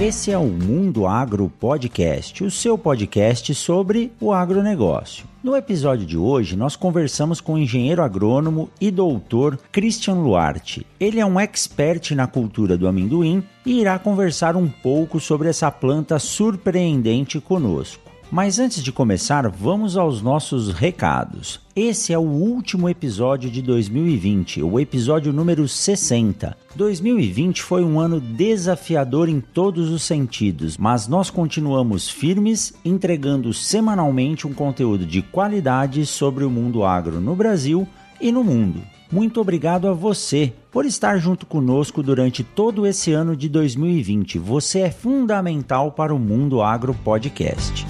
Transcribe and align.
Esse 0.00 0.30
é 0.30 0.38
o 0.38 0.46
Mundo 0.46 1.08
Agro 1.08 1.50
Podcast, 1.58 2.44
o 2.44 2.52
seu 2.52 2.78
podcast 2.78 3.52
sobre 3.52 4.12
o 4.20 4.32
agronegócio. 4.32 5.26
No 5.42 5.56
episódio 5.56 6.06
de 6.06 6.16
hoje, 6.16 6.54
nós 6.54 6.76
conversamos 6.76 7.40
com 7.40 7.54
o 7.54 7.58
engenheiro 7.58 8.00
agrônomo 8.00 8.70
e 8.80 8.92
doutor 8.92 9.58
Christian 9.72 10.14
Luarte. 10.14 10.86
Ele 11.00 11.18
é 11.18 11.26
um 11.26 11.40
expert 11.40 12.12
na 12.12 12.28
cultura 12.28 12.78
do 12.78 12.86
amendoim 12.86 13.42
e 13.66 13.80
irá 13.80 13.98
conversar 13.98 14.54
um 14.54 14.68
pouco 14.68 15.18
sobre 15.18 15.48
essa 15.48 15.68
planta 15.68 16.20
surpreendente 16.20 17.40
conosco. 17.40 18.07
Mas 18.30 18.58
antes 18.58 18.82
de 18.82 18.92
começar, 18.92 19.48
vamos 19.48 19.96
aos 19.96 20.20
nossos 20.20 20.70
recados. 20.70 21.60
Esse 21.74 22.12
é 22.12 22.18
o 22.18 22.22
último 22.22 22.86
episódio 22.86 23.50
de 23.50 23.62
2020, 23.62 24.62
o 24.62 24.78
episódio 24.78 25.32
número 25.32 25.66
60. 25.66 26.54
2020 26.76 27.62
foi 27.62 27.82
um 27.82 27.98
ano 27.98 28.20
desafiador 28.20 29.30
em 29.30 29.40
todos 29.40 29.88
os 29.90 30.02
sentidos, 30.02 30.76
mas 30.76 31.08
nós 31.08 31.30
continuamos 31.30 32.10
firmes, 32.10 32.74
entregando 32.84 33.54
semanalmente 33.54 34.46
um 34.46 34.52
conteúdo 34.52 35.06
de 35.06 35.22
qualidade 35.22 36.04
sobre 36.04 36.44
o 36.44 36.50
mundo 36.50 36.84
agro 36.84 37.22
no 37.22 37.34
Brasil 37.34 37.88
e 38.20 38.30
no 38.30 38.44
mundo. 38.44 38.82
Muito 39.10 39.40
obrigado 39.40 39.88
a 39.88 39.94
você 39.94 40.52
por 40.70 40.84
estar 40.84 41.16
junto 41.16 41.46
conosco 41.46 42.02
durante 42.02 42.44
todo 42.44 42.86
esse 42.86 43.10
ano 43.10 43.34
de 43.34 43.48
2020. 43.48 44.38
Você 44.38 44.80
é 44.80 44.90
fundamental 44.90 45.92
para 45.92 46.14
o 46.14 46.18
Mundo 46.18 46.60
Agro 46.60 46.92
Podcast. 46.92 47.86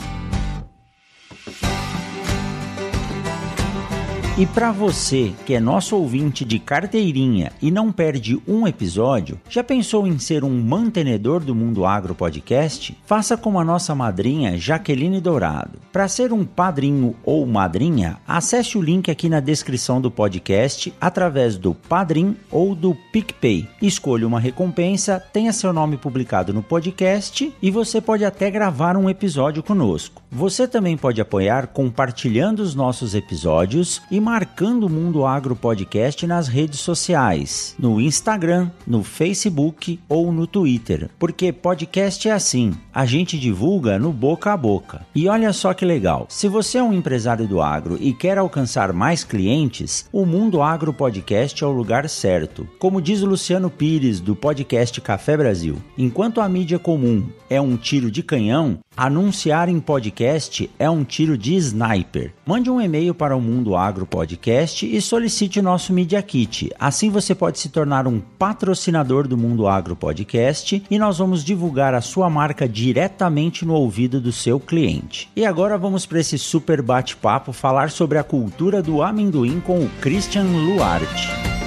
E 4.38 4.46
para 4.46 4.70
você 4.70 5.32
que 5.44 5.52
é 5.52 5.58
nosso 5.58 5.96
ouvinte 5.96 6.44
de 6.44 6.60
carteirinha 6.60 7.50
e 7.60 7.72
não 7.72 7.90
perde 7.90 8.40
um 8.46 8.68
episódio, 8.68 9.40
já 9.50 9.64
pensou 9.64 10.06
em 10.06 10.16
ser 10.16 10.44
um 10.44 10.62
mantenedor 10.62 11.40
do 11.40 11.56
Mundo 11.56 11.84
Agro 11.84 12.14
Podcast? 12.14 12.96
Faça 13.04 13.36
como 13.36 13.58
a 13.58 13.64
nossa 13.64 13.96
madrinha 13.96 14.56
Jaqueline 14.56 15.20
Dourado. 15.20 15.80
Para 15.90 16.06
ser 16.06 16.34
um 16.34 16.44
padrinho 16.44 17.16
ou 17.24 17.46
madrinha, 17.46 18.18
acesse 18.28 18.76
o 18.76 18.82
link 18.82 19.10
aqui 19.10 19.26
na 19.26 19.40
descrição 19.40 20.02
do 20.02 20.10
podcast 20.10 20.92
através 21.00 21.56
do 21.56 21.74
Padrim 21.74 22.36
ou 22.50 22.74
do 22.74 22.94
PicPay. 23.10 23.66
Escolha 23.80 24.26
uma 24.26 24.38
recompensa, 24.38 25.18
tenha 25.32 25.52
seu 25.52 25.72
nome 25.72 25.96
publicado 25.96 26.52
no 26.52 26.62
podcast 26.62 27.50
e 27.62 27.70
você 27.70 28.02
pode 28.02 28.22
até 28.22 28.50
gravar 28.50 28.98
um 28.98 29.08
episódio 29.08 29.62
conosco. 29.62 30.22
Você 30.30 30.68
também 30.68 30.94
pode 30.94 31.22
apoiar 31.22 31.68
compartilhando 31.68 32.60
os 32.60 32.74
nossos 32.74 33.14
episódios 33.14 34.02
e 34.10 34.20
marcando 34.20 34.84
o 34.84 34.90
Mundo 34.90 35.24
Agro 35.24 35.56
Podcast 35.56 36.26
nas 36.26 36.48
redes 36.48 36.80
sociais, 36.80 37.74
no 37.78 37.98
Instagram, 37.98 38.70
no 38.86 39.02
Facebook 39.02 39.98
ou 40.06 40.30
no 40.30 40.46
Twitter. 40.46 41.08
Porque 41.18 41.50
podcast 41.50 42.28
é 42.28 42.32
assim, 42.32 42.74
a 42.92 43.06
gente 43.06 43.38
divulga 43.38 43.98
no 43.98 44.12
boca 44.12 44.52
a 44.52 44.56
boca. 44.56 45.06
E 45.14 45.26
olha 45.28 45.50
só 45.50 45.72
que 45.78 45.84
legal, 45.84 46.26
se 46.28 46.48
você 46.48 46.78
é 46.78 46.82
um 46.82 46.92
empresário 46.92 47.46
do 47.46 47.62
agro 47.62 47.96
e 48.00 48.12
quer 48.12 48.36
alcançar 48.36 48.92
mais 48.92 49.22
clientes, 49.22 50.08
o 50.12 50.26
Mundo 50.26 50.60
Agro 50.60 50.92
Podcast 50.92 51.62
é 51.62 51.66
o 51.68 51.70
lugar 51.70 52.08
certo. 52.08 52.68
Como 52.80 53.00
diz 53.00 53.22
o 53.22 53.26
Luciano 53.26 53.70
Pires 53.70 54.18
do 54.18 54.34
podcast 54.34 55.00
Café 55.00 55.36
Brasil, 55.36 55.76
enquanto 55.96 56.40
a 56.40 56.48
mídia 56.48 56.80
comum 56.80 57.28
é 57.48 57.60
um 57.60 57.76
tiro 57.76 58.10
de 58.10 58.24
canhão, 58.24 58.80
anunciar 58.98 59.68
em 59.68 59.78
podcast 59.78 60.68
é 60.76 60.90
um 60.90 61.04
tiro 61.04 61.38
de 61.38 61.54
sniper. 61.54 62.34
Mande 62.44 62.68
um 62.68 62.80
e-mail 62.80 63.14
para 63.14 63.36
o 63.36 63.40
Mundo 63.40 63.76
Agro 63.76 64.04
Podcast 64.04 64.84
e 64.84 65.00
solicite 65.00 65.60
o 65.60 65.62
nosso 65.62 65.92
Media 65.92 66.20
Kit. 66.20 66.72
Assim 66.80 67.08
você 67.08 67.32
pode 67.32 67.60
se 67.60 67.68
tornar 67.68 68.08
um 68.08 68.18
patrocinador 68.18 69.28
do 69.28 69.38
Mundo 69.38 69.68
Agro 69.68 69.94
Podcast 69.94 70.82
e 70.90 70.98
nós 70.98 71.18
vamos 71.18 71.44
divulgar 71.44 71.94
a 71.94 72.00
sua 72.00 72.28
marca 72.28 72.68
diretamente 72.68 73.64
no 73.64 73.74
ouvido 73.74 74.20
do 74.20 74.32
seu 74.32 74.58
cliente. 74.58 75.30
E 75.36 75.46
agora 75.46 75.78
vamos 75.78 76.04
para 76.04 76.18
esse 76.18 76.36
super 76.36 76.82
bate-papo 76.82 77.52
falar 77.52 77.92
sobre 77.92 78.18
a 78.18 78.24
cultura 78.24 78.82
do 78.82 79.00
amendoim 79.00 79.60
com 79.60 79.78
o 79.78 79.88
Christian 80.00 80.42
Luarte. 80.42 81.57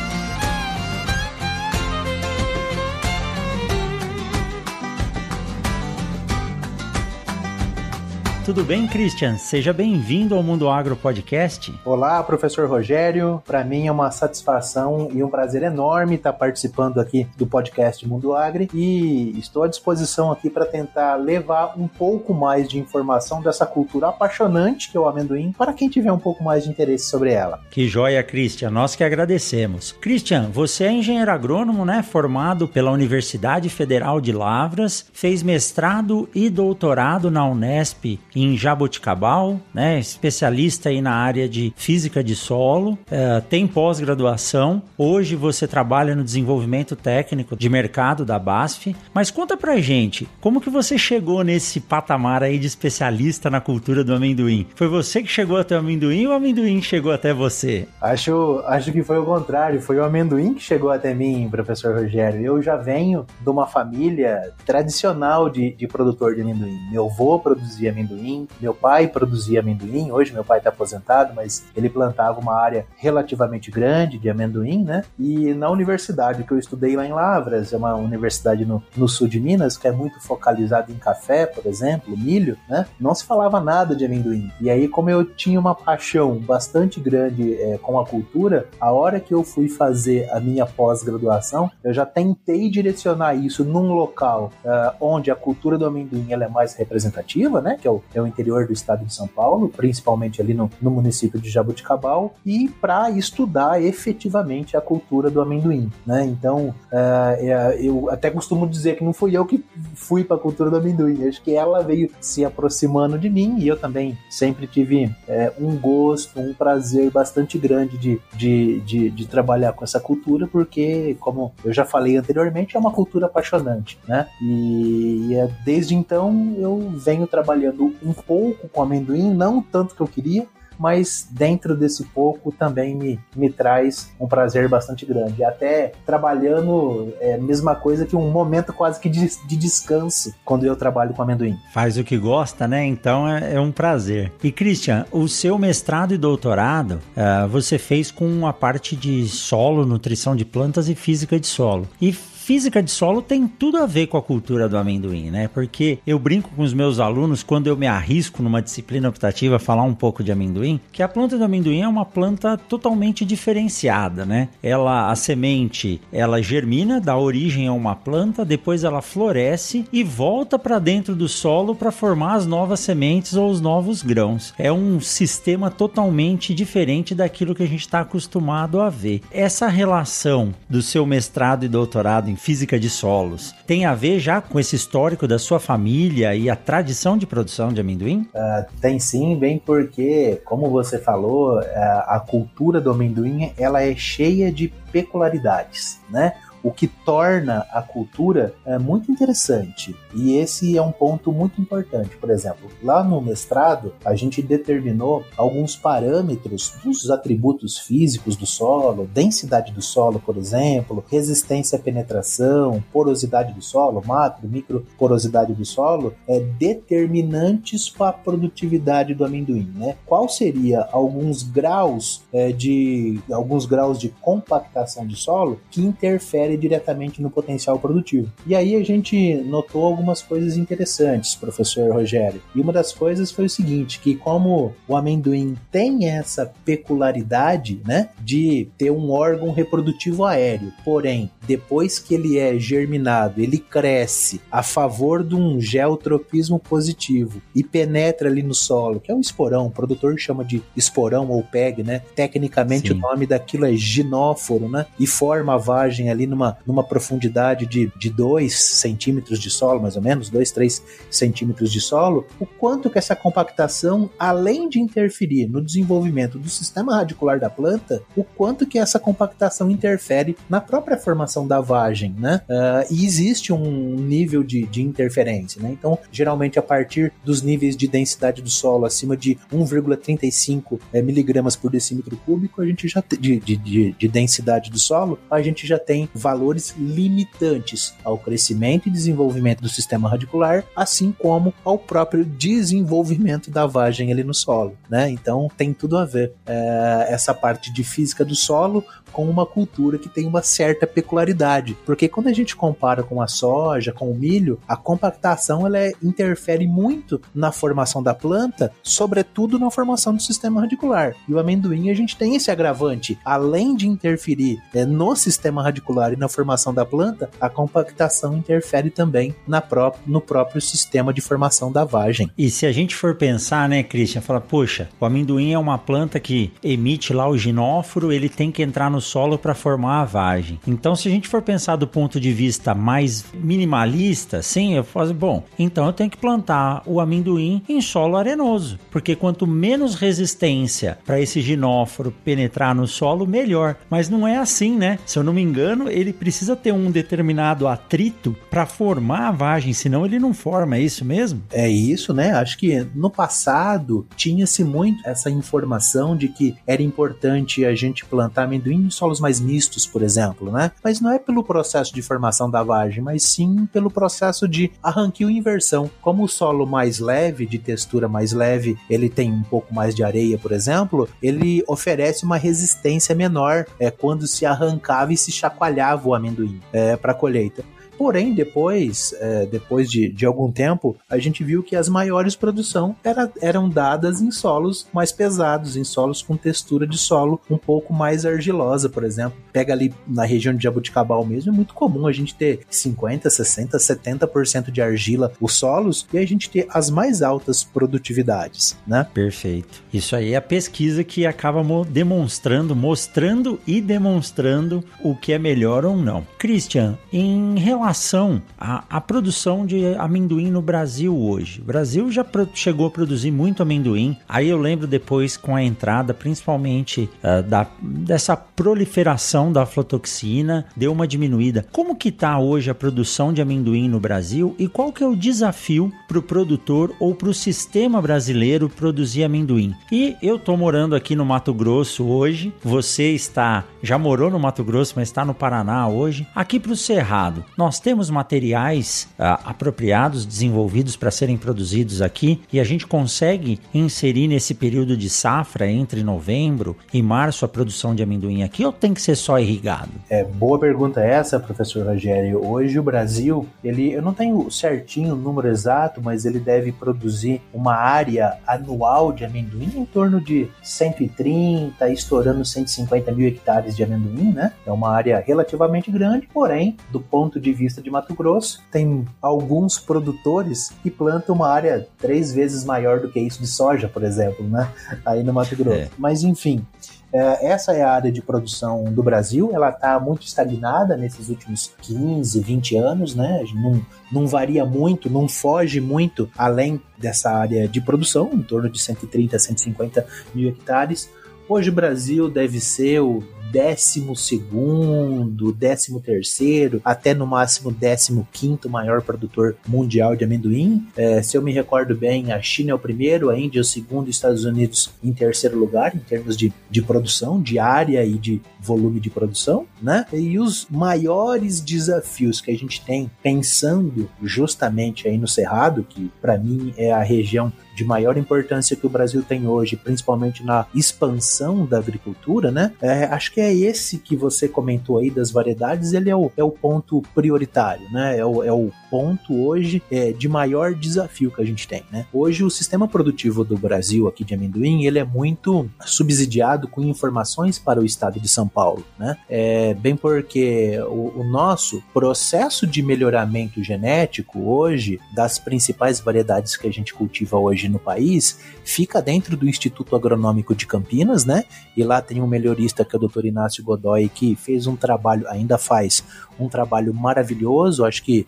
Tudo 8.43 8.63
bem, 8.63 8.87
Christian? 8.87 9.37
Seja 9.37 9.71
bem-vindo 9.71 10.33
ao 10.33 10.41
Mundo 10.41 10.67
Agro 10.67 10.95
Podcast. 10.95 11.71
Olá, 11.85 12.23
professor 12.23 12.67
Rogério. 12.67 13.39
Para 13.45 13.63
mim 13.63 13.85
é 13.85 13.91
uma 13.91 14.09
satisfação 14.09 15.09
e 15.13 15.23
um 15.23 15.29
prazer 15.29 15.61
enorme 15.61 16.15
estar 16.15 16.33
participando 16.33 16.99
aqui 16.99 17.27
do 17.37 17.45
podcast 17.45 18.05
Mundo 18.07 18.33
Agro 18.33 18.67
e 18.73 19.37
estou 19.37 19.61
à 19.61 19.67
disposição 19.67 20.31
aqui 20.31 20.49
para 20.49 20.65
tentar 20.65 21.17
levar 21.17 21.79
um 21.79 21.87
pouco 21.87 22.33
mais 22.33 22.67
de 22.67 22.79
informação 22.79 23.43
dessa 23.43 23.63
cultura 23.63 24.07
apaixonante 24.07 24.89
que 24.89 24.97
é 24.97 24.99
o 24.99 25.07
amendoim 25.07 25.51
para 25.51 25.71
quem 25.71 25.87
tiver 25.87 26.11
um 26.11 26.17
pouco 26.17 26.43
mais 26.43 26.63
de 26.63 26.71
interesse 26.71 27.11
sobre 27.11 27.31
ela. 27.31 27.59
Que 27.69 27.87
joia, 27.87 28.23
Christian. 28.23 28.71
Nós 28.71 28.95
que 28.95 29.03
agradecemos. 29.03 29.91
Christian, 29.91 30.49
você 30.51 30.85
é 30.85 30.91
engenheiro 30.91 31.29
agrônomo, 31.29 31.85
né? 31.85 32.01
Formado 32.01 32.67
pela 32.67 32.89
Universidade 32.89 33.69
Federal 33.69 34.19
de 34.19 34.31
Lavras, 34.31 35.05
fez 35.13 35.43
mestrado 35.43 36.27
e 36.33 36.49
doutorado 36.49 37.29
na 37.29 37.45
Unesp 37.45 38.19
em 38.35 38.40
Jaboticabal, 38.57 39.59
né, 39.73 39.99
especialista 39.99 40.89
aí 40.89 41.01
na 41.01 41.13
área 41.13 41.47
de 41.47 41.73
física 41.75 42.23
de 42.23 42.35
solo, 42.35 42.97
é, 43.09 43.39
tem 43.41 43.67
pós-graduação. 43.67 44.81
Hoje 44.97 45.35
você 45.35 45.67
trabalha 45.67 46.15
no 46.15 46.23
desenvolvimento 46.23 46.95
técnico 46.95 47.55
de 47.55 47.69
mercado 47.69 48.25
da 48.25 48.39
BASF. 48.39 48.95
Mas 49.13 49.31
conta 49.31 49.55
pra 49.55 49.77
gente, 49.77 50.27
como 50.39 50.61
que 50.61 50.69
você 50.69 50.97
chegou 50.97 51.43
nesse 51.43 51.79
patamar 51.79 52.43
aí 52.43 52.57
de 52.57 52.67
especialista 52.67 53.49
na 53.49 53.61
cultura 53.61 54.03
do 54.03 54.13
amendoim? 54.13 54.67
Foi 54.75 54.87
você 54.87 55.21
que 55.21 55.29
chegou 55.29 55.57
até 55.57 55.75
o 55.75 55.79
amendoim 55.79 56.25
ou 56.25 56.33
o 56.33 56.35
amendoim 56.35 56.81
chegou 56.81 57.11
até 57.11 57.33
você? 57.33 57.87
Acho, 58.01 58.63
acho 58.65 58.91
que 58.91 59.03
foi 59.03 59.19
o 59.19 59.25
contrário, 59.25 59.81
foi 59.81 59.97
o 59.97 60.03
amendoim 60.03 60.53
que 60.53 60.61
chegou 60.61 60.89
até 60.89 61.13
mim, 61.13 61.47
professor 61.49 61.95
Rogério. 61.95 62.41
Eu 62.41 62.61
já 62.61 62.75
venho 62.75 63.25
de 63.39 63.49
uma 63.49 63.67
família 63.67 64.53
tradicional 64.65 65.49
de, 65.49 65.73
de 65.73 65.87
produtor 65.87 66.35
de 66.35 66.41
amendoim. 66.41 66.77
Meu 66.91 67.05
avô 67.05 67.39
produzia 67.39 67.91
amendoim 67.91 68.20
amendoim. 68.21 68.47
Meu 68.59 68.73
pai 68.73 69.07
produzia 69.07 69.59
amendoim, 69.59 70.11
hoje 70.11 70.31
meu 70.31 70.43
pai 70.43 70.59
está 70.59 70.69
aposentado, 70.69 71.33
mas 71.35 71.65
ele 71.75 71.89
plantava 71.89 72.39
uma 72.39 72.55
área 72.55 72.85
relativamente 72.97 73.71
grande 73.71 74.17
de 74.17 74.29
amendoim, 74.29 74.83
né? 74.83 75.03
E 75.19 75.53
na 75.53 75.69
universidade 75.69 76.43
que 76.43 76.51
eu 76.51 76.59
estudei 76.59 76.95
lá 76.95 77.05
em 77.05 77.11
Lavras, 77.11 77.73
é 77.73 77.77
uma 77.77 77.95
universidade 77.95 78.65
no, 78.65 78.83
no 78.95 79.07
sul 79.07 79.27
de 79.27 79.39
Minas, 79.39 79.77
que 79.77 79.87
é 79.87 79.91
muito 79.91 80.21
focalizada 80.21 80.91
em 80.91 80.95
café, 80.95 81.45
por 81.45 81.65
exemplo, 81.65 82.15
milho, 82.17 82.57
né? 82.69 82.85
Não 82.99 83.13
se 83.15 83.25
falava 83.25 83.59
nada 83.59 83.95
de 83.95 84.05
amendoim. 84.05 84.51
E 84.59 84.69
aí, 84.69 84.87
como 84.87 85.09
eu 85.09 85.25
tinha 85.25 85.59
uma 85.59 85.75
paixão 85.75 86.35
bastante 86.35 86.99
grande 86.99 87.55
é, 87.55 87.77
com 87.77 87.99
a 87.99 88.05
cultura, 88.05 88.67
a 88.79 88.91
hora 88.91 89.19
que 89.19 89.33
eu 89.33 89.43
fui 89.43 89.67
fazer 89.67 90.29
a 90.31 90.39
minha 90.39 90.65
pós-graduação, 90.65 91.71
eu 91.83 91.93
já 91.93 92.05
tentei 92.05 92.69
direcionar 92.69 93.35
isso 93.35 93.63
num 93.63 93.93
local 93.93 94.51
uh, 94.63 94.95
onde 94.99 95.31
a 95.31 95.35
cultura 95.35 95.77
do 95.77 95.85
amendoim 95.85 96.27
ela 96.31 96.45
é 96.45 96.47
mais 96.47 96.75
representativa, 96.75 97.61
né? 97.61 97.77
Que 97.79 97.87
é 97.87 97.91
o, 97.91 98.01
é 98.13 98.21
o 98.21 98.27
interior 98.27 98.65
do 98.65 98.73
estado 98.73 99.05
de 99.05 99.13
São 99.13 99.27
Paulo, 99.27 99.69
principalmente 99.69 100.41
ali 100.41 100.53
no, 100.53 100.69
no 100.81 100.91
município 100.91 101.39
de 101.39 101.49
Jabuticabal, 101.49 102.35
e 102.45 102.69
para 102.69 103.09
estudar 103.11 103.81
efetivamente 103.81 104.75
a 104.75 104.81
cultura 104.81 105.29
do 105.29 105.41
amendoim, 105.41 105.89
né? 106.05 106.25
Então, 106.25 106.73
uh, 106.91 107.75
eu 107.79 108.09
até 108.09 108.29
costumo 108.29 108.67
dizer 108.67 108.97
que 108.97 109.03
não 109.03 109.13
fui 109.13 109.35
eu 109.35 109.45
que 109.45 109.63
fui 109.93 110.23
para 110.23 110.37
a 110.37 110.39
cultura 110.39 110.69
do 110.69 110.77
amendoim, 110.77 111.27
acho 111.27 111.41
que 111.41 111.55
ela 111.55 111.81
veio 111.81 112.09
se 112.19 112.43
aproximando 112.43 113.17
de 113.17 113.29
mim 113.29 113.57
e 113.59 113.67
eu 113.67 113.77
também 113.77 114.17
sempre 114.29 114.67
tive 114.67 115.11
é, 115.27 115.51
um 115.59 115.75
gosto, 115.77 116.39
um 116.39 116.53
prazer 116.53 117.09
bastante 117.11 117.57
grande 117.57 117.97
de, 117.97 118.21
de, 118.33 118.79
de, 118.81 119.09
de, 119.09 119.27
trabalhar 119.27 119.73
com 119.73 119.83
essa 119.83 119.99
cultura, 119.99 120.47
porque, 120.47 121.15
como 121.19 121.53
eu 121.63 121.73
já 121.73 121.85
falei 121.85 122.17
anteriormente, 122.17 122.75
é 122.75 122.79
uma 122.79 122.91
cultura 122.91 123.27
apaixonante, 123.27 123.97
né? 124.07 124.27
E, 124.41 125.33
e 125.33 125.49
desde 125.63 125.95
então 125.95 126.55
eu 126.57 126.91
venho 126.95 127.27
trabalhando 127.27 127.93
um 128.03 128.13
pouco 128.13 128.67
com 128.67 128.81
amendoim, 128.81 129.33
não 129.33 129.61
tanto 129.61 129.95
que 129.95 130.01
eu 130.01 130.07
queria, 130.07 130.47
mas 130.81 131.27
dentro 131.29 131.77
desse 131.77 132.03
pouco 132.05 132.51
também 132.51 132.95
me, 132.95 133.19
me 133.35 133.51
traz 133.51 134.11
um 134.19 134.27
prazer 134.27 134.67
bastante 134.67 135.05
grande. 135.05 135.43
Até 135.43 135.91
trabalhando, 136.07 137.13
é 137.19 137.35
a 137.35 137.37
mesma 137.37 137.75
coisa 137.75 138.03
que 138.03 138.15
um 138.15 138.31
momento 138.31 138.73
quase 138.73 138.99
que 138.99 139.07
de, 139.07 139.29
de 139.47 139.55
descanso 139.55 140.33
quando 140.43 140.65
eu 140.65 140.75
trabalho 140.75 141.13
com 141.13 141.21
amendoim. 141.21 141.55
Faz 141.71 141.99
o 141.99 142.03
que 142.03 142.17
gosta, 142.17 142.67
né? 142.67 142.83
Então 142.83 143.27
é, 143.27 143.53
é 143.53 143.59
um 143.59 143.71
prazer. 143.71 144.31
E 144.43 144.51
Christian, 144.51 145.05
o 145.11 145.27
seu 145.27 145.59
mestrado 145.59 146.15
e 146.15 146.17
doutorado 146.17 146.93
uh, 146.93 147.47
você 147.47 147.77
fez 147.77 148.09
com 148.09 148.47
a 148.47 148.53
parte 148.53 148.95
de 148.95 149.27
solo, 149.27 149.85
nutrição 149.85 150.35
de 150.35 150.43
plantas 150.43 150.89
e 150.89 150.95
física 150.95 151.39
de 151.39 151.45
solo. 151.45 151.87
E 152.01 152.11
física 152.41 152.81
de 152.81 152.89
solo 152.89 153.21
tem 153.21 153.47
tudo 153.47 153.77
a 153.77 153.85
ver 153.85 154.07
com 154.07 154.17
a 154.17 154.21
cultura 154.21 154.67
do 154.67 154.77
amendoim, 154.77 155.29
né? 155.29 155.47
Porque 155.47 155.99
eu 156.05 156.17
brinco 156.17 156.49
com 156.55 156.63
os 156.63 156.73
meus 156.73 156.99
alunos 156.99 157.43
quando 157.43 157.67
eu 157.67 157.77
me 157.77 157.85
arrisco 157.85 158.41
numa 158.41 158.61
disciplina 158.61 159.07
optativa 159.07 159.57
a 159.57 159.59
falar 159.59 159.83
um 159.83 159.93
pouco 159.93 160.23
de 160.23 160.31
amendoim, 160.31 160.79
que 160.91 161.03
a 161.03 161.07
planta 161.07 161.37
do 161.37 161.43
amendoim 161.43 161.81
é 161.81 161.87
uma 161.87 162.03
planta 162.03 162.57
totalmente 162.57 163.23
diferenciada, 163.23 164.25
né? 164.25 164.49
Ela 164.61 165.11
a 165.11 165.15
semente, 165.15 166.01
ela 166.11 166.41
germina, 166.41 166.99
dá 166.99 167.15
origem 167.15 167.67
a 167.67 167.73
uma 167.73 167.95
planta, 167.95 168.43
depois 168.43 168.83
ela 168.83 169.01
floresce 169.01 169.85
e 169.93 170.03
volta 170.03 170.57
para 170.57 170.79
dentro 170.79 171.15
do 171.15 171.27
solo 171.27 171.75
para 171.75 171.91
formar 171.91 172.33
as 172.33 172.47
novas 172.47 172.79
sementes 172.79 173.35
ou 173.35 173.51
os 173.51 173.61
novos 173.61 174.01
grãos. 174.01 174.53
É 174.57 174.71
um 174.71 174.99
sistema 174.99 175.69
totalmente 175.69 176.53
diferente 176.55 177.13
daquilo 177.13 177.53
que 177.53 177.63
a 177.63 177.67
gente 177.67 177.81
está 177.81 177.99
acostumado 177.99 178.81
a 178.81 178.89
ver. 178.89 179.21
Essa 179.31 179.67
relação 179.67 180.53
do 180.67 180.81
seu 180.81 181.05
mestrado 181.05 181.65
e 181.65 181.69
doutorado 181.69 182.31
em 182.31 182.35
física 182.41 182.79
de 182.79 182.89
solos, 182.89 183.53
tem 183.67 183.85
a 183.85 183.93
ver 183.93 184.19
já 184.19 184.41
com 184.41 184.59
esse 184.59 184.75
histórico 184.75 185.27
da 185.27 185.37
sua 185.37 185.59
família 185.59 186.35
e 186.35 186.49
a 186.49 186.55
tradição 186.55 187.15
de 187.15 187.27
produção 187.27 187.71
de 187.71 187.79
amendoim? 187.79 188.27
Uh, 188.33 188.65
tem 188.81 188.99
sim, 188.99 189.37
bem 189.37 189.61
porque, 189.63 190.41
como 190.43 190.67
você 190.69 190.97
falou, 190.97 191.59
a 191.59 192.19
cultura 192.19 192.81
do 192.81 192.89
amendoim 192.89 193.53
ela 193.57 193.83
é 193.83 193.95
cheia 193.95 194.51
de 194.51 194.73
peculiaridades, 194.91 195.99
né? 196.09 196.33
O 196.63 196.71
que 196.71 196.87
torna 196.87 197.65
a 197.71 197.81
cultura 197.81 198.53
é, 198.65 198.77
muito 198.77 199.11
interessante. 199.11 199.95
E 200.13 200.35
esse 200.35 200.77
é 200.77 200.81
um 200.81 200.91
ponto 200.91 201.31
muito 201.31 201.61
importante. 201.61 202.15
Por 202.17 202.29
exemplo, 202.29 202.69
lá 202.83 203.03
no 203.03 203.21
mestrado, 203.21 203.93
a 204.03 204.15
gente 204.15 204.41
determinou 204.41 205.23
alguns 205.37 205.75
parâmetros 205.75 206.73
dos 206.83 207.09
atributos 207.09 207.77
físicos 207.77 208.35
do 208.35 208.45
solo, 208.45 209.09
densidade 209.13 209.71
do 209.71 209.81
solo, 209.81 210.19
por 210.19 210.37
exemplo, 210.37 211.03
resistência 211.09 211.77
à 211.77 211.81
penetração, 211.81 212.83
porosidade 212.91 213.53
do 213.53 213.61
solo, 213.61 214.01
macro, 214.05 214.47
micro 214.47 214.85
porosidade 214.97 215.53
do 215.53 215.65
solo, 215.65 216.13
é, 216.27 216.39
determinantes 216.39 217.89
para 217.89 218.09
a 218.09 218.13
produtividade 218.13 219.13
do 219.13 219.25
amendoim. 219.25 219.71
Né? 219.75 219.95
Qual 220.05 220.27
seria 220.29 220.87
alguns 220.91 221.43
graus 221.43 222.23
é, 222.31 222.51
de 222.51 223.19
alguns 223.31 223.65
graus 223.65 223.99
de 223.99 224.09
compactação 224.09 225.05
de 225.05 225.15
solo 225.15 225.59
que 225.69 225.81
interferem 225.81 226.50
interfere 226.51 226.57
diretamente 226.57 227.21
no 227.21 227.29
potencial 227.29 227.79
produtivo. 227.79 228.31
E 228.45 228.55
aí 228.55 228.75
a 228.75 228.83
gente 228.83 229.35
notou 229.35 229.85
algumas 229.85 230.21
coisas 230.21 230.57
interessantes, 230.57 231.35
professor 231.35 231.91
Rogério. 231.93 232.41
E 232.55 232.61
uma 232.61 232.73
das 232.73 232.91
coisas 232.91 233.31
foi 233.31 233.45
o 233.45 233.49
seguinte, 233.49 233.99
que 233.99 234.15
como 234.15 234.73
o 234.87 234.95
amendoim 234.95 235.55
tem 235.71 236.09
essa 236.09 236.51
peculiaridade, 236.65 237.81
né, 237.85 238.09
de 238.19 238.67
ter 238.77 238.91
um 238.91 239.11
órgão 239.11 239.51
reprodutivo 239.51 240.25
aéreo, 240.25 240.71
porém, 240.83 241.29
depois 241.47 241.99
que 241.99 242.13
ele 242.13 242.37
é 242.37 242.57
germinado, 242.57 243.41
ele 243.41 243.57
cresce 243.57 244.41
a 244.51 244.63
favor 244.63 245.23
de 245.23 245.35
um 245.35 245.59
geotropismo 245.59 246.59
positivo 246.59 247.41
e 247.55 247.63
penetra 247.63 248.29
ali 248.29 248.43
no 248.43 248.53
solo, 248.53 248.99
que 248.99 249.11
é 249.11 249.15
um 249.15 249.19
esporão, 249.19 249.67
o 249.67 249.71
produtor 249.71 250.17
chama 250.17 250.43
de 250.43 250.61
esporão 250.75 251.29
ou 251.29 251.43
PEG, 251.43 251.83
né? 251.83 252.01
Tecnicamente 252.15 252.89
Sim. 252.89 252.93
o 252.95 252.97
nome 252.97 253.25
daquilo 253.25 253.65
é 253.65 253.73
ginóforo, 253.73 254.69
né? 254.69 254.85
E 254.99 255.07
forma 255.07 255.53
a 255.53 255.57
vagem 255.57 256.09
ali 256.09 256.27
numa 256.27 256.40
numa, 256.41 256.57
numa 256.65 256.83
profundidade 256.83 257.65
de 257.65 258.09
2 258.09 258.53
centímetros 258.53 259.39
de 259.39 259.49
solo, 259.49 259.81
mais 259.81 259.95
ou 259.95 260.01
menos, 260.01 260.29
2, 260.29 260.51
3 260.51 260.83
centímetros 261.09 261.71
de 261.71 261.79
solo, 261.79 262.25
o 262.39 262.45
quanto 262.45 262.89
que 262.89 262.97
essa 262.97 263.15
compactação, 263.15 264.09
além 264.17 264.67
de 264.67 264.79
interferir 264.79 265.47
no 265.47 265.61
desenvolvimento 265.61 266.39
do 266.39 266.49
sistema 266.49 266.95
radicular 266.95 267.39
da 267.39 267.49
planta, 267.49 268.01
o 268.15 268.23
quanto 268.23 268.65
que 268.65 268.79
essa 268.79 268.99
compactação 268.99 269.69
interfere 269.69 270.35
na 270.49 270.59
própria 270.59 270.97
formação 270.97 271.47
da 271.47 271.61
vagem, 271.61 272.15
né? 272.17 272.41
Uh, 272.49 272.93
e 272.93 273.05
existe 273.05 273.53
um 273.53 273.95
nível 273.95 274.43
de, 274.43 274.65
de 274.65 274.81
interferência, 274.81 275.61
né? 275.61 275.69
Então, 275.71 275.97
geralmente 276.11 276.57
a 276.57 276.61
partir 276.61 277.11
dos 277.23 277.41
níveis 277.41 277.77
de 277.77 277.87
densidade 277.87 278.41
do 278.41 278.49
solo 278.49 278.85
acima 278.85 279.15
de 279.15 279.37
1,35 279.53 280.79
é, 280.91 281.01
miligramas 281.01 281.55
por 281.55 281.69
decímetro 281.69 282.17
cúbico, 282.17 282.61
a 282.61 282.65
gente 282.65 282.87
já 282.87 283.03
de, 283.19 283.39
de, 283.39 283.55
de, 283.55 283.91
de 283.93 284.07
densidade 284.07 284.71
do 284.71 284.79
solo, 284.79 285.19
a 285.29 285.41
gente 285.41 285.67
já 285.67 285.77
tem 285.77 286.09
valores 286.31 286.73
limitantes 286.77 287.93
ao 288.05 288.17
crescimento 288.17 288.87
e 288.87 288.91
desenvolvimento 288.91 289.61
do 289.61 289.67
sistema 289.67 290.09
radicular, 290.09 290.63
assim 290.73 291.11
como 291.11 291.53
ao 291.65 291.77
próprio 291.77 292.23
desenvolvimento 292.23 293.51
da 293.51 293.65
vagem 293.65 294.11
ali 294.11 294.23
no 294.23 294.33
solo, 294.33 294.77
né? 294.89 295.09
Então 295.09 295.49
tem 295.57 295.73
tudo 295.73 295.97
a 295.97 296.05
ver 296.05 296.33
é, 296.45 297.07
essa 297.09 297.33
parte 297.33 297.73
de 297.73 297.83
física 297.83 298.23
do 298.23 298.33
solo 298.33 298.83
com 299.11 299.29
uma 299.29 299.45
cultura 299.45 299.97
que 299.97 300.07
tem 300.07 300.25
uma 300.25 300.41
certa 300.41 300.87
peculiaridade, 300.87 301.77
porque 301.85 302.07
quando 302.07 302.27
a 302.27 302.33
gente 302.33 302.55
compara 302.55 303.03
com 303.03 303.21
a 303.21 303.27
soja, 303.27 303.91
com 303.91 304.09
o 304.09 304.15
milho, 304.15 304.57
a 304.65 304.77
compactação 304.77 305.67
ela 305.67 305.77
é, 305.77 305.91
interfere 306.01 306.65
muito 306.65 307.21
na 307.35 307.51
formação 307.51 308.01
da 308.01 308.13
planta, 308.13 308.71
sobretudo 308.81 309.59
na 309.59 309.69
formação 309.69 310.15
do 310.15 310.21
sistema 310.21 310.61
radicular. 310.61 311.13
E 311.27 311.33
o 311.33 311.39
amendoim 311.39 311.89
a 311.89 311.93
gente 311.93 312.15
tem 312.15 312.35
esse 312.37 312.49
agravante, 312.49 313.19
além 313.25 313.75
de 313.75 313.85
interferir 313.85 314.61
é, 314.73 314.85
no 314.85 315.13
sistema 315.13 315.61
radicular 315.61 316.13
e 316.13 316.15
na 316.21 316.29
formação 316.29 316.71
da 316.71 316.85
planta, 316.85 317.29
a 317.41 317.49
compactação 317.49 318.37
interfere 318.37 318.91
também 318.91 319.35
na 319.47 319.59
pró 319.59 319.93
no 320.05 320.21
próprio 320.21 320.61
sistema 320.61 321.11
de 321.11 321.19
formação 321.19 321.71
da 321.71 321.83
vagem. 321.83 322.29
E 322.37 322.49
se 322.51 322.67
a 322.67 322.71
gente 322.71 322.95
for 322.95 323.15
pensar, 323.15 323.67
né, 323.67 323.81
Christian, 323.81 324.21
fala, 324.21 324.39
poxa, 324.39 324.87
o 324.99 325.05
amendoim 325.05 325.51
é 325.51 325.57
uma 325.57 325.79
planta 325.79 326.19
que 326.19 326.53
emite 326.63 327.11
lá 327.11 327.27
o 327.27 327.37
ginóforo, 327.37 328.11
ele 328.11 328.29
tem 328.29 328.51
que 328.51 328.61
entrar 328.61 328.91
no 328.91 329.01
solo 329.01 329.37
para 329.37 329.55
formar 329.55 330.01
a 330.01 330.05
vagem. 330.05 330.59
Então, 330.67 330.95
se 330.95 331.07
a 331.07 331.11
gente 331.11 331.27
for 331.27 331.41
pensar 331.41 331.75
do 331.75 331.87
ponto 331.87 332.19
de 332.19 332.31
vista 332.31 332.75
mais 332.75 333.25
minimalista, 333.33 334.43
sim, 334.43 334.75
eu 334.75 334.83
falo, 334.83 335.13
bom, 335.13 335.43
então 335.57 335.87
eu 335.87 335.93
tenho 335.93 336.09
que 336.09 336.17
plantar 336.17 336.83
o 336.85 336.99
amendoim 336.99 337.63
em 337.67 337.81
solo 337.81 338.15
arenoso, 338.15 338.77
porque 338.91 339.15
quanto 339.15 339.47
menos 339.47 339.95
resistência 339.95 340.99
para 341.03 341.19
esse 341.19 341.41
ginóforo 341.41 342.13
penetrar 342.23 342.75
no 342.75 342.87
solo, 342.87 343.25
melhor. 343.25 343.75
Mas 343.89 344.07
não 344.07 344.27
é 344.27 344.37
assim, 344.37 344.75
né? 344.77 344.99
Se 345.05 345.17
eu 345.17 345.23
não 345.23 345.33
me 345.33 345.41
engano, 345.41 345.89
ele 345.89 346.10
precisa 346.13 346.55
ter 346.55 346.71
um 346.71 346.91
determinado 346.91 347.67
atrito 347.67 348.35
para 348.49 348.65
formar 348.65 349.27
a 349.27 349.31
vagem, 349.31 349.73
senão 349.73 350.05
ele 350.05 350.19
não 350.19 350.33
forma, 350.33 350.77
é 350.77 350.81
isso 350.81 351.03
mesmo? 351.05 351.41
É 351.51 351.69
isso, 351.69 352.13
né? 352.13 352.31
Acho 352.31 352.57
que 352.57 352.87
no 352.95 353.09
passado 353.09 354.05
tinha-se 354.15 354.63
muito 354.63 355.07
essa 355.07 355.29
informação 355.29 356.15
de 356.15 356.27
que 356.27 356.55
era 356.65 356.81
importante 356.81 357.65
a 357.65 357.75
gente 357.75 358.05
plantar 358.05 358.43
amendoim 358.43 358.89
solos 358.89 359.19
mais 359.19 359.39
mistos, 359.39 359.85
por 359.85 360.01
exemplo, 360.01 360.51
né? 360.51 360.71
Mas 360.83 360.99
não 360.99 361.11
é 361.11 361.19
pelo 361.19 361.43
processo 361.43 361.93
de 361.93 362.01
formação 362.01 362.49
da 362.49 362.63
vagem, 362.63 363.03
mas 363.03 363.23
sim 363.23 363.67
pelo 363.71 363.89
processo 363.89 364.47
de 364.47 364.71
arranquio 364.81 365.29
e 365.29 365.37
inversão. 365.37 365.89
Como 366.01 366.23
o 366.23 366.29
solo 366.29 366.65
mais 366.65 366.99
leve, 366.99 367.45
de 367.45 367.57
textura 367.57 368.07
mais 368.07 368.31
leve, 368.31 368.77
ele 368.89 369.09
tem 369.09 369.31
um 369.31 369.43
pouco 369.43 369.73
mais 369.73 369.95
de 369.95 370.03
areia, 370.03 370.37
por 370.37 370.51
exemplo, 370.51 371.07
ele 371.21 371.63
oferece 371.67 372.23
uma 372.23 372.37
resistência 372.37 373.15
menor 373.15 373.65
é, 373.79 373.89
quando 373.91 374.27
se 374.27 374.45
arrancava 374.45 375.13
e 375.13 375.17
se 375.17 375.31
chacoalhava 375.31 376.00
o 376.09 376.15
amendoim 376.15 376.59
é, 376.71 376.95
para 376.95 377.13
colheita. 377.13 377.63
Porém, 378.01 378.33
depois, 378.33 379.13
é, 379.19 379.45
depois 379.45 379.87
de, 379.87 380.09
de 380.09 380.25
algum 380.25 380.51
tempo, 380.51 380.97
a 381.07 381.19
gente 381.19 381.43
viu 381.43 381.61
que 381.61 381.75
as 381.75 381.87
maiores 381.87 382.35
produções 382.35 382.95
era, 383.03 383.31
eram 383.39 383.69
dadas 383.69 384.21
em 384.21 384.31
solos 384.31 384.87
mais 384.91 385.11
pesados, 385.11 385.77
em 385.77 385.83
solos 385.83 386.23
com 386.23 386.35
textura 386.35 386.87
de 386.87 386.97
solo 386.97 387.39
um 387.47 387.59
pouco 387.59 387.93
mais 387.93 388.25
argilosa, 388.25 388.89
por 388.89 389.03
exemplo. 389.03 389.37
Pega 389.53 389.73
ali 389.73 389.93
na 390.07 390.25
região 390.25 390.55
de 390.55 390.63
Jabuticabal 390.63 391.23
mesmo, 391.23 391.51
é 391.51 391.55
muito 391.55 391.75
comum 391.75 392.07
a 392.07 392.11
gente 392.11 392.33
ter 392.33 392.61
50, 392.71 393.29
60, 393.29 393.77
70% 393.77 394.71
de 394.71 394.81
argila 394.81 395.31
os 395.39 395.53
solos 395.53 396.07
e 396.11 396.17
a 396.17 396.25
gente 396.25 396.49
ter 396.49 396.65
as 396.71 396.89
mais 396.89 397.21
altas 397.21 397.63
produtividades, 397.63 398.75
né? 398.87 399.05
Perfeito. 399.13 399.83
Isso 399.93 400.15
aí 400.15 400.33
é 400.33 400.37
a 400.37 400.41
pesquisa 400.41 401.03
que 401.03 401.27
acaba 401.27 401.61
demonstrando, 401.85 402.75
mostrando 402.75 403.61
e 403.67 403.79
demonstrando 403.79 404.83
o 405.03 405.15
que 405.15 405.33
é 405.33 405.37
melhor 405.37 405.85
ou 405.85 405.95
não. 405.95 406.25
Christian, 406.39 406.97
em 407.13 407.59
relação 407.59 407.90
relação 407.91 408.41
à, 408.57 408.83
à, 408.89 409.01
produção 409.01 409.65
de 409.65 409.93
amendoim 409.95 410.49
no 410.49 410.61
Brasil 410.61 411.15
hoje. 411.15 411.59
O 411.59 411.65
Brasil 411.65 412.09
já 412.09 412.25
chegou 412.53 412.87
a 412.87 412.89
produzir 412.89 413.31
muito 413.31 413.61
amendoim. 413.61 414.17
Aí 414.27 414.47
eu 414.47 414.57
lembro 414.57 414.87
depois 414.87 415.35
com 415.35 415.55
a 415.55 415.63
entrada, 415.63 416.13
principalmente 416.13 417.09
uh, 417.21 417.43
da, 417.43 417.67
dessa 417.81 418.37
proliferação 418.37 419.51
da 419.51 419.63
aflatoxina, 419.63 420.65
deu 420.75 420.93
uma 420.93 421.05
diminuída. 421.05 421.65
Como 421.71 421.95
que 421.95 422.07
está 422.07 422.39
hoje 422.39 422.69
a 422.69 422.75
produção 422.75 423.33
de 423.33 423.41
amendoim 423.41 423.89
no 423.89 423.99
Brasil 423.99 424.55
e 424.57 424.69
qual 424.69 424.93
que 424.93 425.03
é 425.03 425.07
o 425.07 425.15
desafio 425.15 425.91
para 426.07 426.19
o 426.19 426.23
produtor 426.23 426.95
ou 426.97 427.13
para 427.13 427.29
o 427.29 427.33
sistema 427.33 428.01
brasileiro 428.01 428.69
produzir 428.69 429.25
amendoim? 429.25 429.75
E 429.91 430.15
eu 430.21 430.37
estou 430.37 430.55
morando 430.55 430.95
aqui 430.95 431.13
no 431.13 431.25
Mato 431.25 431.53
Grosso 431.53 432.05
hoje. 432.05 432.53
Você 432.63 433.11
está 433.11 433.65
já 433.83 433.97
morou 433.97 434.29
no 434.29 434.39
Mato 434.39 434.63
Grosso, 434.63 434.93
mas 434.95 435.07
está 435.07 435.25
no 435.25 435.33
Paraná 435.33 435.87
hoje. 435.87 436.27
Aqui 436.35 436.59
para 436.59 436.71
o 436.71 436.75
Cerrado, 436.75 437.43
nós 437.57 437.70
temos 437.79 438.09
materiais 438.09 439.07
uh, 439.19 439.39
apropriados, 439.45 440.25
desenvolvidos 440.25 440.95
para 440.95 441.11
serem 441.11 441.37
produzidos 441.37 442.01
aqui 442.01 442.41
e 442.51 442.59
a 442.59 442.63
gente 442.63 442.87
consegue 442.87 443.59
inserir 443.73 444.27
nesse 444.27 444.53
período 444.53 444.95
de 444.97 445.09
safra 445.09 445.69
entre 445.69 446.03
novembro 446.03 446.75
e 446.93 447.01
março 447.01 447.45
a 447.45 447.47
produção 447.47 447.95
de 447.95 448.03
amendoim 448.03 448.43
aqui 448.43 448.65
ou 448.65 448.71
tem 448.71 448.93
que 448.93 449.01
ser 449.01 449.15
só 449.15 449.39
irrigado? 449.39 449.91
É 450.09 450.23
boa 450.23 450.59
pergunta 450.59 451.01
essa, 451.01 451.39
professor 451.39 451.85
Rogério. 451.85 452.45
Hoje 452.45 452.79
o 452.79 452.83
Brasil, 452.83 453.47
ele, 453.63 453.91
eu 453.91 454.01
não 454.01 454.13
tenho 454.13 454.49
certinho 454.51 455.13
o 455.13 455.17
número 455.17 455.47
exato, 455.47 456.01
mas 456.01 456.25
ele 456.25 456.39
deve 456.39 456.71
produzir 456.71 457.41
uma 457.53 457.75
área 457.75 458.37
anual 458.47 459.11
de 459.11 459.25
amendoim 459.25 459.71
em 459.75 459.85
torno 459.85 460.19
de 460.19 460.49
130, 460.61 461.89
estourando 461.89 462.43
150 462.43 463.11
mil 463.11 463.27
hectares 463.27 463.75
de 463.75 463.83
amendoim, 463.83 464.31
né? 464.31 464.53
É 464.65 464.71
uma 464.71 464.89
área 464.89 465.23
relativamente 465.25 465.91
grande, 465.91 466.27
porém, 466.33 466.77
do 466.91 466.99
ponto 466.99 467.39
de 467.39 467.51
vista 467.61 467.81
de 467.81 467.89
Mato 467.89 468.13
Grosso, 468.15 468.61
tem 468.71 469.05
alguns 469.21 469.77
produtores 469.77 470.71
que 470.81 470.89
plantam 470.89 471.35
uma 471.35 471.47
área 471.47 471.87
três 471.97 472.33
vezes 472.33 472.63
maior 472.63 472.99
do 472.99 473.09
que 473.09 473.19
isso 473.19 473.39
de 473.39 473.47
soja, 473.47 473.87
por 473.87 474.03
exemplo, 474.03 474.47
né? 474.47 474.71
Aí 475.05 475.23
no 475.23 475.33
Mato 475.33 475.55
Grosso. 475.55 475.77
É. 475.77 475.89
Mas 475.97 476.23
enfim. 476.23 476.65
É, 477.13 477.51
essa 477.51 477.73
é 477.73 477.83
a 477.83 477.91
área 477.91 478.09
de 478.09 478.21
produção 478.21 478.85
do 478.85 479.03
Brasil, 479.03 479.51
ela 479.53 479.69
está 479.69 479.99
muito 479.99 480.25
estagnada 480.25 480.95
nesses 480.95 481.27
últimos 481.27 481.73
15, 481.81 482.39
20 482.39 482.77
anos, 482.77 483.13
né? 483.15 483.43
Não, 483.53 483.85
não 484.09 484.27
varia 484.27 484.65
muito, 484.65 485.09
não 485.09 485.27
foge 485.27 485.81
muito 485.81 486.29
além 486.37 486.81
dessa 486.97 487.29
área 487.29 487.67
de 487.67 487.81
produção, 487.81 488.29
em 488.33 488.41
torno 488.41 488.69
de 488.69 488.81
130, 488.81 489.37
150 489.37 490.07
mil 490.33 490.49
hectares. 490.49 491.09
Hoje 491.49 491.69
o 491.69 491.73
Brasil 491.73 492.29
deve 492.29 492.61
ser 492.61 493.01
o 493.01 493.21
décimo 493.51 494.15
segundo, 494.15 495.51
décimo 495.51 495.99
terceiro, 495.99 496.81
até 496.85 497.13
no 497.13 497.27
máximo 497.27 497.71
décimo 497.71 498.27
quinto 498.31 498.69
maior 498.69 499.01
produtor 499.01 499.55
mundial 499.67 500.15
de 500.15 500.23
amendoim. 500.23 500.87
É, 500.95 501.21
se 501.21 501.37
eu 501.37 501.41
me 501.41 501.51
recordo 501.51 501.95
bem, 501.95 502.31
a 502.31 502.41
China 502.41 502.71
é 502.71 502.73
o 502.73 502.79
primeiro, 502.79 503.29
a 503.29 503.37
Índia 503.37 503.59
é 503.59 503.61
o 503.61 503.65
segundo, 503.65 504.09
Estados 504.09 504.45
Unidos 504.45 504.91
em 505.03 505.13
terceiro 505.13 505.57
lugar 505.57 505.95
em 505.95 505.99
termos 505.99 506.37
de, 506.37 506.53
de 506.69 506.81
produção, 506.81 507.41
de 507.41 507.59
área 507.59 508.03
e 508.05 508.13
de 508.13 508.41
volume 508.59 508.99
de 508.99 509.09
produção, 509.09 509.65
né? 509.81 510.05
E 510.13 510.39
os 510.39 510.67
maiores 510.69 511.59
desafios 511.59 512.39
que 512.39 512.51
a 512.51 512.57
gente 512.57 512.81
tem 512.81 513.09
pensando 513.21 514.09
justamente 514.23 515.07
aí 515.07 515.17
no 515.17 515.27
Cerrado, 515.27 515.85
que 515.87 516.11
para 516.21 516.37
mim 516.37 516.73
é 516.77 516.91
a 516.91 517.01
região 517.01 517.51
de 517.81 517.87
maior 517.87 518.15
importância 518.15 518.75
que 518.75 518.85
o 518.85 518.89
Brasil 518.89 519.23
tem 519.23 519.47
hoje, 519.47 519.75
principalmente 519.75 520.45
na 520.45 520.67
expansão 520.73 521.65
da 521.65 521.79
agricultura, 521.79 522.51
né? 522.51 522.73
É, 522.79 523.05
acho 523.05 523.33
que 523.33 523.41
é 523.41 523.51
esse 523.51 523.97
que 523.97 524.15
você 524.15 524.47
comentou 524.47 524.99
aí 524.99 525.09
das 525.09 525.31
variedades, 525.31 525.93
ele 525.93 526.09
é 526.09 526.15
o, 526.15 526.31
é 526.37 526.43
o 526.43 526.51
ponto 526.51 527.01
prioritário, 527.15 527.89
né? 527.91 528.19
É 528.19 528.25
o, 528.25 528.43
é 528.43 528.53
o 528.53 528.71
ponto 528.91 529.33
hoje 529.47 529.81
é, 529.89 530.11
de 530.11 530.27
maior 530.27 530.75
desafio 530.75 531.31
que 531.31 531.41
a 531.41 531.45
gente 531.45 531.65
tem, 531.65 531.81
né? 531.89 532.05
Hoje 532.11 532.43
o 532.43 532.49
sistema 532.49 532.89
produtivo 532.89 533.45
do 533.45 533.57
Brasil 533.57 534.05
aqui 534.05 534.25
de 534.25 534.33
amendoim, 534.33 534.85
ele 534.85 534.99
é 534.99 535.05
muito 535.05 535.69
subsidiado 535.85 536.67
com 536.67 536.81
informações 536.83 537.57
para 537.57 537.79
o 537.79 537.85
estado 537.85 538.19
de 538.19 538.27
São 538.27 538.49
Paulo, 538.49 538.85
né? 538.99 539.17
É, 539.29 539.73
bem 539.75 539.95
porque 539.95 540.77
o, 540.89 541.21
o 541.21 541.23
nosso 541.23 541.81
processo 541.93 542.67
de 542.67 542.83
melhoramento 542.83 543.63
genético 543.63 544.41
hoje 544.41 544.99
das 545.15 545.39
principais 545.39 546.01
variedades 546.01 546.57
que 546.57 546.67
a 546.67 546.71
gente 546.71 546.93
cultiva 546.93 547.37
hoje 547.37 547.69
no 547.69 547.79
país 547.79 548.39
fica 548.65 549.01
dentro 549.01 549.37
do 549.37 549.47
Instituto 549.47 549.95
Agronômico 549.95 550.53
de 550.53 550.67
Campinas, 550.67 551.23
né? 551.23 551.45
E 551.77 551.83
lá 551.83 552.01
tem 552.01 552.21
um 552.21 552.27
melhorista 552.27 552.83
que 552.83 552.93
é 552.93 552.99
o 552.99 553.07
Dr. 553.07 553.25
Inácio 553.25 553.63
Godoy 553.63 554.09
que 554.09 554.35
fez 554.35 554.67
um 554.67 554.75
trabalho, 554.75 555.25
ainda 555.29 555.57
faz 555.57 556.03
um 556.37 556.49
trabalho 556.49 556.93
maravilhoso, 556.93 557.85
acho 557.85 558.03
que 558.03 558.25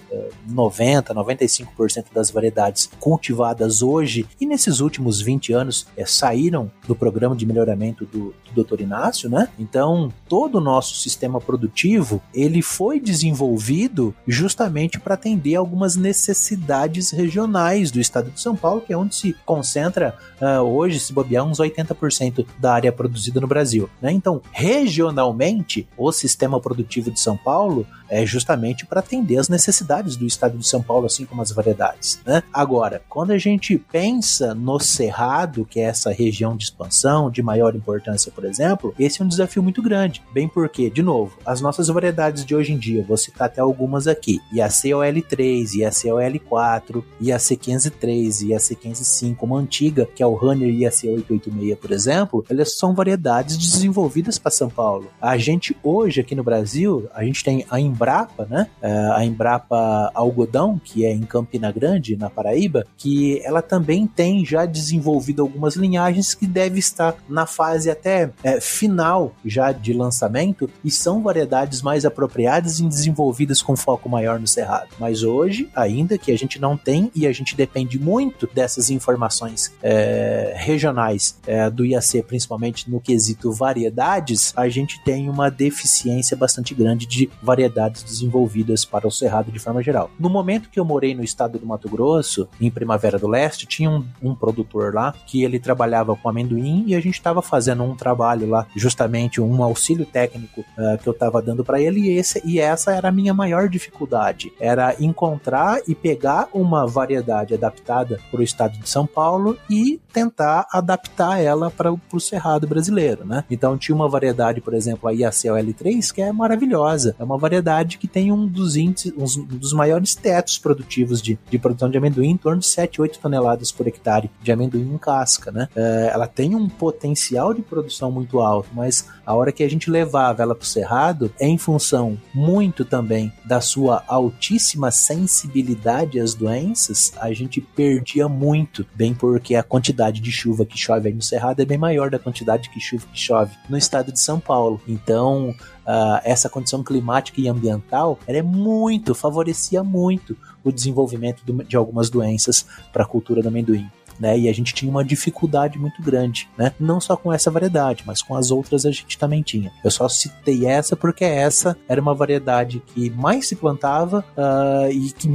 90, 0.54 1.14
95% 1.14 2.06
das 2.14 2.30
variedades 2.30 2.90
cultivadas 3.00 3.82
hoje 3.82 4.26
e 4.40 4.46
nesses 4.46 4.80
últimos 4.80 5.22
20 5.22 5.54
anos 5.54 5.88
é, 5.98 6.06
saíram 6.06 6.72
do 6.88 6.96
programa 6.96 7.36
de 7.36 7.46
melhoramento 7.46 8.06
do, 8.06 8.34
do 8.54 8.64
Dr. 8.64 8.82
Inácio, 8.82 9.30
né? 9.30 9.50
Então, 9.58 10.12
todo 10.28 10.58
o 10.58 10.62
nosso 10.62 10.96
sistema 10.96 11.40
produtivo, 11.42 12.22
ele 12.34 12.62
foi 12.62 13.00
desenvolvido 13.00 14.14
justamente 14.28 15.00
para 15.00 15.16
atender 15.16 15.56
algumas 15.56 15.96
necessidades 15.96 17.12
regionais 17.12 17.92
do 17.92 18.00
estado 18.00 18.32
de 18.32 18.40
São 18.40 18.56
Paulo, 18.56 18.82
que 18.82 18.94
é 18.94 18.98
onde 18.98 19.16
se 19.16 19.36
concentra 19.46 20.18
uh, 20.42 20.62
hoje, 20.62 21.00
se 21.00 21.14
bobear, 21.14 21.46
uns 21.46 21.60
80% 21.60 22.46
da 22.58 22.74
área 22.74 22.92
produzida 22.92 23.40
no 23.40 23.48
Brasil, 23.48 23.90
né? 24.02 24.12
Então, 24.12 24.42
regionalmente, 24.52 25.88
o 25.98 26.12
sistema 26.12 26.60
produtivo 26.60 27.12
de 27.12 27.20
São 27.20 27.38
Paulo 27.38 27.86
é 28.10 28.26
justamente 28.26 28.86
para 28.86 29.00
atender 29.00 29.38
as 29.38 29.50
necessidades 29.50 30.16
do 30.16 30.26
estado 30.26 30.43
de 30.50 30.68
São 30.68 30.82
Paulo, 30.82 31.06
assim 31.06 31.26
como 31.26 31.42
as 31.42 31.52
variedades. 31.52 32.20
Né? 32.26 32.44
Agora, 32.52 33.02
quando 33.10 33.32
a 33.32 33.38
gente 33.38 33.78
pensa 33.78 34.54
no 34.54 34.80
Cerrado, 34.80 35.66
que 35.66 35.80
é 35.80 35.84
essa 35.84 36.12
região 36.12 36.56
de 36.56 36.66
expansão, 36.66 37.30
de 37.30 37.42
maior 37.42 37.76
importância, 37.76 38.32
por 38.32 38.46
exemplo, 38.46 38.94
esse 38.98 39.22
é 39.22 39.26
um 39.26 39.28
desafio 39.28 39.64
muito 39.64 39.82
grande. 39.82 40.22
Bem 40.34 40.48
porque, 40.48 40.90
de 40.90 41.02
novo, 41.02 41.38
as 41.46 41.62
nossas 41.62 41.88
variedades 41.88 42.46
de 42.46 42.56
hoje 42.56 42.74
em 42.74 42.78
dia, 42.78 43.06
vou 43.08 43.18
citar 43.18 43.48
até 43.48 43.62
algumas 43.62 44.08
aqui: 44.08 44.40
IACOL3, 44.54 45.76
IACOL4, 45.80 47.04
IAC153, 47.22 48.48
IAC155, 48.48 49.38
uma 49.42 49.60
antiga, 49.60 50.06
que 50.06 50.24
é 50.24 50.26
o 50.26 50.34
Runner 50.34 50.70
IAC886, 50.70 51.78
por 51.78 51.92
exemplo, 51.92 52.46
elas 52.50 52.78
são 52.78 52.94
variedades 52.94 53.58
desenvolvidas 53.58 54.38
para 54.38 54.52
São 54.52 54.70
Paulo. 54.70 55.08
A 55.22 55.38
gente 55.38 55.76
hoje 55.84 56.22
aqui 56.22 56.36
no 56.36 56.44
Brasil, 56.44 57.08
a 57.14 57.24
gente 57.24 57.44
tem 57.44 57.66
a 57.70 57.80
Embrapa, 57.80 58.46
né? 58.50 58.68
É, 58.82 58.92
a 59.16 59.26
Embrapa 59.26 60.12
Algodão, 60.34 60.82
que 60.84 61.06
é 61.06 61.14
em 61.14 61.22
Campina 61.22 61.72
Grande, 61.72 62.18
na 62.18 62.30
Paraíba, 62.30 62.86
que 62.98 63.40
ela 63.44 63.62
também 63.62 64.08
tem 64.08 64.44
já 64.44 64.66
desenvolvido 64.66 65.44
algumas 65.44 65.76
linhagens 65.76 66.34
que 66.34 66.48
deve 66.48 66.80
estar 66.80 67.16
na 67.30 67.46
fase 67.46 67.90
até 67.90 68.32
é, 68.44 68.60
final 68.60 69.34
já 69.46 69.72
de 69.72 69.94
lançamento 69.94 70.70
e 70.84 70.90
são 70.90 71.22
variedades 71.22 71.82
mais 71.82 72.06
apropriadas 72.06 72.80
e 72.80 72.84
desenvolvidas 72.84 73.62
com 73.62 73.76
foco 73.76 74.10
maior 74.10 74.40
no 74.40 74.48
cerrado. 74.48 74.90
Mas 75.00 75.24
hoje, 75.24 75.70
ainda 75.76 76.18
que 76.18 76.32
a 76.32 76.38
gente 76.38 76.60
não 76.60 76.76
tem 76.76 77.12
e 77.16 77.28
a 77.28 77.32
gente 77.32 77.56
depende 77.56 78.00
muito 78.00 78.50
dessas 78.54 78.90
informações 78.90 79.72
é, 79.82 80.54
regionais 80.56 81.38
é, 81.46 81.70
do 81.70 81.86
IAC, 81.86 82.24
principalmente 82.24 82.90
no 82.90 83.00
quesito 83.00 83.52
variedades, 83.52 84.54
a 84.56 84.68
gente 84.68 85.02
tem 85.04 85.30
uma 85.30 85.52
deficiência 85.52 86.36
bastante 86.36 86.74
grande 86.74 87.06
de 87.06 87.30
variedades 87.42 88.02
desenvolvidas 88.04 88.84
para 88.84 89.08
o 89.08 89.12
Cerrado 89.12 89.52
de 89.52 89.60
forma 89.60 89.84
geral. 89.84 90.10
No 90.24 90.30
momento 90.30 90.70
que 90.70 90.80
eu 90.80 90.86
morei 90.86 91.14
no 91.14 91.22
estado 91.22 91.60
do 91.60 91.66
Mato 91.66 91.90
Grosso, 91.90 92.48
em 92.62 92.72
Primavera 92.72 93.20
do 93.20 93.28
Leste, 93.28 93.66
tinha 93.66 93.90
um, 93.90 94.06
um 94.22 94.34
produtor 94.34 94.94
lá 94.94 95.14
que 95.28 95.44
ele 95.44 95.60
trabalhava 95.60 96.16
com 96.16 96.30
amendoim 96.30 96.86
e 96.88 96.96
a 96.96 97.02
gente 97.02 97.16
estava 97.16 97.42
fazendo 97.42 97.84
um 97.84 97.94
trabalho 97.94 98.48
lá, 98.48 98.66
justamente 98.74 99.42
um 99.42 99.62
auxílio 99.62 100.06
técnico 100.06 100.62
uh, 100.62 100.98
que 100.98 101.10
eu 101.10 101.12
estava 101.12 101.42
dando 101.42 101.62
para 101.62 101.82
ele 101.82 102.00
e, 102.00 102.18
esse, 102.18 102.42
e 102.46 102.58
essa 102.58 102.94
era 102.94 103.10
a 103.10 103.12
minha 103.12 103.34
maior 103.34 103.68
dificuldade, 103.68 104.54
era 104.62 104.96
encontrar 104.98 105.82
e 105.90 105.94
pegar 105.94 106.48
uma 106.54 106.88
variedade 106.88 107.54
adaptada 107.54 108.18
para 108.32 108.40
o 108.40 108.44
estado 108.44 108.80
de 108.80 108.90
São 108.90 109.06
Paulo 109.06 109.58
e 109.70 110.00
tentar 110.14 110.68
adaptar 110.72 111.42
ela 111.42 111.70
para 111.70 111.92
o 111.92 112.20
cerrado 112.22 112.66
brasileiro, 112.66 113.26
né? 113.26 113.44
Então 113.52 113.78
tinha 113.78 113.94
uma 113.94 114.08
variedade, 114.08 114.62
por 114.62 114.74
exemplo, 114.74 115.10
a 115.10 115.12
IACOL3, 115.12 116.14
que 116.14 116.22
é 116.22 116.32
maravilhosa, 116.32 117.14
é 117.20 117.24
uma 117.26 117.38
variedade 117.38 117.98
que 117.98 118.08
tem 118.08 118.32
um 118.32 118.48
dos 118.48 118.78
índices, 118.78 119.12
um 119.18 119.44
dos 119.44 119.74
maiores 119.74 120.13
tetos 120.16 120.58
produtivos 120.58 121.22
de, 121.22 121.38
de 121.50 121.58
produção 121.58 121.90
de 121.90 121.98
amendoim, 121.98 122.30
em 122.30 122.38
torno 122.38 122.60
de 122.60 122.68
7, 122.68 123.02
8 123.02 123.20
toneladas 123.20 123.72
por 123.72 123.88
hectare 123.88 124.30
de 124.42 124.52
amendoim 124.52 124.94
em 124.94 124.98
casca, 124.98 125.52
né? 125.52 125.68
É, 125.76 126.12
ela 126.14 126.28
tem 126.28 126.56
um 126.56 126.68
potencial 126.68 127.54
de 127.54 127.62
produção 127.62 128.12
muito 128.12 128.40
alto, 128.40 128.70
mas 128.74 129.08
a 129.26 129.34
hora 129.34 129.52
que 129.52 129.64
a 129.64 129.70
gente 129.70 129.90
levava 129.90 130.44
ela 130.44 130.56
para 130.56 130.64
o 130.64 130.68
cerrado, 130.68 131.32
é 131.40 131.48
em 131.48 131.58
função 131.58 132.18
muito 132.34 132.84
também 132.84 133.32
da 133.46 133.62
sua 133.62 134.04
altíssima 134.08 134.92
sensibilidade 134.92 136.20
às 136.20 136.34
doenças, 136.34 137.14
a 137.18 137.32
gente 137.32 137.62
perdia 137.62 138.28
muito, 138.28 138.86
bem 138.94 139.14
porque 139.14 139.56
a 139.56 139.64
quantidade 139.64 140.20
de 140.20 140.32
chuva 140.32 140.66
que 140.66 140.78
chove 140.78 141.08
aí 141.08 141.14
no 141.14 141.22
cerrado 141.22 141.62
é 141.62 141.66
bem 141.66 141.78
maior 141.78 142.10
da 142.10 142.20
quantidade 142.20 142.70
de 142.74 142.80
chuva 142.80 143.06
que 143.12 143.20
chove 143.20 143.56
no 143.70 143.78
estado 143.78 144.12
de 144.12 144.20
São 144.20 144.40
Paulo. 144.40 144.82
Então, 144.88 145.56
uh, 145.86 146.20
essa 146.24 146.50
condição 146.50 146.84
climática 146.84 147.40
e 147.40 147.48
ambiental 147.48 148.20
ela 148.28 148.38
é 148.38 148.42
muito, 148.42 149.16
favorecia 149.16 149.84
muito 149.84 150.38
o 150.64 150.72
desenvolvimento 150.72 151.44
de 151.64 151.76
algumas 151.76 152.10
doenças 152.10 152.66
para 152.92 153.04
a 153.04 153.08
cultura 153.08 153.42
do 153.42 153.48
amendoim 153.48 153.90
né? 154.20 154.38
E 154.38 154.50
a 154.50 154.54
gente 154.54 154.74
tinha 154.74 154.90
uma 154.90 155.04
dificuldade 155.04 155.78
muito 155.78 156.02
grande, 156.02 156.50
né? 156.58 156.74
Não 156.80 157.00
só 157.00 157.16
com 157.16 157.32
essa 157.32 157.52
variedade, 157.52 158.04
mas 158.06 158.22
com 158.22 158.36
as 158.36 158.52
outras 158.52 158.86
a 158.86 158.92
gente 158.92 159.18
também 159.18 159.42
tinha. 159.42 159.72
Eu 159.84 159.92
só 159.92 160.08
citei 160.10 160.66
essa 160.66 160.96
porque 160.96 161.24
essa 161.24 161.78
era 161.88 162.02
uma 162.02 162.14
variedade 162.14 162.82
que 162.94 163.10
mais 163.12 163.48
se 163.48 163.56
plantava 163.56 164.24
uh, 164.38 164.92
e 164.92 165.12
que 165.12 165.28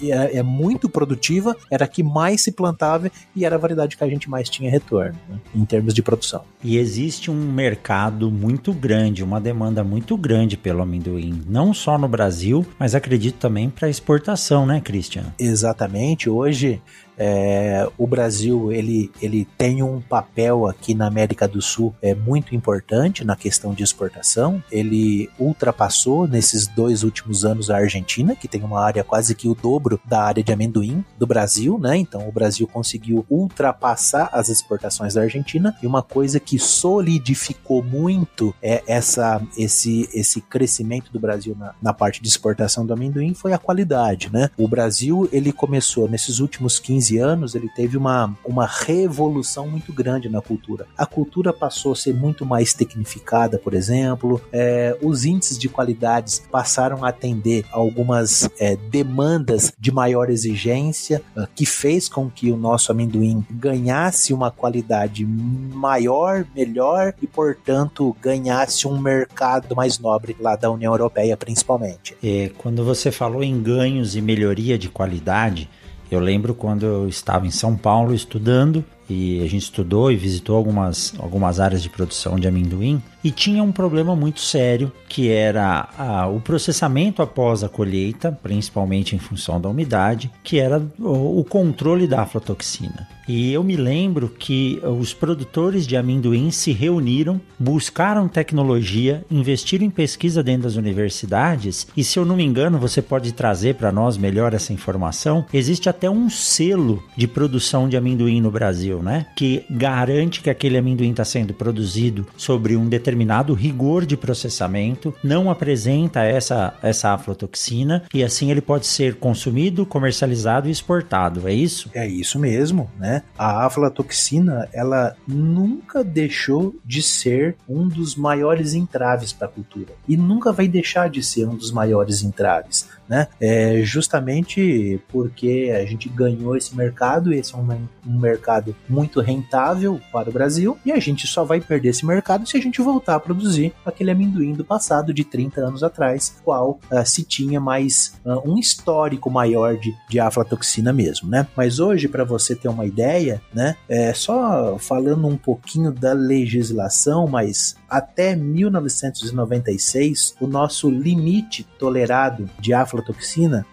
e 0.00 0.12
é, 0.12 0.36
é, 0.38 0.42
muito 0.42 0.88
produtiva, 0.88 1.56
era 1.70 1.84
a 1.84 1.88
que 1.88 2.02
mais 2.02 2.42
se 2.42 2.52
plantava 2.52 3.10
e 3.34 3.44
era 3.44 3.56
a 3.56 3.58
variedade 3.58 3.96
que 3.96 4.04
a 4.04 4.08
gente 4.08 4.28
mais 4.28 4.48
tinha 4.48 4.70
retorno, 4.70 5.18
né? 5.28 5.38
em 5.54 5.64
termos 5.64 5.94
de 5.94 6.02
produção. 6.02 6.42
E 6.62 6.76
existe 6.76 7.30
um 7.30 7.52
mercado 7.52 8.30
muito 8.30 8.72
grande, 8.72 9.24
uma 9.24 9.40
demanda 9.40 9.82
muito 9.82 10.16
grande 10.16 10.56
pelo 10.56 10.82
amendoim, 10.82 11.42
não 11.48 11.72
só 11.72 11.98
no 11.98 12.08
Brasil, 12.08 12.66
mas 12.78 12.94
acredito 12.94 13.36
também 13.36 13.70
para 13.70 13.88
exportação, 13.88 14.66
né, 14.66 14.80
Christian? 14.80 15.24
Exatamente. 15.38 16.28
Hoje 16.28 16.80
é, 17.18 17.88
o 17.98 18.06
Brasil 18.06 18.72
ele, 18.72 19.10
ele 19.20 19.46
tem 19.58 19.82
um 19.82 20.00
papel 20.00 20.66
aqui 20.66 20.94
na 20.94 21.06
América 21.06 21.46
do 21.46 21.60
Sul 21.60 21.94
é 22.00 22.14
muito 22.14 22.54
importante 22.54 23.24
na 23.24 23.36
questão 23.36 23.74
de 23.74 23.82
exportação. 23.82 24.62
Ele 24.70 25.28
ultrapassou 25.38 26.26
nesses 26.26 26.66
dois 26.66 27.02
últimos 27.02 27.44
anos 27.44 27.70
a 27.70 27.76
Argentina, 27.76 28.34
que 28.34 28.48
tem 28.48 28.62
uma 28.62 28.82
área 28.82 29.04
quase 29.04 29.34
que 29.34 29.48
o 29.48 29.54
dobro 29.54 30.00
da 30.04 30.22
área 30.22 30.42
de 30.42 30.52
amendoim 30.52 31.04
do 31.18 31.26
Brasil, 31.26 31.78
né? 31.78 31.96
Então 31.96 32.28
o 32.28 32.32
Brasil 32.32 32.66
conseguiu 32.66 33.24
ultrapassar 33.28 34.30
as 34.32 34.48
exportações 34.48 35.14
da 35.14 35.22
Argentina. 35.22 35.76
E 35.82 35.86
uma 35.86 36.02
coisa 36.02 36.40
que 36.40 36.58
solidificou 36.58 37.82
muito 37.82 38.54
é 38.62 38.82
essa 38.86 39.42
esse 39.56 40.08
esse 40.12 40.40
crescimento 40.40 41.12
do 41.12 41.20
Brasil 41.20 41.56
na, 41.58 41.74
na 41.82 41.92
parte 41.92 42.22
de 42.22 42.28
exportação 42.28 42.86
do 42.86 42.92
amendoim 42.92 43.34
foi 43.34 43.52
a 43.52 43.58
qualidade, 43.58 44.30
né? 44.32 44.50
O 44.56 44.68
Brasil 44.68 45.28
ele 45.32 45.52
começou 45.52 46.08
nesses 46.08 46.38
últimos 46.38 46.78
15 46.78 47.09
15 47.10 47.18
anos, 47.18 47.54
ele 47.54 47.68
teve 47.68 47.96
uma, 47.96 48.32
uma 48.44 48.66
revolução 48.66 49.66
muito 49.66 49.92
grande 49.92 50.28
na 50.28 50.40
cultura. 50.40 50.86
A 50.96 51.04
cultura 51.04 51.52
passou 51.52 51.92
a 51.92 51.96
ser 51.96 52.14
muito 52.14 52.46
mais 52.46 52.72
tecnificada, 52.72 53.58
por 53.58 53.74
exemplo, 53.74 54.40
é, 54.52 54.96
os 55.02 55.24
índices 55.24 55.58
de 55.58 55.68
qualidades 55.68 56.42
passaram 56.50 57.04
a 57.04 57.08
atender 57.08 57.64
algumas 57.72 58.48
é, 58.58 58.76
demandas 58.76 59.72
de 59.78 59.90
maior 59.90 60.30
exigência, 60.30 61.22
uh, 61.36 61.46
que 61.54 61.66
fez 61.66 62.08
com 62.08 62.30
que 62.30 62.50
o 62.52 62.56
nosso 62.56 62.92
amendoim 62.92 63.44
ganhasse 63.50 64.32
uma 64.32 64.50
qualidade 64.50 65.24
maior, 65.24 66.44
melhor 66.54 67.14
e, 67.20 67.26
portanto, 67.26 68.16
ganhasse 68.20 68.86
um 68.86 68.98
mercado 69.00 69.74
mais 69.74 69.98
nobre 69.98 70.36
lá 70.38 70.54
da 70.54 70.70
União 70.70 70.92
Europeia, 70.92 71.36
principalmente. 71.36 72.16
É, 72.22 72.50
quando 72.58 72.84
você 72.84 73.10
falou 73.10 73.42
em 73.42 73.60
ganhos 73.60 74.14
e 74.14 74.20
melhoria 74.20 74.78
de 74.78 74.88
qualidade, 74.88 75.68
eu 76.10 76.20
lembro 76.20 76.54
quando 76.54 76.84
eu 76.84 77.08
estava 77.08 77.46
em 77.46 77.50
São 77.50 77.76
Paulo 77.76 78.14
estudando 78.14 78.84
e 79.08 79.40
a 79.42 79.48
gente 79.48 79.62
estudou 79.62 80.10
e 80.10 80.16
visitou 80.16 80.56
algumas, 80.56 81.14
algumas 81.18 81.60
áreas 81.60 81.82
de 81.82 81.88
produção 81.88 82.38
de 82.38 82.48
amendoim 82.48 83.02
e 83.22 83.30
tinha 83.30 83.62
um 83.62 83.72
problema 83.72 84.16
muito 84.16 84.40
sério 84.40 84.92
que 85.08 85.28
era 85.28 85.88
a, 85.98 86.28
o 86.28 86.40
processamento 86.40 87.20
após 87.20 87.64
a 87.64 87.68
colheita, 87.68 88.30
principalmente 88.30 89.16
em 89.16 89.18
função 89.18 89.60
da 89.60 89.68
umidade, 89.68 90.30
que 90.42 90.58
era 90.58 90.80
o, 90.98 91.40
o 91.40 91.44
controle 91.44 92.06
da 92.06 92.22
aflatoxina. 92.22 93.08
E 93.28 93.52
eu 93.52 93.62
me 93.62 93.76
lembro 93.76 94.28
que 94.28 94.80
os 94.82 95.14
produtores 95.14 95.86
de 95.86 95.96
amendoim 95.96 96.50
se 96.50 96.72
reuniram, 96.72 97.40
buscaram 97.56 98.26
tecnologia, 98.26 99.24
investiram 99.30 99.84
em 99.84 99.90
pesquisa 99.90 100.42
dentro 100.42 100.64
das 100.64 100.74
universidades. 100.74 101.86
E 101.96 102.02
se 102.02 102.18
eu 102.18 102.24
não 102.24 102.34
me 102.34 102.44
engano, 102.44 102.76
você 102.76 103.00
pode 103.00 103.30
trazer 103.30 103.76
para 103.76 103.92
nós 103.92 104.16
melhor 104.16 104.52
essa 104.52 104.72
informação. 104.72 105.46
Existe 105.52 105.88
até 105.88 106.10
um 106.10 106.28
selo 106.28 107.00
de 107.16 107.28
produção 107.28 107.88
de 107.88 107.96
amendoim 107.96 108.40
no 108.40 108.50
Brasil, 108.50 109.00
né? 109.00 109.26
Que 109.36 109.64
garante 109.70 110.40
que 110.40 110.50
aquele 110.50 110.78
amendoim 110.78 111.10
está 111.10 111.24
sendo 111.24 111.54
produzido 111.54 112.26
sobre 112.36 112.76
um 112.76 112.88
determinado 112.88 113.09
rigor 113.54 114.06
de 114.06 114.16
processamento, 114.16 115.14
não 115.22 115.50
apresenta 115.50 116.22
essa, 116.22 116.74
essa 116.82 117.10
aflatoxina 117.10 118.04
e 118.12 118.22
assim 118.22 118.50
ele 118.50 118.60
pode 118.60 118.86
ser 118.86 119.16
consumido, 119.16 119.86
comercializado 119.86 120.68
e 120.68 120.70
exportado. 120.70 121.48
É 121.48 121.52
isso? 121.52 121.90
É 121.94 122.06
isso 122.06 122.38
mesmo, 122.38 122.90
né? 122.98 123.22
A 123.38 123.66
aflatoxina, 123.66 124.68
ela 124.72 125.16
nunca 125.26 126.04
deixou 126.04 126.74
de 126.84 127.02
ser 127.02 127.56
um 127.68 127.88
dos 127.88 128.14
maiores 128.14 128.74
entraves 128.74 129.32
para 129.32 129.48
a 129.48 129.50
cultura 129.50 129.92
e 130.08 130.16
nunca 130.16 130.52
vai 130.52 130.68
deixar 130.68 131.08
de 131.08 131.22
ser 131.22 131.46
um 131.46 131.56
dos 131.56 131.70
maiores 131.70 132.22
entraves 132.22 132.88
né? 133.10 133.26
É 133.40 133.82
justamente 133.82 135.00
porque 135.08 135.76
a 135.76 135.84
gente 135.84 136.08
ganhou 136.08 136.56
esse 136.56 136.76
mercado, 136.76 137.32
esse 137.32 137.52
é 137.52 137.58
um, 137.58 137.66
um 138.06 138.20
mercado 138.20 138.76
muito 138.88 139.20
rentável 139.20 140.00
para 140.12 140.30
o 140.30 140.32
Brasil, 140.32 140.78
e 140.86 140.92
a 140.92 141.00
gente 141.00 141.26
só 141.26 141.44
vai 141.44 141.60
perder 141.60 141.88
esse 141.88 142.06
mercado 142.06 142.48
se 142.48 142.56
a 142.56 142.60
gente 142.60 142.80
voltar 142.80 143.16
a 143.16 143.20
produzir 143.20 143.72
aquele 143.84 144.12
amendoim 144.12 144.52
do 144.52 144.64
passado, 144.64 145.12
de 145.12 145.24
30 145.24 145.60
anos 145.60 145.82
atrás, 145.82 146.36
qual 146.44 146.78
uh, 146.88 147.04
se 147.04 147.24
tinha 147.24 147.58
mais 147.58 148.14
uh, 148.24 148.48
um 148.48 148.56
histórico 148.56 149.28
maior 149.28 149.76
de, 149.76 149.92
de 150.08 150.20
aflatoxina 150.20 150.92
mesmo, 150.92 151.28
né? 151.28 151.48
Mas 151.56 151.80
hoje, 151.80 152.06
para 152.06 152.22
você 152.22 152.54
ter 152.54 152.68
uma 152.68 152.86
ideia, 152.86 153.42
né? 153.52 153.74
É, 153.88 154.14
só 154.14 154.78
falando 154.78 155.26
um 155.26 155.36
pouquinho 155.36 155.90
da 155.90 156.12
legislação, 156.12 157.26
mas 157.26 157.74
até 157.88 158.36
1996, 158.36 160.36
o 160.40 160.46
nosso 160.46 160.88
limite 160.88 161.66
tolerado 161.76 162.48
de 162.60 162.72
aflatoxina 162.72 162.99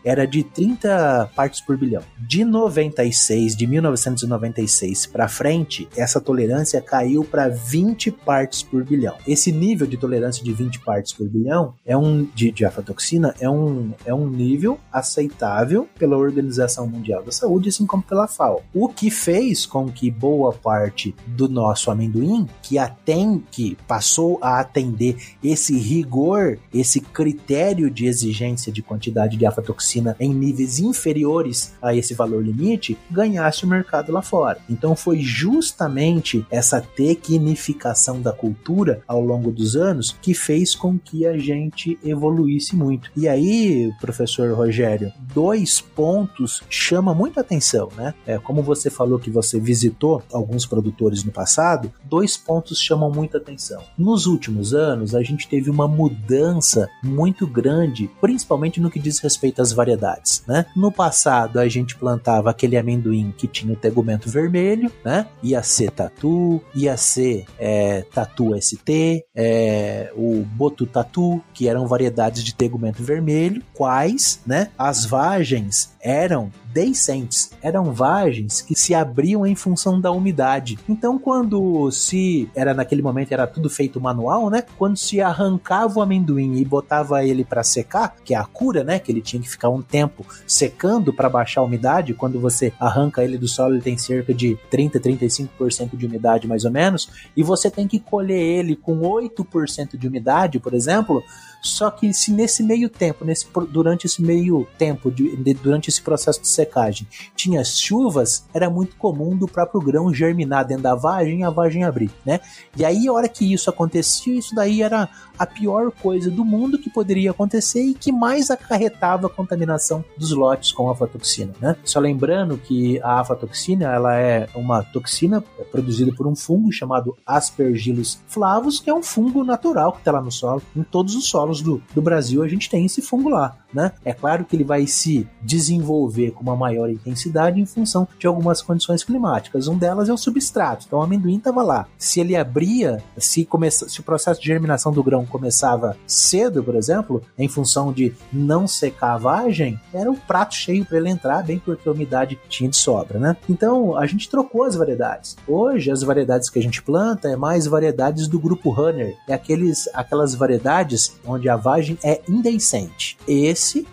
era 0.03 0.25
de 0.25 0.43
30 0.43 1.31
partes 1.35 1.61
por 1.61 1.77
bilhão. 1.77 2.03
De 2.17 2.45
96, 2.45 3.55
de 3.55 3.67
1996 3.67 5.05
para 5.07 5.27
frente, 5.27 5.87
essa 5.95 6.21
tolerância 6.21 6.81
caiu 6.81 7.23
para 7.23 7.49
20 7.49 8.11
partes 8.11 8.63
por 8.63 8.83
bilhão. 8.83 9.15
Esse 9.27 9.51
nível 9.51 9.87
de 9.87 9.97
tolerância 9.97 10.43
de 10.43 10.53
20 10.53 10.79
partes 10.79 11.13
por 11.13 11.27
bilhão 11.27 11.73
é 11.85 11.97
um 11.97 12.23
de, 12.35 12.51
de 12.51 12.65
aflatoxina 12.65 13.33
é 13.39 13.49
um, 13.49 13.91
é 14.05 14.13
um 14.13 14.27
nível 14.27 14.79
aceitável 14.91 15.87
pela 15.97 16.17
Organização 16.17 16.87
Mundial 16.87 17.23
da 17.23 17.31
Saúde, 17.31 17.69
assim 17.69 17.85
como 17.85 18.03
pela 18.03 18.27
FAO. 18.27 18.61
O 18.73 18.87
que 18.87 19.09
fez 19.09 19.65
com 19.65 19.89
que 19.89 20.09
boa 20.11 20.53
parte 20.53 21.15
do 21.25 21.47
nosso 21.47 21.89
amendoim, 21.89 22.47
que 22.61 22.77
até 22.77 23.17
que 23.51 23.77
passou 23.87 24.37
a 24.41 24.59
atender 24.59 25.17
esse 25.43 25.77
rigor, 25.77 26.59
esse 26.73 26.99
critério 26.99 27.89
de 27.89 28.05
exigência 28.05 28.71
de 28.71 28.81
quantidade 28.81 29.16
de 29.25 29.45
aflatoxina 29.45 30.15
em 30.19 30.33
níveis 30.33 30.79
inferiores 30.79 31.73
a 31.81 31.95
esse 31.95 32.13
valor 32.13 32.43
limite, 32.43 32.97
ganhasse 33.09 33.63
o 33.63 33.67
mercado 33.67 34.11
lá 34.11 34.21
fora. 34.21 34.59
Então 34.69 34.95
foi 34.95 35.19
justamente 35.21 36.45
essa 36.51 36.81
tecnificação 36.81 38.21
da 38.21 38.31
cultura 38.31 39.01
ao 39.07 39.21
longo 39.21 39.51
dos 39.51 39.75
anos 39.75 40.15
que 40.21 40.33
fez 40.33 40.75
com 40.75 40.99
que 40.99 41.25
a 41.25 41.37
gente 41.37 41.97
evoluísse 42.03 42.75
muito. 42.75 43.09
E 43.15 43.27
aí, 43.27 43.91
professor 44.01 44.53
Rogério, 44.53 45.11
dois 45.33 45.79
pontos 45.79 46.61
chama 46.69 47.13
muito 47.13 47.39
atenção, 47.39 47.89
né? 47.95 48.13
É, 48.25 48.37
como 48.37 48.61
você 48.61 48.89
falou 48.89 49.17
que 49.17 49.29
você 49.29 49.59
visitou 49.59 50.21
alguns 50.31 50.65
produtores 50.65 51.23
no 51.23 51.31
passado, 51.31 51.91
dois 52.03 52.35
pontos 52.35 52.79
chamam 52.79 53.09
muita 53.09 53.37
atenção. 53.37 53.81
Nos 53.97 54.25
últimos 54.25 54.73
anos, 54.73 55.15
a 55.15 55.23
gente 55.23 55.47
teve 55.47 55.69
uma 55.69 55.87
mudança 55.87 56.89
muito 57.03 57.47
grande, 57.47 58.09
principalmente 58.19 58.81
no 58.81 58.89
que 58.89 58.99
diz 59.07 59.19
respeito 59.19 59.61
às 59.61 59.71
variedades, 59.71 60.43
né? 60.47 60.65
No 60.75 60.91
passado, 60.91 61.59
a 61.59 61.67
gente 61.67 61.95
plantava 61.95 62.49
aquele 62.49 62.77
amendoim 62.77 63.33
que 63.35 63.47
tinha 63.47 63.73
o 63.73 63.77
tegumento 63.77 64.29
vermelho, 64.29 64.91
né? 65.03 65.27
Ia 65.41 65.63
ser 65.63 65.91
tatu, 65.91 66.61
ia 66.75 66.97
ser 66.97 67.45
é, 67.57 68.01
tatu 68.13 68.51
ST, 68.61 69.25
é, 69.35 70.11
o 70.15 70.43
botu 70.43 70.85
tatu, 70.85 71.41
que 71.53 71.67
eram 71.67 71.87
variedades 71.87 72.43
de 72.43 72.53
tegumento 72.53 73.01
vermelho, 73.01 73.63
quais, 73.73 74.41
né? 74.45 74.69
As 74.77 75.05
vagens 75.05 75.95
eram 76.01 76.51
deiscentes, 76.73 77.51
eram 77.61 77.91
vagens 77.91 78.61
que 78.61 78.75
se 78.75 78.93
abriam 78.93 79.45
em 79.45 79.55
função 79.55 79.99
da 79.99 80.11
umidade. 80.11 80.77
Então, 80.87 81.17
quando 81.17 81.91
se 81.91 82.49
era 82.55 82.73
naquele 82.73 83.01
momento 83.01 83.31
era 83.31 83.47
tudo 83.47 83.69
feito 83.69 83.99
manual, 83.99 84.49
né? 84.49 84.63
Quando 84.77 84.97
se 84.97 85.21
arrancava 85.21 85.99
o 85.99 86.01
amendoim 86.01 86.57
e 86.57 86.65
botava 86.65 87.23
ele 87.25 87.43
para 87.43 87.63
secar, 87.63 88.15
que 88.23 88.33
é 88.33 88.37
a 88.37 88.45
cura, 88.45 88.83
né? 88.83 88.99
Que 88.99 89.11
ele 89.11 89.21
tinha 89.21 89.41
que 89.41 89.49
ficar 89.49 89.69
um 89.69 89.81
tempo 89.81 90.25
secando 90.45 91.13
para 91.13 91.29
baixar 91.29 91.61
a 91.61 91.63
umidade. 91.63 92.13
Quando 92.13 92.39
você 92.39 92.73
arranca 92.79 93.23
ele 93.23 93.37
do 93.37 93.47
solo, 93.47 93.75
ele 93.75 93.81
tem 93.81 93.97
cerca 93.97 94.33
de 94.33 94.57
30, 94.69 94.99
35% 94.99 95.95
de 95.95 96.05
umidade 96.05 96.47
mais 96.47 96.65
ou 96.65 96.71
menos, 96.71 97.09
e 97.35 97.43
você 97.43 97.69
tem 97.69 97.87
que 97.87 97.99
colher 97.99 98.39
ele 98.39 98.75
com 98.75 99.01
8% 99.01 99.97
de 99.97 100.07
umidade, 100.07 100.59
por 100.59 100.73
exemplo, 100.73 101.23
só 101.61 101.89
que 101.89 102.13
se 102.13 102.31
nesse 102.31 102.63
meio 102.63 102.89
tempo, 102.89 103.25
nesse, 103.25 103.47
durante 103.69 104.05
esse 104.05 104.21
meio 104.21 104.67
tempo, 104.77 105.11
de, 105.11 105.35
de, 105.35 105.53
durante 105.53 105.89
esse 105.89 106.01
processo 106.01 106.41
de 106.41 106.47
secagem 106.47 107.07
tinha 107.35 107.63
chuvas, 107.63 108.45
era 108.53 108.69
muito 108.69 108.95
comum 108.95 109.35
do 109.35 109.47
próprio 109.47 109.81
grão 109.81 110.13
germinar 110.13 110.65
dentro 110.65 110.83
da 110.83 110.95
vagem 110.95 111.41
e 111.41 111.43
a 111.43 111.49
vagem 111.49 111.83
abrir, 111.83 112.11
né? 112.25 112.39
E 112.75 112.85
aí, 112.85 113.07
a 113.07 113.13
hora 113.13 113.27
que 113.27 113.51
isso 113.51 113.69
acontecia, 113.69 114.37
isso 114.37 114.55
daí 114.55 114.81
era 114.81 115.09
a 115.37 115.45
pior 115.45 115.91
coisa 115.91 116.31
do 116.31 116.43
mundo 116.43 116.79
que 116.79 116.89
poderia 116.89 117.31
acontecer 117.31 117.81
e 117.81 117.93
que 117.93 118.11
mais 118.11 118.49
acarretava 118.49 119.27
a 119.27 119.29
contaminação 119.29 120.03
dos 120.17 120.31
lotes 120.31 120.71
com 120.71 120.89
aflatoxina, 120.89 121.53
né? 121.61 121.75
Só 121.83 121.99
lembrando 121.99 122.57
que 122.57 122.99
a 123.01 123.19
aflatoxina, 123.19 123.85
ela 123.85 124.15
é 124.15 124.47
uma 124.55 124.83
toxina 124.83 125.43
produzida 125.71 126.11
por 126.15 126.27
um 126.27 126.35
fungo 126.35 126.71
chamado 126.71 127.15
Aspergillus 127.25 128.19
flavus, 128.27 128.79
que 128.79 128.89
é 128.89 128.93
um 128.93 129.03
fungo 129.03 129.43
natural 129.43 129.91
que 129.91 129.99
está 129.99 130.11
lá 130.11 130.21
no 130.21 130.31
solo. 130.31 130.61
Em 130.75 130.83
todos 130.83 131.15
os 131.15 131.27
solos 131.27 131.46
do, 131.61 131.81
do 131.93 132.01
Brasil 132.01 132.43
a 132.43 132.47
gente 132.47 132.69
tem 132.69 132.85
esse 132.85 133.01
fungo 133.01 133.29
lá, 133.29 133.57
né? 133.73 133.91
É 134.03 134.13
claro 134.13 134.45
que 134.45 134.55
ele 134.55 134.63
vai 134.63 134.87
se 134.87 135.27
desenvolver 135.41 136.31
com 136.31 136.41
uma 136.41 136.55
maior 136.55 136.89
intensidade 136.89 137.59
em 137.59 137.65
função 137.65 138.07
de 138.17 138.27
algumas 138.27 138.61
condições 138.61 139.03
climáticas. 139.03 139.67
Um 139.67 139.77
delas 139.77 140.09
é 140.09 140.13
o 140.13 140.17
substrato. 140.17 140.85
Então 140.87 140.99
o 140.99 141.01
amendoim 141.01 141.37
estava 141.37 141.61
lá. 141.61 141.87
Se 141.97 142.19
ele 142.19 142.35
abria, 142.35 143.03
se, 143.17 143.45
começa, 143.45 143.87
se 143.89 143.99
o 143.99 144.03
processo 144.03 144.39
de 144.39 144.47
germinação 144.47 144.91
do 144.91 145.03
grão 145.03 145.25
começava 145.25 145.97
cedo, 146.05 146.63
por 146.63 146.75
exemplo, 146.75 147.21
em 147.37 147.47
função 147.47 147.91
de 147.91 148.13
não 148.31 148.67
secar 148.67 149.13
a 149.13 149.17
vagem, 149.17 149.79
era 149.93 150.09
um 150.09 150.15
prato 150.15 150.55
cheio 150.55 150.85
para 150.85 150.97
ele 150.97 151.09
entrar, 151.09 151.43
bem 151.43 151.59
porque 151.59 151.87
a 151.87 151.91
umidade 151.91 152.39
tinha 152.49 152.69
de 152.69 152.77
sobra, 152.77 153.19
né? 153.19 153.37
Então 153.49 153.97
a 153.97 154.05
gente 154.05 154.29
trocou 154.29 154.63
as 154.63 154.75
variedades. 154.75 155.35
Hoje 155.47 155.91
as 155.91 156.01
variedades 156.01 156.49
que 156.49 156.59
a 156.59 156.61
gente 156.61 156.81
planta 156.81 157.29
é 157.29 157.35
mais 157.35 157.65
variedades 157.65 158.27
do 158.27 158.39
grupo 158.39 158.69
Runner, 158.69 159.15
é 159.27 159.33
aqueles, 159.33 159.89
aquelas 159.93 160.33
variedades 160.33 161.17
onde 161.25 161.49
a 161.49 161.55
vagem 161.55 161.97
é 162.03 162.21
indecente. 162.27 163.17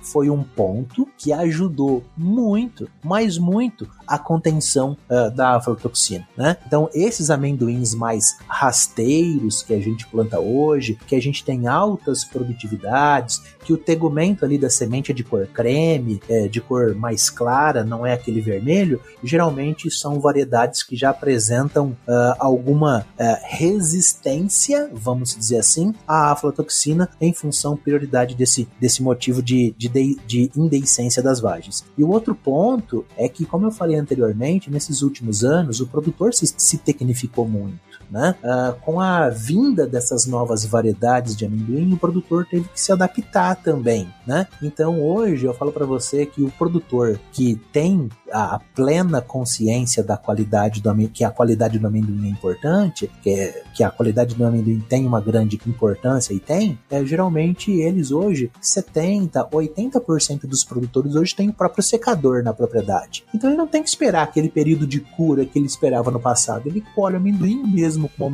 Foi 0.02 0.30
um 0.30 0.42
ponto 0.42 1.08
que 1.16 1.32
ajudou 1.32 2.04
muito, 2.16 2.88
mas 3.02 3.38
muito, 3.38 3.88
a 4.06 4.18
contenção 4.18 4.96
uh, 5.10 5.30
da 5.30 5.56
aflatoxina, 5.56 6.26
né? 6.36 6.56
Então, 6.66 6.88
esses 6.94 7.30
amendoins 7.30 7.94
mais 7.94 8.36
rasteiros 8.46 9.62
que 9.62 9.74
a 9.74 9.80
gente 9.80 10.06
planta 10.06 10.40
hoje, 10.40 10.98
que 11.06 11.14
a 11.14 11.20
gente 11.20 11.44
tem 11.44 11.66
altas 11.66 12.24
produtividades, 12.24 13.42
que 13.64 13.72
o 13.72 13.78
tegumento 13.78 14.44
ali 14.44 14.58
da 14.58 14.68
semente 14.68 15.10
é 15.10 15.14
de 15.14 15.24
cor 15.24 15.46
creme, 15.46 16.20
é, 16.28 16.48
de 16.48 16.60
cor 16.60 16.94
mais 16.94 17.30
clara, 17.30 17.82
não 17.82 18.04
é 18.04 18.12
aquele 18.12 18.40
vermelho, 18.40 19.00
geralmente 19.22 19.90
são 19.90 20.20
variedades 20.20 20.82
que 20.82 20.96
já 20.96 21.10
apresentam 21.10 21.96
uh, 22.06 22.34
alguma 22.38 23.06
uh, 23.18 23.36
resistência, 23.44 24.90
vamos 24.92 25.34
dizer 25.34 25.58
assim, 25.58 25.94
à 26.06 26.32
aflatoxina 26.32 27.08
em 27.20 27.32
função 27.32 27.76
prioridade 27.76 28.34
desse, 28.34 28.68
desse 28.80 29.02
motivo 29.02 29.42
de, 29.42 29.74
de, 29.76 29.88
de, 29.88 30.20
de 30.26 30.50
indeiscência 30.56 31.22
das 31.22 31.40
vagens. 31.40 31.84
E 31.96 32.04
o 32.04 32.10
outro 32.10 32.34
ponto 32.34 33.04
é 33.16 33.28
que, 33.28 33.46
como 33.46 33.66
eu 33.66 33.70
falei 33.70 33.93
anteriormente, 33.94 34.70
nesses 34.70 35.02
últimos 35.02 35.44
anos, 35.44 35.80
o 35.80 35.86
produtor 35.86 36.34
se, 36.34 36.46
se 36.56 36.78
tecnificou 36.78 37.48
muito. 37.48 37.94
Né? 38.10 38.34
Uh, 38.42 38.80
com 38.80 39.00
a 39.00 39.28
vinda 39.28 39.86
dessas 39.86 40.26
novas 40.26 40.64
variedades 40.64 41.36
de 41.36 41.44
amendoim, 41.44 41.92
o 41.92 41.96
produtor 41.96 42.46
teve 42.46 42.68
que 42.68 42.80
se 42.80 42.92
adaptar 42.92 43.56
também. 43.56 44.08
Né? 44.26 44.46
Então 44.62 45.00
hoje 45.00 45.46
eu 45.46 45.54
falo 45.54 45.72
para 45.72 45.86
você 45.86 46.26
que 46.26 46.42
o 46.42 46.50
produtor 46.50 47.18
que 47.32 47.60
tem 47.72 48.08
a 48.32 48.60
plena 48.74 49.20
consciência 49.20 50.02
da 50.02 50.16
qualidade 50.16 50.82
do 50.82 50.90
amendoim, 50.90 51.12
que 51.12 51.24
a 51.24 51.30
qualidade 51.30 51.78
do 51.78 51.86
amendoim 51.86 52.26
é 52.26 52.30
importante, 52.30 53.10
que, 53.22 53.30
é, 53.30 53.62
que 53.72 53.82
a 53.84 53.90
qualidade 53.90 54.34
do 54.34 54.44
amendoim 54.44 54.80
tem 54.80 55.06
uma 55.06 55.20
grande 55.20 55.60
importância 55.66 56.34
e 56.34 56.40
tem, 56.40 56.78
é, 56.90 57.04
geralmente 57.04 57.70
eles 57.70 58.10
hoje, 58.10 58.50
70, 58.60 59.48
80% 59.50 60.46
dos 60.46 60.64
produtores 60.64 61.14
hoje 61.14 61.34
têm 61.34 61.48
o 61.48 61.52
próprio 61.52 61.82
secador 61.82 62.42
na 62.42 62.52
propriedade. 62.52 63.24
Então 63.32 63.50
ele 63.50 63.56
não 63.56 63.68
tem 63.68 63.82
esperar 63.88 64.22
aquele 64.22 64.48
período 64.48 64.86
de 64.86 65.00
cura 65.00 65.44
que 65.44 65.58
ele 65.58 65.66
esperava 65.66 66.10
no 66.10 66.20
passado. 66.20 66.66
Ele 66.66 66.84
colhe 66.94 67.16
amendoim 67.16 67.62
mesmo 67.62 68.08
com 68.08 68.26
uma 68.26 68.30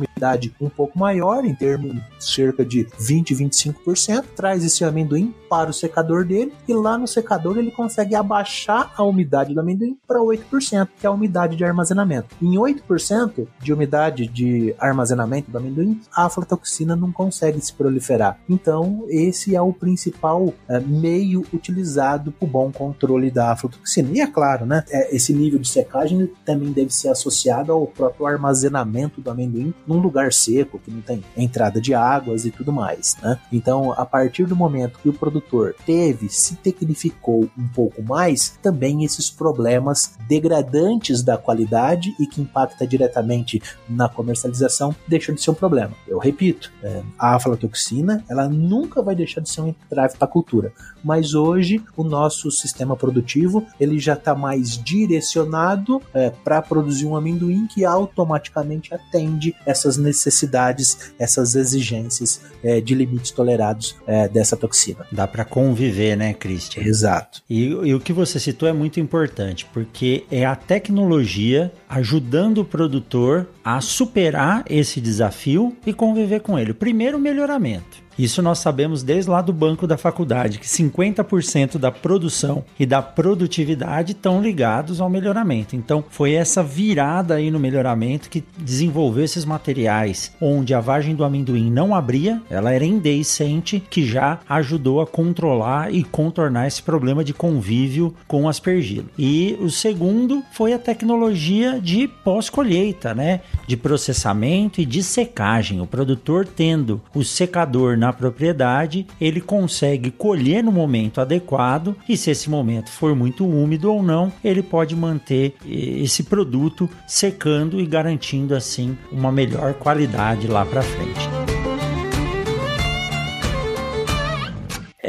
um 0.59 0.69
pouco 0.69 0.97
maior, 0.97 1.45
em 1.45 1.55
termos 1.55 1.95
cerca 2.19 2.63
de 2.63 2.87
20, 2.99 3.35
25%, 3.35 4.25
traz 4.35 4.63
esse 4.63 4.83
amendoim 4.83 5.33
para 5.49 5.69
o 5.69 5.73
secador 5.73 6.25
dele 6.25 6.53
e 6.67 6.73
lá 6.73 6.97
no 6.97 7.07
secador 7.07 7.57
ele 7.57 7.71
consegue 7.71 8.15
abaixar 8.15 8.93
a 8.95 9.03
umidade 9.03 9.53
do 9.53 9.59
amendoim 9.59 9.97
para 10.07 10.19
8%, 10.19 10.87
que 10.99 11.05
é 11.05 11.09
a 11.09 11.11
umidade 11.11 11.55
de 11.55 11.65
armazenamento. 11.65 12.35
Em 12.41 12.53
8% 12.55 13.47
de 13.61 13.73
umidade 13.73 14.27
de 14.27 14.73
armazenamento 14.79 15.51
do 15.51 15.57
amendoim, 15.57 15.99
a 16.15 16.25
aflatoxina 16.25 16.95
não 16.95 17.11
consegue 17.11 17.59
se 17.59 17.73
proliferar. 17.73 18.39
Então, 18.47 19.05
esse 19.09 19.55
é 19.55 19.61
o 19.61 19.73
principal 19.73 20.53
é, 20.69 20.79
meio 20.79 21.45
utilizado 21.53 22.31
para 22.31 22.45
o 22.45 22.49
bom 22.49 22.71
controle 22.71 23.29
da 23.29 23.51
aflatoxina. 23.51 24.09
E 24.13 24.21
é 24.21 24.27
claro, 24.27 24.65
né, 24.65 24.83
é, 24.89 25.13
esse 25.13 25.33
nível 25.33 25.59
de 25.59 25.67
secagem 25.67 26.31
também 26.45 26.71
deve 26.71 26.93
ser 26.93 27.09
associado 27.09 27.71
ao 27.71 27.87
próprio 27.87 28.25
armazenamento 28.25 29.19
do 29.19 29.29
amendoim 29.29 29.73
num 29.85 29.99
lugar 29.99 30.10
seco, 30.31 30.79
que 30.79 30.91
não 30.91 31.01
tem 31.01 31.23
entrada 31.35 31.79
de 31.79 31.93
águas 31.93 32.45
e 32.45 32.51
tudo 32.51 32.71
mais. 32.71 33.17
Né? 33.21 33.39
Então, 33.51 33.91
a 33.93 34.05
partir 34.05 34.45
do 34.45 34.55
momento 34.55 34.99
que 34.99 35.09
o 35.09 35.13
produtor 35.13 35.75
teve, 35.85 36.29
se 36.29 36.55
tecnificou 36.55 37.49
um 37.57 37.67
pouco 37.67 38.01
mais, 38.01 38.57
também 38.61 39.03
esses 39.03 39.29
problemas 39.29 40.13
degradantes 40.27 41.21
da 41.21 41.37
qualidade 41.37 42.15
e 42.19 42.25
que 42.25 42.41
impacta 42.41 42.85
diretamente 42.85 43.61
na 43.89 44.07
comercialização 44.07 44.95
deixam 45.07 45.35
de 45.35 45.41
ser 45.41 45.51
um 45.51 45.55
problema. 45.55 45.91
Eu 46.07 46.17
repito, 46.17 46.71
é, 46.83 47.01
a 47.17 47.35
aflatoxina 47.35 48.23
ela 48.29 48.47
nunca 48.47 49.01
vai 49.01 49.15
deixar 49.15 49.41
de 49.41 49.49
ser 49.49 49.61
um 49.61 49.67
entrave 49.67 50.17
para 50.17 50.25
a 50.25 50.31
cultura, 50.31 50.73
mas 51.03 51.33
hoje 51.33 51.83
o 51.95 52.03
nosso 52.03 52.51
sistema 52.51 52.95
produtivo 52.95 53.65
ele 53.79 53.99
já 53.99 54.13
está 54.13 54.35
mais 54.35 54.77
direcionado 54.77 56.01
é, 56.13 56.29
para 56.29 56.61
produzir 56.61 57.05
um 57.05 57.15
amendoim 57.15 57.67
que 57.67 57.85
automaticamente 57.85 58.93
atende 58.93 59.55
essas 59.65 59.90
necessidades, 59.97 61.13
essas 61.17 61.55
exigências 61.55 62.41
é, 62.63 62.79
de 62.81 62.95
limites 62.95 63.31
tolerados 63.31 63.95
é, 64.07 64.27
dessa 64.27 64.55
toxina. 64.57 65.05
Dá 65.11 65.27
para 65.27 65.45
conviver, 65.45 66.15
né, 66.15 66.33
Christian? 66.33 66.83
Exato. 66.83 67.41
E, 67.49 67.67
e 67.67 67.93
o 67.93 67.99
que 67.99 68.13
você 68.13 68.39
citou 68.39 68.67
é 68.67 68.73
muito 68.73 68.99
importante, 68.99 69.65
porque 69.73 70.25
é 70.31 70.45
a 70.45 70.55
tecnologia 70.55 71.71
ajudando 71.89 72.59
o 72.59 72.65
produtor 72.65 73.47
a 73.63 73.79
superar 73.81 74.63
esse 74.69 74.99
desafio 74.99 75.75
e 75.85 75.93
conviver 75.93 76.41
com 76.41 76.57
ele. 76.57 76.73
Primeiro, 76.73 77.19
melhoramento. 77.19 78.01
Isso 78.17 78.41
nós 78.41 78.59
sabemos 78.59 79.03
desde 79.03 79.29
lá 79.29 79.41
do 79.41 79.53
banco 79.53 79.87
da 79.87 79.97
faculdade, 79.97 80.59
que 80.59 80.67
50% 80.67 81.77
da 81.77 81.91
produção 81.91 82.63
e 82.79 82.85
da 82.85 83.01
produtividade 83.01 84.11
estão 84.11 84.41
ligados 84.41 85.01
ao 85.01 85.09
melhoramento. 85.09 85.75
Então, 85.75 86.03
foi 86.09 86.33
essa 86.33 86.63
virada 86.63 87.35
aí 87.35 87.49
no 87.49 87.59
melhoramento 87.59 88.29
que 88.29 88.43
desenvolveu 88.57 89.23
esses 89.23 89.45
materiais, 89.45 90.31
onde 90.41 90.73
a 90.73 90.79
vagem 90.79 91.15
do 91.15 91.23
amendoim 91.23 91.71
não 91.71 91.95
abria, 91.95 92.41
ela 92.49 92.71
era 92.71 92.85
indeiscente, 92.85 93.81
que 93.89 94.05
já 94.05 94.39
ajudou 94.47 95.01
a 95.01 95.07
controlar 95.07 95.93
e 95.93 96.03
contornar 96.03 96.67
esse 96.67 96.81
problema 96.81 97.23
de 97.23 97.33
convívio 97.33 98.13
com 98.27 98.47
aspergilo. 98.47 99.09
E 99.17 99.57
o 99.59 99.69
segundo 99.69 100.43
foi 100.53 100.73
a 100.73 100.79
tecnologia 100.79 101.79
de 101.81 102.07
pós-colheita, 102.07 103.13
né? 103.13 103.41
De 103.67 103.77
processamento 103.77 104.81
e 104.81 104.85
de 104.85 105.01
secagem. 105.03 105.81
O 105.81 105.87
produtor 105.87 106.45
tendo 106.45 107.01
o 107.13 107.23
secador 107.23 107.97
na 108.01 108.11
propriedade, 108.11 109.05
ele 109.21 109.39
consegue 109.39 110.09
colher 110.09 110.63
no 110.63 110.71
momento 110.71 111.21
adequado 111.21 111.95
e 112.09 112.17
se 112.17 112.31
esse 112.31 112.49
momento 112.49 112.89
for 112.89 113.15
muito 113.15 113.47
úmido 113.47 113.93
ou 113.93 114.01
não, 114.01 114.33
ele 114.43 114.63
pode 114.63 114.95
manter 114.95 115.53
esse 115.63 116.23
produto 116.23 116.89
secando 117.05 117.79
e 117.79 117.85
garantindo 117.85 118.55
assim 118.55 118.97
uma 119.11 119.31
melhor 119.31 119.75
qualidade 119.75 120.47
lá 120.47 120.65
para 120.65 120.81
frente. 120.81 121.60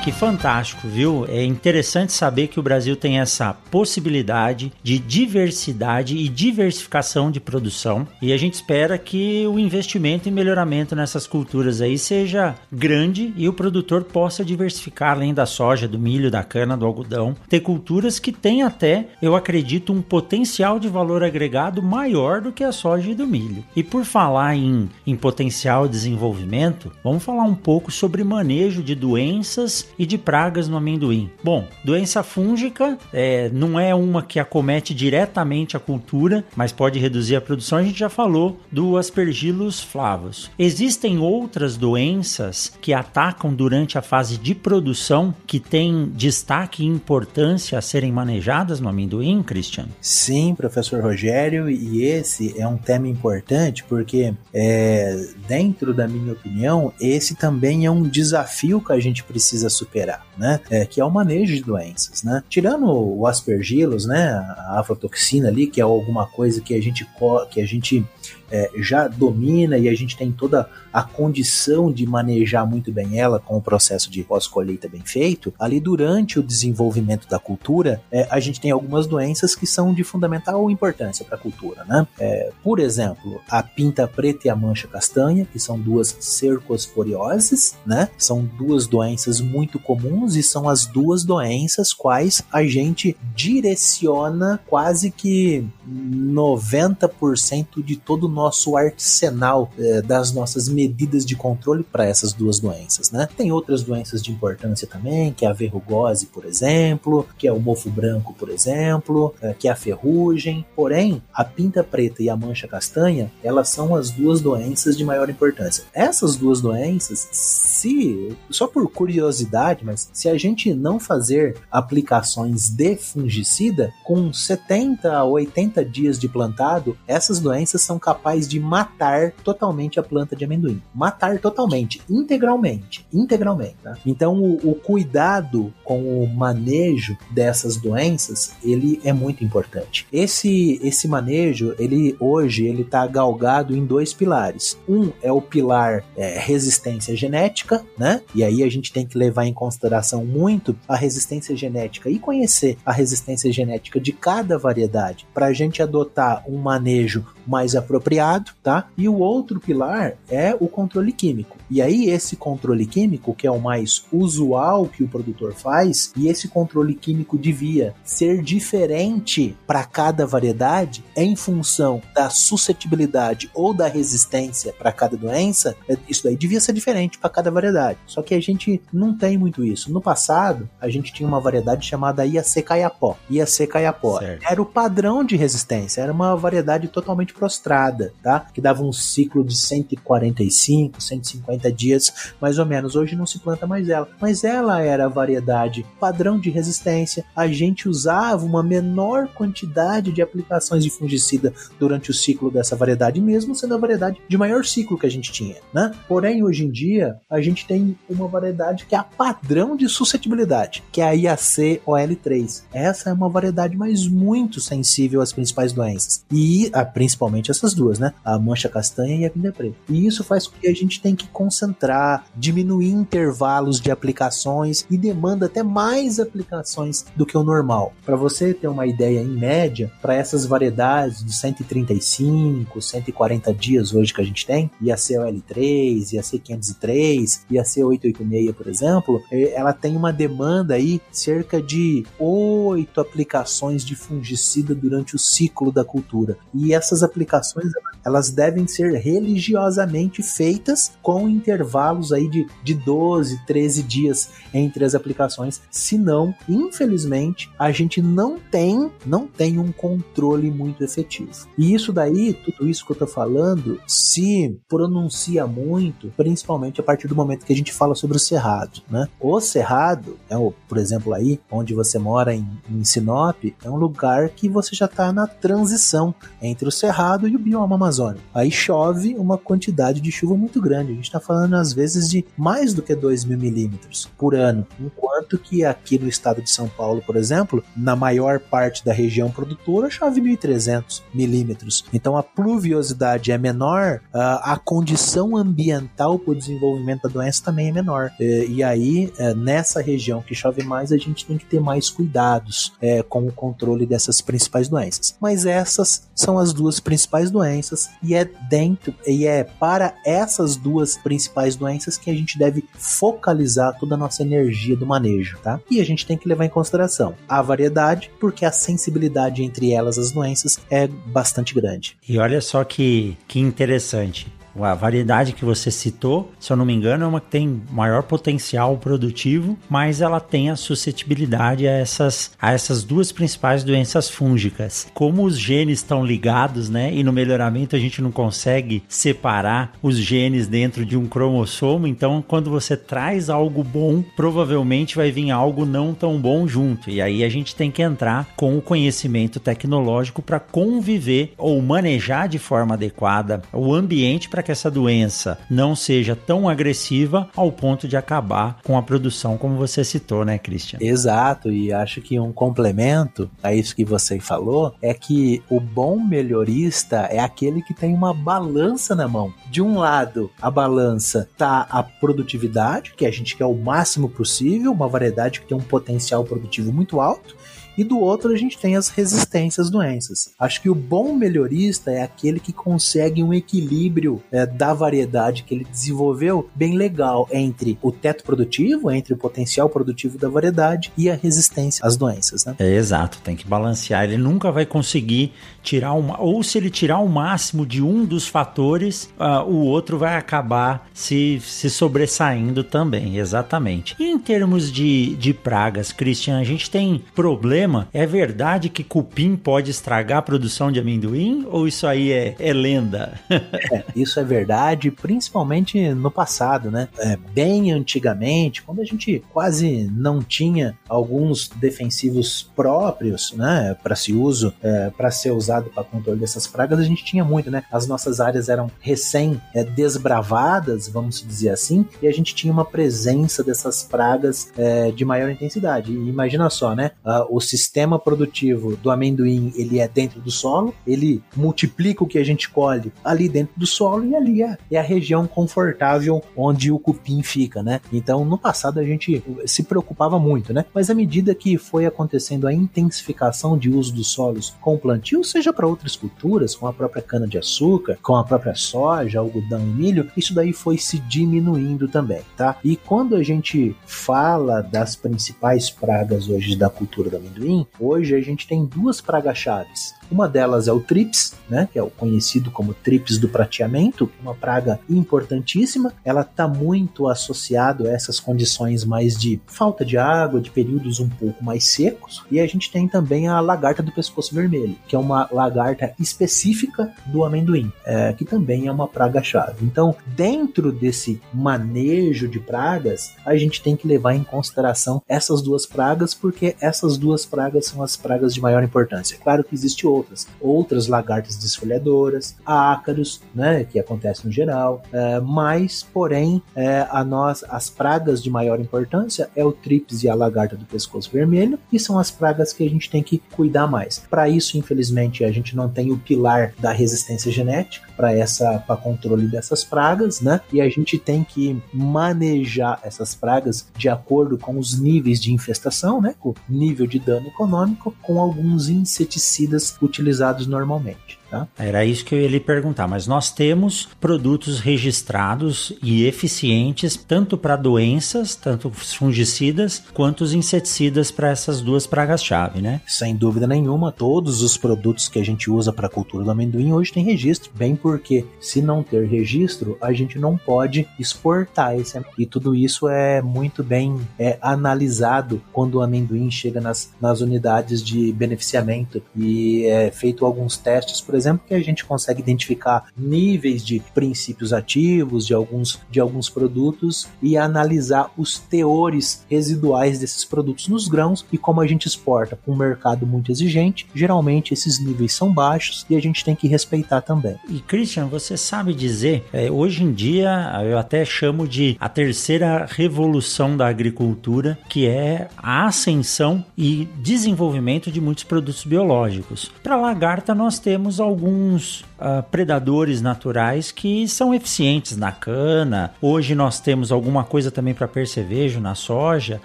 que 0.09 0.15
fantástico, 0.15 0.87
viu? 0.87 1.25
É 1.29 1.43
interessante 1.43 2.13
saber 2.13 2.47
que 2.47 2.59
o 2.59 2.63
Brasil 2.63 2.95
tem 2.95 3.19
essa 3.19 3.53
possibilidade 3.53 4.71
de 4.81 4.97
diversidade 4.97 6.17
e 6.17 6.27
diversificação 6.27 7.29
de 7.29 7.39
produção 7.39 8.07
e 8.19 8.33
a 8.33 8.37
gente 8.37 8.55
espera 8.55 8.97
que 8.97 9.45
o 9.45 9.59
investimento 9.59 10.27
e 10.27 10.31
melhoramento 10.31 10.95
nessas 10.95 11.27
culturas 11.27 11.79
aí 11.79 11.95
seja 11.95 12.55
grande 12.71 13.31
e 13.37 13.47
o 13.47 13.53
produtor 13.53 14.03
possa 14.03 14.43
diversificar 14.43 15.11
além 15.11 15.31
da 15.31 15.45
soja, 15.45 15.87
do 15.87 15.99
milho, 15.99 16.31
da 16.31 16.43
cana, 16.43 16.75
do 16.75 16.87
algodão, 16.87 17.35
ter 17.47 17.59
culturas 17.59 18.17
que 18.17 18.31
têm 18.31 18.63
até, 18.63 19.09
eu 19.21 19.35
acredito, 19.35 19.93
um 19.93 20.01
potencial 20.01 20.79
de 20.79 20.87
valor 20.87 21.23
agregado 21.23 21.83
maior 21.83 22.41
do 22.41 22.51
que 22.51 22.63
a 22.63 22.71
soja 22.71 23.11
e 23.11 23.15
do 23.15 23.27
milho. 23.27 23.63
E 23.75 23.83
por 23.83 24.03
falar 24.05 24.55
em, 24.55 24.89
em 25.05 25.15
potencial 25.15 25.85
de 25.85 25.91
desenvolvimento, 25.91 26.91
vamos 27.03 27.23
falar 27.23 27.43
um 27.43 27.55
pouco 27.55 27.91
sobre 27.91 28.23
manejo 28.23 28.81
de 28.81 28.95
doenças 28.95 29.87
e 29.99 30.05
de 30.05 30.17
pragas 30.17 30.69
no 30.69 30.77
amendoim. 30.77 31.29
Bom, 31.43 31.67
doença 31.83 32.23
fúngica 32.23 32.97
é, 33.11 33.49
não 33.49 33.77
é 33.77 33.93
uma 33.93 34.23
que 34.23 34.39
acomete 34.39 34.93
diretamente 34.93 35.75
a 35.75 35.79
cultura, 35.79 36.45
mas 36.55 36.71
pode 36.71 36.97
reduzir 36.97 37.35
a 37.35 37.41
produção. 37.41 37.77
A 37.77 37.83
gente 37.83 37.99
já 37.99 38.09
falou 38.09 38.57
do 38.71 38.97
Aspergillus 38.97 39.81
flavus. 39.81 40.49
Existem 40.57 41.19
outras 41.19 41.75
doenças 41.75 42.71
que 42.81 42.93
atacam 42.93 43.53
durante 43.53 43.97
a 43.97 44.01
fase 44.01 44.37
de 44.37 44.55
produção 44.55 45.35
que 45.45 45.59
têm 45.59 46.11
destaque 46.15 46.83
e 46.83 46.87
importância 46.87 47.77
a 47.77 47.81
serem 47.81 48.11
manejadas 48.11 48.79
no 48.79 48.87
amendoim, 48.87 49.43
Christian? 49.43 49.87
Sim, 49.99 50.55
professor 50.55 51.03
Rogério, 51.03 51.69
e 51.69 52.03
esse 52.03 52.57
é 52.57 52.67
um 52.67 52.77
tema 52.77 53.07
importante 53.07 53.83
porque, 53.83 54.33
é, 54.53 55.27
dentro 55.47 55.93
da 55.93 56.07
minha 56.07 56.31
opinião, 56.31 56.93
esse 57.01 57.35
também 57.35 57.85
é 57.85 57.91
um 57.91 58.03
desafio 58.03 58.79
que 58.79 58.93
a 58.93 58.99
gente 58.99 59.23
precisa 59.23 59.69
superar, 59.69 59.88
né? 60.37 60.59
É, 60.69 60.85
que 60.85 61.01
é 61.01 61.05
o 61.05 61.09
manejo 61.09 61.53
de 61.53 61.63
doenças, 61.63 62.23
né? 62.23 62.43
Tirando 62.49 62.85
o 62.85 63.25
aspergillus, 63.27 64.05
né, 64.05 64.29
a 64.57 64.79
aflatoxina 64.79 65.49
ali, 65.49 65.67
que 65.67 65.81
é 65.81 65.83
alguma 65.83 66.27
coisa 66.27 66.61
que 66.61 66.73
a 66.73 66.81
gente 66.81 67.07
que 67.51 67.61
a 67.61 67.65
gente 67.65 68.05
é, 68.51 68.71
já 68.77 69.07
domina 69.07 69.77
e 69.77 69.87
a 69.89 69.95
gente 69.95 70.17
tem 70.17 70.31
toda 70.31 70.69
a 70.91 71.03
condição 71.03 71.91
de 71.91 72.05
manejar 72.05 72.65
muito 72.65 72.91
bem 72.91 73.19
ela 73.19 73.39
com 73.39 73.57
o 73.57 73.61
processo 73.61 74.09
de 74.09 74.23
pós-colheita 74.23 74.87
bem 74.87 75.01
feito, 75.05 75.53
ali 75.59 75.79
durante 75.79 76.39
o 76.39 76.43
desenvolvimento 76.43 77.27
da 77.27 77.39
cultura, 77.39 78.01
é, 78.11 78.27
a 78.29 78.39
gente 78.39 78.59
tem 78.59 78.71
algumas 78.71 79.07
doenças 79.07 79.55
que 79.55 79.67
são 79.67 79.93
de 79.93 80.03
fundamental 80.03 80.69
importância 80.69 81.25
para 81.25 81.35
a 81.35 81.39
cultura, 81.39 81.83
né? 81.85 82.07
É, 82.19 82.51
por 82.63 82.79
exemplo, 82.79 83.41
a 83.47 83.61
pinta 83.61 84.07
preta 84.07 84.47
e 84.47 84.49
a 84.49 84.55
mancha 84.55 84.87
castanha, 84.87 85.45
que 85.45 85.59
são 85.59 85.79
duas 85.79 86.15
cercosporioses, 86.19 87.77
né? 87.85 88.09
São 88.17 88.43
duas 88.43 88.87
doenças 88.87 89.41
muito 89.41 89.79
comuns 89.79 90.35
e 90.35 90.43
são 90.43 90.67
as 90.67 90.85
duas 90.85 91.23
doenças 91.23 91.93
quais 91.93 92.41
a 92.51 92.63
gente 92.63 93.15
direciona 93.35 94.59
quase 94.67 95.11
que 95.11 95.65
90% 95.89 97.83
de 97.83 97.95
todo 97.95 98.25
o 98.25 98.29
nosso 98.39 98.77
arsenal 98.77 99.69
é, 99.77 100.01
das 100.01 100.31
nossas 100.31 100.69
medidas 100.69 101.25
de 101.25 101.35
controle 101.35 101.83
para 101.83 102.05
essas 102.05 102.31
duas 102.31 102.57
doenças, 102.57 103.11
né? 103.11 103.27
Tem 103.35 103.51
outras 103.51 103.83
doenças 103.83 104.23
de 104.23 104.31
importância 104.31 104.87
também, 104.87 105.33
que 105.33 105.45
é 105.45 105.49
a 105.49 105.53
verrugose, 105.53 106.27
por 106.27 106.45
exemplo, 106.45 107.27
que 107.37 107.45
é 107.45 107.51
o 107.51 107.59
mofo 107.59 107.89
branco, 107.89 108.33
por 108.33 108.49
exemplo, 108.49 109.35
é, 109.41 109.53
que 109.53 109.67
é 109.67 109.71
a 109.71 109.75
ferrugem. 109.75 110.65
Porém, 110.73 111.21
a 111.33 111.43
pinta 111.43 111.83
preta 111.83 112.23
e 112.23 112.29
a 112.29 112.37
mancha 112.37 112.65
castanha, 112.65 113.29
elas 113.43 113.67
são 113.67 113.93
as 113.93 114.09
duas 114.09 114.39
doenças 114.39 114.97
de 114.97 115.03
maior 115.03 115.29
importância. 115.29 115.83
Essas 115.93 116.37
duas 116.37 116.61
doenças, 116.61 117.27
se 117.31 118.37
só 118.49 118.67
por 118.67 118.89
curiosidade, 118.89 119.83
mas 119.83 120.09
se 120.13 120.29
a 120.29 120.37
gente 120.37 120.73
não 120.73 120.97
fazer 120.97 121.57
aplicações 121.69 122.69
de 122.69 122.95
fungicida 122.95 123.91
com 124.05 124.31
70 124.31 125.11
a 125.11 125.25
80 125.25 125.83
dias 125.83 126.17
de 126.17 126.29
plantado, 126.29 126.97
essas 127.05 127.39
doenças 127.39 127.81
são 127.81 127.99
capazes 127.99 128.28
de 128.47 128.59
matar 128.59 129.31
totalmente 129.43 129.99
a 129.99 130.03
planta 130.03 130.35
de 130.35 130.45
amendoim 130.45 130.59
amendoim. 130.59 130.81
Matar 130.93 131.39
totalmente, 131.39 132.01
integralmente, 132.09 133.05
integralmente. 133.13 133.75
Tá? 133.83 133.97
Então 134.05 134.39
o, 134.41 134.71
o, 134.71 134.75
cuidado 134.75 135.73
com 135.83 136.23
o 136.23 136.27
manejo 136.27 137.17
dessas 137.31 137.77
doenças, 137.77 138.53
ele 138.63 138.99
é 139.03 139.13
muito 139.13 139.43
importante. 139.43 140.05
Esse 140.11 140.79
esse 140.83 141.07
manejo, 141.07 141.73
ele 141.79 142.15
hoje 142.19 142.65
ele 142.65 142.81
está 142.81 143.05
galgado 143.07 143.75
em 143.75 143.85
dois 143.85 144.13
pilares. 144.13 144.77
Um 144.87 145.11
é 145.21 145.31
o 145.31 145.41
pilar 145.41 146.03
é, 146.15 146.37
resistência 146.39 147.15
genética, 147.15 147.83
né? 147.97 148.21
E 148.35 148.43
aí 148.43 148.63
a 148.63 148.69
gente 148.69 148.91
tem 148.91 149.05
que 149.05 149.17
levar 149.17 149.45
em 149.45 149.53
consideração 149.53 150.25
muito 150.25 150.75
a 150.87 150.95
resistência 150.95 151.55
genética 151.55 152.09
e 152.09 152.19
conhecer 152.19 152.77
a 152.85 152.91
resistência 152.91 153.51
genética 153.51 153.99
de 153.99 154.11
cada 154.11 154.57
variedade 154.57 155.27
para 155.33 155.47
a 155.47 155.53
gente 155.53 155.81
adotar 155.81 156.43
um 156.47 156.57
manejo 156.57 157.25
mais 157.49 157.75
apropriado, 157.75 158.51
tá? 158.61 158.87
E 158.95 159.09
o 159.09 159.17
outro 159.17 159.59
pilar 159.59 160.13
é 160.29 160.55
o 160.59 160.67
controle 160.67 161.11
químico. 161.11 161.57
E 161.69 161.81
aí 161.81 162.09
esse 162.09 162.35
controle 162.35 162.85
químico, 162.85 163.33
que 163.33 163.47
é 163.47 163.51
o 163.51 163.59
mais 163.59 164.05
usual 164.11 164.85
que 164.85 165.03
o 165.03 165.07
produtor 165.07 165.53
faz, 165.53 166.11
e 166.15 166.27
esse 166.27 166.47
controle 166.47 166.93
químico 166.93 167.37
devia 167.37 167.93
ser 168.03 168.41
diferente 168.41 169.55
para 169.67 169.83
cada 169.83 170.25
variedade 170.25 171.03
em 171.15 171.35
função 171.35 172.01
da 172.13 172.29
suscetibilidade 172.29 173.49
ou 173.53 173.73
da 173.73 173.87
resistência 173.87 174.73
para 174.73 174.91
cada 174.91 175.17
doença, 175.17 175.75
é, 175.87 175.97
isso 176.07 176.23
daí 176.23 176.35
devia 176.35 176.59
ser 176.59 176.73
diferente 176.73 177.17
para 177.17 177.29
cada 177.29 177.51
variedade. 177.51 177.99
Só 178.05 178.21
que 178.21 178.33
a 178.33 178.41
gente 178.41 178.81
não 178.91 179.15
tem 179.15 179.37
muito 179.37 179.63
isso. 179.63 179.91
No 179.91 180.01
passado, 180.01 180.69
a 180.79 180.89
gente 180.89 181.13
tinha 181.13 181.27
uma 181.27 181.39
variedade 181.39 181.85
chamada 181.85 182.25
IAC 182.25 182.61
Caiapó. 182.61 183.17
IAC 183.29 183.67
Caiapó 183.67 184.19
certo. 184.19 184.45
era 184.49 184.61
o 184.61 184.65
padrão 184.65 185.23
de 185.23 185.35
resistência, 185.35 186.01
era 186.01 186.11
uma 186.11 186.35
variedade 186.35 186.87
totalmente 186.87 187.33
prostrada, 187.39 188.11
tá? 188.21 188.41
Que 188.53 188.59
dava 188.59 188.83
um 188.83 188.91
ciclo 188.91 189.43
de 189.43 189.55
145, 189.55 191.01
150 191.01 191.71
dias, 191.71 192.33
mais 192.41 192.59
ou 192.59 192.65
menos. 192.65 192.97
Hoje 192.97 193.15
não 193.15 193.25
se 193.25 193.39
planta 193.39 193.65
mais 193.65 193.87
ela, 193.87 194.09
mas 194.19 194.43
ela 194.43 194.81
era 194.81 195.05
a 195.05 195.09
variedade 195.09 195.85
padrão 195.99 196.37
de 196.37 196.49
resistência. 196.49 197.23
A 197.33 197.47
gente 197.47 197.87
usava 197.87 198.45
uma 198.45 198.61
menor 198.61 199.29
quantidade 199.29 200.11
de 200.11 200.21
aplicações 200.21 200.83
de 200.83 200.89
fungicida 200.89 201.53
durante 201.79 202.11
o 202.11 202.13
ciclo 202.13 202.51
dessa 202.51 202.75
variedade, 202.75 203.21
mesmo 203.21 203.55
sendo 203.55 203.75
a 203.75 203.77
variedade 203.77 204.21
de 204.27 204.37
maior 204.37 204.65
ciclo 204.65 204.97
que 204.97 205.05
a 205.05 205.11
gente 205.11 205.31
tinha, 205.31 205.55
né? 205.73 205.91
Porém, 206.07 206.43
hoje 206.43 206.65
em 206.65 206.69
dia, 206.69 207.15
a 207.29 207.39
gente 207.39 207.65
tem 207.65 207.97
uma 208.09 208.27
variedade 208.27 208.85
que 208.85 208.95
é 208.95 208.97
a 208.97 209.03
padrão 209.03 209.77
de 209.77 209.87
suscetibilidade, 209.87 210.83
que 210.91 210.99
é 210.99 211.07
a 211.07 211.13
IAC 211.13 211.81
OL3. 211.85 212.63
Essa 212.73 213.09
é 213.09 213.13
uma 213.13 213.29
variedade 213.29 213.77
mais 213.77 214.07
muito 214.07 214.59
sensível 214.59 215.21
às 215.21 215.31
principais 215.31 215.71
doenças. 215.71 216.25
E 216.31 216.69
a 216.73 216.83
principal 216.83 217.28
principalmente 217.29 217.51
essas 217.51 217.73
duas, 217.73 217.99
né? 217.99 218.13
A 218.23 218.37
mancha 218.37 218.67
castanha 218.67 219.15
e 219.17 219.25
a 219.25 219.29
pinda 219.29 219.51
preta. 219.51 219.75
E 219.87 220.05
isso 220.05 220.23
faz 220.23 220.47
com 220.47 220.59
que 220.59 220.67
a 220.67 220.73
gente 220.73 221.01
tenha 221.01 221.15
que 221.15 221.27
concentrar, 221.27 222.25
diminuir 222.35 222.89
intervalos 222.89 223.79
de 223.79 223.91
aplicações 223.91 224.85
e 224.89 224.97
demanda 224.97 225.45
até 225.45 225.63
mais 225.63 226.19
aplicações 226.19 227.05
do 227.15 227.25
que 227.25 227.37
o 227.37 227.43
normal. 227.43 227.93
Para 228.05 228.15
você 228.15 228.53
ter 228.53 228.67
uma 228.67 228.87
ideia, 228.87 229.21
em 229.21 229.27
média, 229.27 229.91
para 230.01 230.15
essas 230.15 230.45
variedades 230.45 231.23
de 231.23 231.33
135, 231.33 232.81
140 232.81 233.53
dias 233.53 233.93
hoje 233.93 234.13
que 234.13 234.21
a 234.21 234.25
gente 234.25 234.45
tem, 234.45 234.69
ia 234.81 234.97
ser 234.97 235.19
L3, 235.19 236.13
ia 236.13 236.23
ser 236.23 236.39
503, 236.39 237.45
ia 237.49 237.63
ser 237.63 237.83
886, 237.83 238.55
por 238.55 238.67
exemplo, 238.67 239.21
é, 239.31 239.53
ela 239.53 239.73
tem 239.73 239.95
uma 239.95 240.11
demanda 240.11 240.73
aí 240.73 241.01
cerca 241.11 241.61
de 241.61 242.05
8 242.17 242.99
aplicações 242.99 243.85
de 243.85 243.95
fungicida 243.95 244.73
durante 244.73 245.15
o 245.15 245.19
ciclo 245.19 245.71
da 245.71 245.83
cultura. 245.83 246.37
E 246.53 246.73
essas 246.73 247.03
aplicações 247.03 247.18
aplicações 247.19 247.71
elas 248.05 248.29
devem 248.31 248.65
ser 248.65 248.93
religiosamente 248.93 250.23
feitas 250.23 250.93
com 251.01 251.27
intervalos 251.27 252.13
aí 252.13 252.29
de, 252.29 252.47
de 252.63 252.73
12, 252.73 253.45
13 253.45 253.83
dias 253.83 254.29
entre 254.53 254.85
as 254.85 254.95
aplicações, 254.95 255.61
senão, 255.69 256.33
infelizmente, 256.47 257.51
a 257.59 257.71
gente 257.71 258.01
não 258.01 258.39
tem, 258.39 258.89
não 259.05 259.27
tem 259.27 259.59
um 259.59 259.71
controle 259.71 260.49
muito 260.49 260.83
efetivo. 260.83 261.29
E 261.57 261.73
isso 261.73 261.91
daí, 261.91 262.33
tudo 262.33 262.69
isso 262.69 262.85
que 262.85 262.91
eu 262.93 262.95
tô 262.95 263.07
falando, 263.07 263.79
se 263.85 264.57
pronuncia 264.67 265.45
muito, 265.45 266.11
principalmente 266.15 266.79
a 266.79 266.83
partir 266.83 267.07
do 267.07 267.15
momento 267.15 267.45
que 267.45 267.53
a 267.53 267.55
gente 267.55 267.73
fala 267.73 267.95
sobre 267.95 268.17
o 268.17 268.19
cerrado, 268.19 268.81
né? 268.89 269.07
O 269.19 269.39
cerrado, 269.41 270.17
é 270.29 270.37
o, 270.37 270.53
por 270.67 270.77
exemplo 270.77 271.13
aí, 271.13 271.39
onde 271.51 271.73
você 271.73 271.99
mora 271.99 272.33
em, 272.33 272.47
em 272.69 272.83
Sinop, 272.83 273.43
é 273.63 273.69
um 273.69 273.75
lugar 273.75 274.29
que 274.29 274.47
você 274.47 274.75
já 274.75 274.85
está 274.85 275.11
na 275.11 275.27
transição 275.27 276.15
entre 276.41 276.67
o 276.67 276.71
cerrado 276.71 276.98
cerrado 276.99 277.27
e 277.27 277.35
o 277.35 277.39
bioma 277.39 277.75
amazônico. 277.75 278.23
Aí 278.33 278.51
chove 278.51 279.15
uma 279.17 279.37
quantidade 279.37 280.01
de 280.01 280.11
chuva 280.11 280.35
muito 280.35 280.61
grande. 280.61 280.91
A 280.91 280.95
gente 280.95 281.05
está 281.05 281.19
falando 281.19 281.53
às 281.55 281.71
vezes 281.71 282.09
de 282.09 282.25
mais 282.37 282.73
do 282.73 282.81
que 282.81 282.93
2 282.93 283.23
mil 283.23 283.37
milímetros 283.37 284.09
por 284.17 284.35
ano. 284.35 284.67
Enquanto 284.79 285.37
que 285.37 285.63
aqui 285.63 285.97
no 285.97 286.09
estado 286.09 286.41
de 286.41 286.49
São 286.49 286.67
Paulo, 286.67 287.01
por 287.05 287.15
exemplo, 287.15 287.63
na 287.75 287.95
maior 287.95 288.39
parte 288.39 288.83
da 288.83 288.91
região 288.91 289.31
produtora 289.31 289.89
chove 289.89 290.19
1.300 290.19 291.01
milímetros. 291.13 291.85
Então 291.93 292.17
a 292.17 292.23
pluviosidade 292.23 293.31
é 293.31 293.37
menor, 293.37 294.01
a 294.13 294.59
condição 294.63 295.37
ambiental 295.37 296.19
para 296.19 296.31
o 296.31 296.35
desenvolvimento 296.35 297.03
da 297.03 297.09
doença 297.09 297.43
também 297.45 297.69
é 297.69 297.71
menor. 297.71 298.11
E 298.19 298.61
aí, 298.61 299.11
é, 299.17 299.33
nessa 299.33 299.81
região 299.81 300.21
que 300.21 300.35
chove 300.35 300.63
mais, 300.63 300.91
a 300.91 300.97
gente 300.97 301.25
tem 301.25 301.37
que 301.37 301.45
ter 301.45 301.61
mais 301.61 301.89
cuidados 301.89 302.73
é, 302.81 303.01
com 303.03 303.25
o 303.25 303.31
controle 303.31 303.85
dessas 303.85 304.19
principais 304.19 304.67
doenças. 304.67 305.15
Mas 305.21 305.45
essas 305.45 306.09
são 306.13 306.37
as 306.37 306.51
duas 306.51 306.79
principais 306.89 307.29
doenças 307.29 307.87
e 308.01 308.15
é 308.15 308.25
dentro 308.49 308.95
e 309.05 309.27
é 309.27 309.43
para 309.43 309.93
essas 310.03 310.55
duas 310.55 310.97
principais 310.97 311.55
doenças 311.55 311.99
que 311.99 312.09
a 312.09 312.15
gente 312.15 312.35
deve 312.35 312.63
focalizar 312.73 313.77
toda 313.79 313.93
a 313.93 313.97
nossa 313.97 314.23
energia 314.23 314.75
do 314.75 314.87
manejo, 314.87 315.37
tá? 315.43 315.59
E 315.69 315.79
a 315.79 315.85
gente 315.85 316.03
tem 316.03 316.17
que 316.17 316.27
levar 316.27 316.45
em 316.45 316.49
consideração 316.49 317.13
a 317.27 317.43
variedade, 317.43 318.09
porque 318.19 318.43
a 318.43 318.51
sensibilidade 318.51 319.43
entre 319.43 319.71
elas 319.71 319.99
as 319.99 320.11
doenças 320.11 320.59
é 320.67 320.87
bastante 320.87 321.53
grande. 321.53 321.95
E 322.07 322.17
olha 322.17 322.41
só 322.41 322.63
que 322.63 323.15
que 323.27 323.39
interessante. 323.39 324.38
A 324.59 324.73
variedade 324.73 325.33
que 325.33 325.45
você 325.45 325.71
citou, 325.71 326.31
se 326.39 326.51
eu 326.51 326.57
não 326.57 326.65
me 326.65 326.73
engano, 326.73 327.05
é 327.05 327.07
uma 327.07 327.21
que 327.21 327.29
tem 327.29 327.61
maior 327.71 328.03
potencial 328.03 328.77
produtivo, 328.77 329.57
mas 329.69 330.01
ela 330.01 330.19
tem 330.19 330.49
a 330.49 330.55
suscetibilidade 330.55 331.67
a 331.67 331.71
essas, 331.71 332.31
a 332.41 332.51
essas 332.51 332.83
duas 332.83 333.11
principais 333.11 333.63
doenças 333.63 334.09
fúngicas. 334.09 334.87
Como 334.93 335.23
os 335.23 335.39
genes 335.39 335.79
estão 335.79 336.05
ligados, 336.05 336.69
né? 336.69 336.93
E 336.93 337.03
no 337.03 337.13
melhoramento 337.13 337.75
a 337.75 337.79
gente 337.79 338.01
não 338.01 338.11
consegue 338.11 338.83
separar 338.87 339.73
os 339.81 339.97
genes 339.97 340.47
dentro 340.47 340.85
de 340.85 340.97
um 340.97 341.07
cromossomo, 341.07 341.87
então 341.87 342.23
quando 342.25 342.49
você 342.49 342.75
traz 342.75 343.29
algo 343.29 343.63
bom, 343.63 344.03
provavelmente 344.15 344.95
vai 344.95 345.11
vir 345.11 345.31
algo 345.31 345.65
não 345.65 345.93
tão 345.93 346.19
bom 346.19 346.47
junto. 346.47 346.89
E 346.89 347.01
aí 347.01 347.23
a 347.23 347.29
gente 347.29 347.55
tem 347.55 347.71
que 347.71 347.81
entrar 347.81 348.27
com 348.35 348.57
o 348.57 348.61
conhecimento 348.61 349.39
tecnológico 349.39 350.21
para 350.21 350.39
conviver 350.39 351.33
ou 351.37 351.61
manejar 351.61 352.27
de 352.27 352.39
forma 352.39 352.75
adequada 352.75 353.41
o 353.53 353.73
ambiente 353.73 354.29
para 354.29 354.38
que 354.43 354.51
essa 354.51 354.69
doença 354.69 355.37
não 355.49 355.75
seja 355.75 356.15
tão 356.15 356.47
agressiva 356.47 357.29
ao 357.35 357.51
ponto 357.51 357.87
de 357.87 357.97
acabar 357.97 358.59
com 358.63 358.77
a 358.77 358.81
produção, 358.81 359.37
como 359.37 359.55
você 359.55 359.83
citou, 359.83 360.23
né, 360.25 360.37
Christian? 360.37 360.79
Exato, 360.81 361.51
e 361.51 361.71
acho 361.71 362.01
que 362.01 362.19
um 362.19 362.31
complemento 362.31 363.29
a 363.41 363.53
isso 363.53 363.75
que 363.75 363.85
você 363.85 364.19
falou 364.19 364.73
é 364.81 364.93
que 364.93 365.41
o 365.49 365.59
bom 365.59 365.99
melhorista 365.99 367.07
é 367.11 367.19
aquele 367.19 367.61
que 367.61 367.73
tem 367.73 367.93
uma 367.93 368.13
balança 368.13 368.95
na 368.95 369.07
mão. 369.07 369.33
De 369.49 369.61
um 369.61 369.77
lado, 369.77 370.31
a 370.41 370.49
balança 370.49 371.27
tá 371.37 371.67
a 371.69 371.83
produtividade, 371.83 372.93
que 372.95 373.05
a 373.05 373.11
gente 373.11 373.35
quer 373.35 373.45
o 373.45 373.55
máximo 373.55 374.09
possível, 374.09 374.71
uma 374.71 374.87
variedade 374.87 375.41
que 375.41 375.47
tem 375.47 375.57
um 375.57 375.61
potencial 375.61 376.23
produtivo 376.23 376.71
muito 376.71 376.99
alto, 376.99 377.35
e 377.79 377.83
do 377.85 377.97
outro 377.97 378.33
a 378.33 378.35
gente 378.35 378.57
tem 378.57 378.75
as 378.75 378.89
resistências 378.89 379.67
às 379.67 379.71
doenças. 379.71 380.33
Acho 380.37 380.61
que 380.61 380.69
o 380.69 380.75
bom 380.75 381.13
melhorista 381.15 381.89
é 381.89 382.01
aquele 382.03 382.37
que 382.37 382.51
consegue 382.51 383.23
um 383.23 383.33
equilíbrio 383.33 384.21
é, 384.29 384.45
da 384.45 384.73
variedade 384.73 385.43
que 385.43 385.53
ele 385.55 385.63
desenvolveu 385.63 386.49
bem 386.53 386.75
legal 386.75 387.25
entre 387.31 387.79
o 387.81 387.89
teto 387.89 388.25
produtivo, 388.25 388.91
entre 388.91 389.13
o 389.13 389.17
potencial 389.17 389.69
produtivo 389.69 390.17
da 390.17 390.27
variedade 390.27 390.91
e 390.97 391.09
a 391.09 391.15
resistência 391.15 391.85
às 391.85 391.95
doenças. 391.95 392.43
Né? 392.43 392.57
É 392.59 392.75
exato, 392.75 393.21
tem 393.23 393.33
que 393.33 393.47
balancear. 393.47 394.03
Ele 394.03 394.17
nunca 394.17 394.51
vai 394.51 394.65
conseguir 394.65 395.31
tirar 395.61 395.93
uma, 395.93 396.19
ou 396.21 396.41
se 396.43 396.57
ele 396.57 396.69
tirar 396.69 396.99
o 396.99 397.07
máximo 397.07 397.65
de 397.65 397.81
um 397.81 398.05
dos 398.05 398.27
fatores, 398.27 399.09
uh, 399.19 399.43
o 399.43 399.65
outro 399.65 399.97
vai 399.97 400.15
acabar 400.15 400.87
se, 400.93 401.41
se 401.43 401.69
sobressaindo 401.69 402.63
também, 402.63 403.17
exatamente. 403.17 403.95
E 403.99 404.05
em 404.05 404.17
termos 404.17 404.71
de, 404.71 405.15
de 405.15 405.33
pragas, 405.33 405.91
Christian, 405.91 406.39
a 406.39 406.43
gente 406.43 406.69
tem 406.69 407.03
problema. 407.15 407.87
É 407.93 408.05
verdade 408.05 408.69
que 408.69 408.83
cupim 408.83 409.35
pode 409.35 409.71
estragar 409.71 410.19
a 410.19 410.21
produção 410.21 410.71
de 410.71 410.79
amendoim 410.79 411.45
ou 411.49 411.67
isso 411.67 411.85
aí 411.87 412.11
é, 412.11 412.35
é 412.39 412.53
lenda? 412.53 413.19
é, 413.29 413.83
isso 413.95 414.19
é 414.19 414.23
verdade, 414.23 414.91
principalmente 414.91 415.93
no 415.93 416.11
passado, 416.11 416.71
né? 416.71 416.87
É, 416.99 417.17
bem 417.33 417.71
antigamente, 417.71 418.61
quando 418.61 418.81
a 418.81 418.85
gente 418.85 419.23
quase 419.31 419.89
não 419.91 420.21
tinha 420.21 420.77
alguns 420.87 421.47
defensivos 421.47 422.49
próprios, 422.55 423.33
né, 423.33 423.75
para 423.81 423.95
se 423.95 424.13
uso, 424.13 424.53
é, 424.61 424.89
para 424.95 425.11
ser 425.11 425.31
usado 425.31 425.58
para 425.67 425.83
controle 425.83 426.19
dessas 426.19 426.47
pragas, 426.47 426.79
a 426.79 426.83
gente 426.83 427.03
tinha 427.03 427.23
muito, 427.23 427.49
né? 427.51 427.63
As 427.71 427.87
nossas 427.87 428.19
áreas 428.19 428.49
eram 428.49 428.69
recém 428.79 429.41
é, 429.53 429.63
desbravadas, 429.63 430.87
vamos 430.87 431.25
dizer 431.25 431.49
assim, 431.49 431.85
e 432.01 432.07
a 432.07 432.11
gente 432.11 432.33
tinha 432.35 432.53
uma 432.53 432.65
presença 432.65 433.43
dessas 433.43 433.83
pragas 433.83 434.51
é, 434.57 434.91
de 434.91 435.03
maior 435.03 435.29
intensidade. 435.29 435.91
E 435.91 436.09
imagina 436.09 436.49
só, 436.49 436.75
né? 436.75 436.91
Uh, 437.03 437.35
o 437.37 437.41
sistema 437.41 437.97
produtivo 437.97 438.75
do 438.77 438.91
amendoim 438.91 439.51
ele 439.55 439.79
é 439.79 439.87
dentro 439.87 440.19
do 440.19 440.31
solo, 440.31 440.73
ele 440.85 441.23
multiplica 441.35 442.03
o 442.03 442.07
que 442.07 442.17
a 442.17 442.23
gente 442.23 442.49
colhe 442.49 442.91
ali 443.03 443.27
dentro 443.27 443.53
do 443.57 443.65
solo 443.65 444.05
e 444.05 444.15
ali 444.15 444.43
é, 444.43 444.57
é 444.71 444.77
a 444.77 444.83
região 444.83 445.27
confortável 445.27 446.21
onde 446.35 446.71
o 446.71 446.79
cupim 446.79 447.21
fica, 447.23 447.63
né? 447.63 447.81
Então, 447.91 448.23
no 448.25 448.37
passado 448.37 448.79
a 448.79 448.83
gente 448.83 449.23
se 449.45 449.63
preocupava 449.63 450.19
muito, 450.19 450.53
né? 450.53 450.65
Mas 450.73 450.89
à 450.89 450.93
medida 450.93 451.33
que 451.33 451.57
foi 451.57 451.85
acontecendo 451.85 452.47
a 452.47 452.53
intensificação 452.53 453.57
de 453.57 453.69
uso 453.69 453.93
dos 453.93 454.07
solos 454.07 454.55
com 454.61 454.77
plantio, 454.77 455.23
seja 455.23 455.38
para 455.53 455.67
outras 455.67 455.95
culturas, 455.95 456.55
com 456.55 456.67
a 456.67 456.73
própria 456.73 457.01
cana 457.01 457.27
de 457.27 457.37
açúcar, 457.37 457.97
com 458.01 458.15
a 458.15 458.23
própria 458.23 458.55
soja, 458.55 459.19
algodão 459.19 459.61
e 459.61 459.65
milho, 459.65 460.11
isso 460.15 460.33
daí 460.33 460.53
foi 460.53 460.77
se 460.77 460.99
diminuindo 460.99 461.87
também, 461.87 462.21
tá? 462.35 462.57
E 462.63 462.75
quando 462.75 463.15
a 463.15 463.23
gente 463.23 463.75
fala 463.85 464.61
das 464.61 464.95
principais 464.95 465.69
pragas 465.69 466.29
hoje 466.29 466.55
da 466.55 466.69
cultura 466.69 467.09
do 467.09 467.17
amendoim, 467.17 467.65
hoje 467.79 468.15
a 468.15 468.21
gente 468.21 468.47
tem 468.47 468.65
duas 468.65 469.01
pragas 469.01 469.37
chaves. 469.37 469.93
Uma 470.11 470.27
delas 470.27 470.67
é 470.67 470.73
o 470.73 470.79
trips, 470.79 471.35
né, 471.47 471.69
que 471.71 471.77
é 471.77 471.83
o 471.83 471.89
conhecido 471.89 472.49
como 472.49 472.73
trips 472.73 473.19
do 473.19 473.29
prateamento, 473.29 474.11
uma 474.21 474.33
praga 474.33 474.79
importantíssima. 474.89 475.93
Ela 476.03 476.21
está 476.21 476.47
muito 476.47 477.07
associado 477.07 477.87
a 477.87 477.91
essas 477.91 478.19
condições 478.19 478.83
mais 478.83 479.15
de 479.15 479.39
falta 479.45 479.85
de 479.85 479.97
água, 479.97 480.41
de 480.41 480.49
períodos 480.49 480.99
um 480.99 481.09
pouco 481.09 481.43
mais 481.43 481.65
secos. 481.65 482.23
E 482.31 482.39
a 482.39 482.47
gente 482.47 482.71
tem 482.71 482.87
também 482.87 483.27
a 483.27 483.39
lagarta 483.39 483.83
do 483.83 483.91
pescoço 483.91 484.33
vermelho, 484.33 484.75
que 484.87 484.95
é 484.95 484.99
uma 484.99 485.28
lagarta 485.31 485.93
específica 485.99 486.93
do 487.05 487.23
amendoim, 487.23 487.71
é, 487.85 488.13
que 488.13 488.25
também 488.25 488.67
é 488.67 488.71
uma 488.71 488.87
praga 488.87 489.21
chave. 489.23 489.65
Então, 489.65 489.95
dentro 490.07 490.71
desse 490.71 491.21
manejo 491.33 492.27
de 492.27 492.39
pragas, 492.39 493.13
a 493.25 493.35
gente 493.35 493.61
tem 493.61 493.75
que 493.75 493.87
levar 493.87 494.13
em 494.13 494.23
consideração 494.23 495.01
essas 495.07 495.41
duas 495.41 495.65
pragas, 495.65 496.13
porque 496.13 496.55
essas 496.61 496.97
duas 496.97 497.25
pragas 497.25 497.65
são 497.65 497.83
as 497.83 497.95
pragas 497.95 498.33
de 498.33 498.41
maior 498.41 498.63
importância. 498.63 499.17
Claro 499.21 499.43
que 499.43 499.55
existe 499.55 499.85
outras, 499.85 500.27
outras 500.39 500.87
lagartas 500.87 501.35
desfolhadoras, 501.37 502.35
ácaros, 502.45 503.21
né, 503.33 503.63
que 503.63 503.79
acontece 503.79 504.25
no 504.25 504.31
geral, 504.31 504.81
é, 504.91 505.19
mas, 505.19 505.83
porém, 505.83 506.41
é, 506.55 506.87
a 506.89 507.03
nós, 507.03 507.43
as 507.49 507.69
pragas 507.69 508.21
de 508.21 508.29
maior 508.29 508.59
importância 508.59 509.29
é 509.35 509.43
o 509.43 509.51
trips 509.51 510.03
e 510.03 510.09
a 510.09 510.15
lagarta 510.15 510.55
do 510.55 510.65
pescoço 510.65 511.09
vermelho, 511.11 511.59
e 511.71 511.79
são 511.79 511.97
as 511.97 512.11
pragas 512.11 512.53
que 512.53 512.65
a 512.65 512.69
gente 512.69 512.89
tem 512.89 513.03
que 513.03 513.21
cuidar 513.31 513.67
mais. 513.67 513.99
Para 514.09 514.29
isso, 514.29 514.57
infelizmente, 514.57 515.18
a 515.23 515.31
gente 515.31 515.55
não 515.55 515.69
tem 515.69 515.91
o 515.91 515.97
pilar 515.97 516.53
da 516.59 516.71
resistência 516.71 517.31
genética 517.31 517.87
para 517.95 518.13
essa 518.13 518.59
para 518.59 518.77
controle 518.77 519.27
dessas 519.27 519.63
pragas, 519.63 520.21
né? 520.21 520.41
E 520.51 520.61
a 520.61 520.69
gente 520.69 520.97
tem 520.97 521.23
que 521.23 521.61
manejar 521.73 522.79
essas 522.83 523.13
pragas 523.13 523.67
de 523.77 523.89
acordo 523.89 524.37
com 524.37 524.57
os 524.57 524.79
níveis 524.79 525.19
de 525.21 525.33
infestação, 525.33 526.01
né? 526.01 526.15
Com 526.19 526.29
o 526.29 526.35
nível 526.47 526.87
de 526.87 526.99
dano 526.99 527.27
econômico, 527.27 527.95
com 528.01 528.19
alguns 528.19 528.69
inseticidas 528.69 529.75
utilizados 529.81 530.47
normalmente. 530.47 531.18
Tá? 531.29 531.47
Era 531.57 531.85
isso 531.85 532.03
que 532.03 532.15
eu 532.15 532.21
ia 532.21 532.27
lhe 532.27 532.39
perguntar, 532.39 532.87
mas 532.87 533.05
nós 533.05 533.31
temos 533.31 533.87
produtos 533.99 534.59
registrados 534.59 535.73
e 535.83 536.05
eficientes 536.05 536.95
tanto 536.95 537.37
para 537.37 537.55
doenças, 537.55 538.35
tanto 538.35 538.71
fungicidas, 538.71 539.83
quanto 539.93 540.23
os 540.23 540.33
inseticidas 540.33 541.11
para 541.11 541.29
essas 541.29 541.61
duas 541.61 541.85
pragas-chave, 541.85 542.61
né? 542.61 542.81
Sem 542.87 543.15
dúvida 543.15 543.45
nenhuma, 543.45 543.91
todos 543.91 544.41
os 544.41 544.57
produtos 544.57 545.07
que 545.07 545.19
a 545.19 545.23
gente 545.23 545.51
usa 545.51 545.71
para 545.71 545.87
a 545.87 545.89
cultura 545.89 546.23
do 546.23 546.31
amendoim 546.31 546.73
hoje 546.73 546.93
tem 546.93 547.03
registro, 547.03 547.51
bem 547.55 547.75
porque 547.75 548.25
se 548.39 548.61
não 548.61 548.81
ter 548.81 549.07
registro, 549.07 549.77
a 549.81 549.93
gente 549.93 550.17
não 550.17 550.35
pode 550.37 550.87
exportar 550.97 551.77
esse 551.77 551.99
e 552.17 552.25
tudo 552.25 552.55
isso 552.55 552.87
é 552.87 553.21
muito 553.21 553.63
bem 553.63 553.99
é, 554.17 554.37
analisado 554.41 555.41
quando 555.51 555.75
o 555.75 555.81
amendoim 555.81 556.29
chega 556.29 556.61
nas, 556.61 556.91
nas 557.01 557.21
unidades 557.21 557.83
de 557.83 558.11
beneficiamento 558.13 559.01
e 559.15 559.65
é 559.65 559.91
feito 559.91 560.25
alguns 560.25 560.57
testes, 560.57 561.01
por 561.01 561.15
exemplo, 561.19 561.43
que 561.47 561.53
a 561.53 561.59
gente 561.59 561.85
consegue 561.85 562.21
identificar 562.21 562.85
níveis 562.97 563.63
de 563.63 563.79
princípios 563.93 564.51
ativos 564.51 565.27
de 565.27 565.33
alguns, 565.33 565.79
de 565.91 565.99
alguns 565.99 566.29
produtos 566.29 567.07
e 567.21 567.37
analisar 567.37 568.11
os 568.17 568.39
teores 568.39 569.25
residuais 569.29 569.99
desses 569.99 570.25
produtos 570.25 570.67
nos 570.67 570.87
grãos 570.87 571.25
e 571.31 571.37
como 571.37 571.61
a 571.61 571.67
gente 571.67 571.85
exporta 571.85 572.35
para 572.35 572.53
um 572.53 572.57
mercado 572.57 573.05
muito 573.05 573.31
exigente, 573.31 573.87
geralmente 573.93 574.53
esses 574.53 574.83
níveis 574.83 575.13
são 575.13 575.31
baixos 575.31 575.85
e 575.89 575.95
a 575.95 576.01
gente 576.01 576.23
tem 576.23 576.35
que 576.35 576.47
respeitar 576.47 577.01
também. 577.01 577.35
E 577.47 577.59
Christian, 577.59 578.07
você 578.07 578.37
sabe 578.37 578.73
dizer, 578.73 579.25
é, 579.31 579.51
hoje 579.51 579.83
em 579.83 579.91
dia 579.91 580.29
eu 580.63 580.77
até 580.77 581.03
chamo 581.05 581.47
de 581.47 581.77
a 581.79 581.89
terceira 581.89 582.65
revolução 582.69 583.57
da 583.57 583.67
agricultura, 583.67 584.57
que 584.69 584.87
é 584.87 585.27
a 585.37 585.65
ascensão 585.65 586.43
e 586.57 586.87
desenvolvimento 586.97 587.91
de 587.91 587.99
muitos 587.99 588.23
produtos 588.23 588.63
biológicos. 588.63 589.51
Para 589.61 589.75
lagarta 589.75 590.33
nós 590.33 590.59
temos 590.59 590.99
alguns 591.09 591.83
uh, 591.99 592.23
predadores 592.23 593.01
naturais 593.01 593.71
que 593.71 594.07
são 594.07 594.33
eficientes 594.33 594.97
na 594.97 595.11
cana. 595.11 595.93
Hoje 596.01 596.33
nós 596.33 596.59
temos 596.59 596.91
alguma 596.91 597.23
coisa 597.23 597.51
também 597.51 597.73
para 597.73 597.87
percevejo 597.87 598.59
na 598.59 598.75
soja. 598.75 599.41